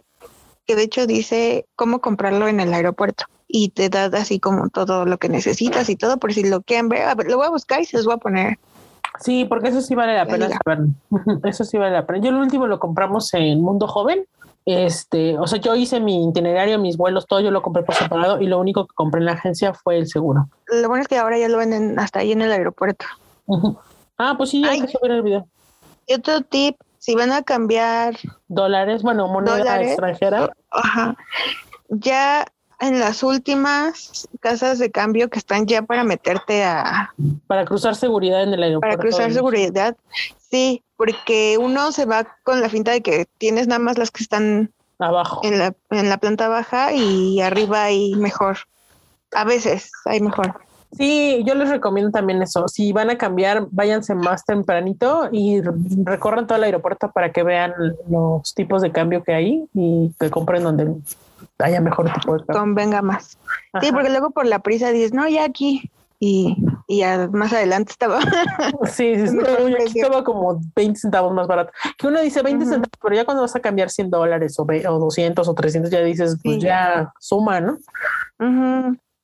que 0.66 0.76
de 0.76 0.84
hecho 0.84 1.06
dice 1.06 1.66
cómo 1.74 2.00
comprarlo 2.00 2.46
en 2.48 2.60
el 2.60 2.72
aeropuerto 2.72 3.24
y 3.48 3.70
te 3.70 3.88
da 3.88 4.04
así 4.04 4.38
como 4.38 4.68
todo 4.68 5.04
lo 5.04 5.18
que 5.18 5.28
necesitas 5.28 5.88
y 5.88 5.96
todo 5.96 6.18
por 6.18 6.32
si 6.32 6.44
lo 6.44 6.62
quieren 6.62 6.88
ver. 6.88 7.02
A 7.02 7.14
ver, 7.14 7.26
lo 7.28 7.36
voy 7.36 7.46
a 7.46 7.50
buscar 7.50 7.80
y 7.80 7.84
se 7.84 7.96
los 7.96 8.06
voy 8.06 8.14
a 8.14 8.18
poner. 8.18 8.58
Sí, 9.18 9.44
porque 9.44 9.68
eso 9.68 9.80
sí 9.80 9.94
vale 9.94 10.14
la 10.14 10.26
pena 10.26 10.48
saber. 10.48 10.86
Eso 11.44 11.64
sí 11.64 11.76
vale 11.76 11.92
la 11.92 12.06
pena. 12.06 12.20
Yo 12.20 12.30
el 12.30 12.36
último 12.36 12.66
lo 12.66 12.78
compramos 12.78 13.32
en 13.34 13.60
Mundo 13.60 13.86
Joven. 13.86 14.26
Este, 14.66 15.38
o 15.38 15.46
sea, 15.46 15.58
yo 15.58 15.74
hice 15.74 16.00
mi 16.00 16.28
itinerario, 16.28 16.78
mis 16.78 16.96
vuelos, 16.96 17.26
todo 17.26 17.40
yo 17.40 17.50
lo 17.50 17.62
compré 17.62 17.82
por 17.82 17.94
separado 17.94 18.40
y 18.40 18.46
lo 18.46 18.58
único 18.58 18.86
que 18.86 18.94
compré 18.94 19.20
en 19.20 19.26
la 19.26 19.32
agencia 19.32 19.74
fue 19.74 19.98
el 19.98 20.06
seguro. 20.06 20.48
Lo 20.66 20.88
bueno 20.88 21.02
es 21.02 21.08
que 21.08 21.18
ahora 21.18 21.38
ya 21.38 21.48
lo 21.48 21.58
venden 21.58 21.98
hasta 21.98 22.20
ahí 22.20 22.32
en 22.32 22.42
el 22.42 22.52
aeropuerto. 22.52 23.06
Ah, 24.18 24.34
pues 24.36 24.50
sí, 24.50 24.62
hay 24.64 24.82
que 24.82 24.88
subir 24.88 25.10
el 25.10 25.22
video. 25.22 25.46
Y 26.06 26.14
otro 26.14 26.42
tip, 26.42 26.76
si 26.98 27.14
van 27.14 27.32
a 27.32 27.42
cambiar 27.42 28.16
dólares, 28.48 29.02
bueno, 29.02 29.28
moneda 29.28 29.82
extranjera. 29.82 30.52
Ajá. 30.70 31.16
Ya 31.88 32.46
en 32.80 32.98
las 32.98 33.22
últimas 33.22 34.28
casas 34.40 34.78
de 34.78 34.90
cambio 34.90 35.28
que 35.28 35.38
están 35.38 35.66
ya 35.66 35.82
para 35.82 36.02
meterte 36.02 36.64
a... 36.64 37.12
Para 37.46 37.64
cruzar 37.64 37.94
seguridad 37.94 38.42
en 38.42 38.54
el 38.54 38.62
aeropuerto. 38.62 38.96
Para 38.96 39.08
cruzar 39.08 39.32
seguridad, 39.32 39.96
sí, 40.50 40.82
porque 40.96 41.58
uno 41.60 41.92
se 41.92 42.06
va 42.06 42.26
con 42.42 42.60
la 42.60 42.68
finta 42.68 42.92
de 42.92 43.02
que 43.02 43.26
tienes 43.38 43.66
nada 43.66 43.78
más 43.78 43.98
las 43.98 44.10
que 44.10 44.22
están 44.22 44.72
abajo. 44.98 45.40
En 45.44 45.58
la, 45.58 45.74
en 45.90 46.08
la 46.08 46.18
planta 46.18 46.48
baja 46.48 46.92
y 46.92 47.40
arriba 47.40 47.84
hay 47.84 48.14
mejor. 48.16 48.58
A 49.32 49.44
veces 49.44 49.90
hay 50.06 50.20
mejor. 50.20 50.60
Sí, 50.92 51.42
yo 51.46 51.54
les 51.54 51.68
recomiendo 51.68 52.10
también 52.10 52.42
eso. 52.42 52.66
Si 52.66 52.92
van 52.92 53.10
a 53.10 53.18
cambiar, 53.18 53.68
váyanse 53.70 54.14
más 54.14 54.44
tempranito 54.44 55.28
y 55.30 55.60
recorran 56.04 56.46
todo 56.46 56.58
el 56.58 56.64
aeropuerto 56.64 57.12
para 57.12 57.30
que 57.30 57.42
vean 57.42 57.72
los 58.08 58.54
tipos 58.54 58.82
de 58.82 58.90
cambio 58.90 59.22
que 59.22 59.34
hay 59.34 59.64
y 59.72 60.12
que 60.18 60.30
compren 60.30 60.64
donde 60.64 60.96
haya 61.58 61.80
mejor 61.80 62.12
tipo 62.12 62.32
de 62.32 62.44
cambio. 62.44 62.60
Convenga 62.60 63.02
más. 63.02 63.38
Sí, 63.80 63.92
porque 63.92 64.10
luego 64.10 64.30
por 64.30 64.46
la 64.46 64.58
prisa 64.58 64.90
dices, 64.90 65.14
no, 65.14 65.28
ya 65.28 65.44
aquí. 65.44 65.90
Y, 66.22 66.54
y 66.86 67.02
más 67.32 67.52
adelante 67.52 67.92
estaba. 67.92 68.20
sí, 68.90 69.26
sí, 69.26 69.38
estaba 69.94 70.22
como 70.22 70.60
20 70.74 71.00
centavos 71.00 71.32
más 71.32 71.46
barato. 71.46 71.72
Que 71.96 72.08
uno 72.08 72.20
dice 72.20 72.42
20 72.42 72.64
centavos, 72.64 72.90
pero 73.00 73.14
ya 73.14 73.24
cuando 73.24 73.42
vas 73.42 73.56
a 73.56 73.60
cambiar 73.60 73.90
100 73.90 74.10
dólares 74.10 74.58
o, 74.58 74.64
o 74.64 74.98
200 74.98 75.48
o 75.48 75.54
300, 75.54 75.90
ya 75.90 76.00
dices, 76.00 76.36
pues 76.42 76.58
ya 76.58 77.12
suma, 77.20 77.60
¿no? 77.60 77.78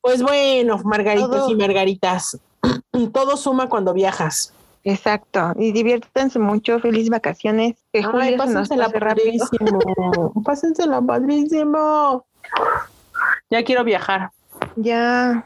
Pues 0.07 0.23
bueno, 0.23 0.81
margaritas 0.85 1.51
y 1.51 1.57
margaritas, 1.57 2.39
todo 3.13 3.37
suma 3.37 3.69
cuando 3.69 3.93
viajas. 3.93 4.55
Exacto, 4.85 5.53
y 5.59 5.73
diviértanse 5.73 6.39
mucho, 6.39 6.79
feliz 6.79 7.11
vacaciones. 7.11 7.75
Que 7.93 8.07
Ay, 8.15 8.37
pásensela 8.37 8.89
padrísimo, 8.89 9.81
pásensela 10.45 11.03
padrísimo. 11.03 12.25
Ya 13.51 13.65
quiero 13.65 13.83
viajar. 13.83 14.31
Ya. 14.77 15.43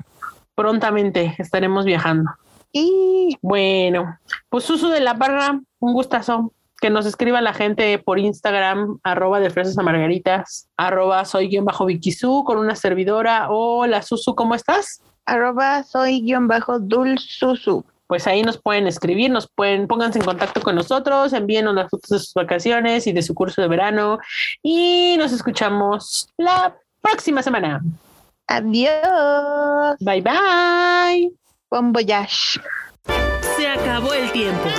Prontamente 0.54 1.34
estaremos 1.38 1.86
viajando. 1.86 2.30
Y 2.70 3.38
bueno, 3.40 4.18
pues 4.50 4.64
Susu 4.64 4.90
de 4.90 5.00
la 5.00 5.14
Barra, 5.14 5.58
un 5.78 5.94
gustazo 5.94 6.52
que 6.80 6.90
nos 6.90 7.06
escriba 7.06 7.40
la 7.40 7.52
gente 7.52 7.98
por 7.98 8.18
Instagram, 8.18 8.98
arroba 9.02 9.38
de 9.38 9.50
fresas 9.50 9.76
a 9.78 9.82
margaritas, 9.82 10.68
arroba 10.76 11.24
soy 11.24 11.48
guion 11.48 11.64
bajo 11.64 11.84
Vikisu 11.84 12.44
con 12.44 12.58
una 12.58 12.74
servidora. 12.74 13.48
Hola 13.50 14.02
Susu, 14.02 14.34
¿cómo 14.34 14.54
estás? 14.54 15.02
Arroba 15.26 15.82
soy 15.82 16.22
guion 16.22 16.48
bajo 16.48 16.78
Dulsusu. 16.78 17.84
Pues 18.06 18.26
ahí 18.26 18.42
nos 18.42 18.58
pueden 18.58 18.86
escribir, 18.88 19.30
nos 19.30 19.48
pueden, 19.48 19.86
pónganse 19.86 20.18
en 20.18 20.24
contacto 20.24 20.60
con 20.62 20.74
nosotros, 20.74 21.32
envíenos 21.32 21.74
las 21.74 21.88
fotos 21.90 22.10
de 22.10 22.18
sus 22.18 22.34
vacaciones 22.34 23.06
y 23.06 23.12
de 23.12 23.22
su 23.22 23.34
curso 23.34 23.62
de 23.62 23.68
verano 23.68 24.18
y 24.62 25.14
nos 25.18 25.32
escuchamos 25.32 26.28
la 26.36 26.74
próxima 27.00 27.42
semana. 27.42 27.82
Adiós. 28.48 29.96
Bye 30.00 30.22
bye. 30.22 31.30
Bon 31.70 31.92
voyage. 31.92 32.58
Se 33.60 33.68
acabó 33.68 34.14
el 34.14 34.32
tiempo. 34.32 34.70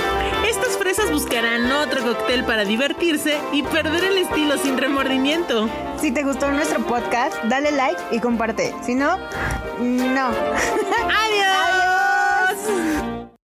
Estas 0.44 0.76
fresas 0.76 1.08
buscarán 1.08 1.70
otro 1.70 2.02
cóctel 2.02 2.42
para 2.42 2.64
divertirse 2.64 3.38
y 3.52 3.62
perder 3.62 4.02
el 4.02 4.18
estilo 4.18 4.58
sin 4.58 4.76
remordimiento. 4.76 5.68
Si 6.00 6.10
te 6.10 6.24
gustó 6.24 6.50
nuestro 6.50 6.84
podcast, 6.84 7.32
dale 7.44 7.70
like 7.70 8.02
y 8.10 8.18
comparte. 8.18 8.74
Si 8.82 8.96
no, 8.96 9.18
no. 9.78 10.26
Adiós. 10.30 11.91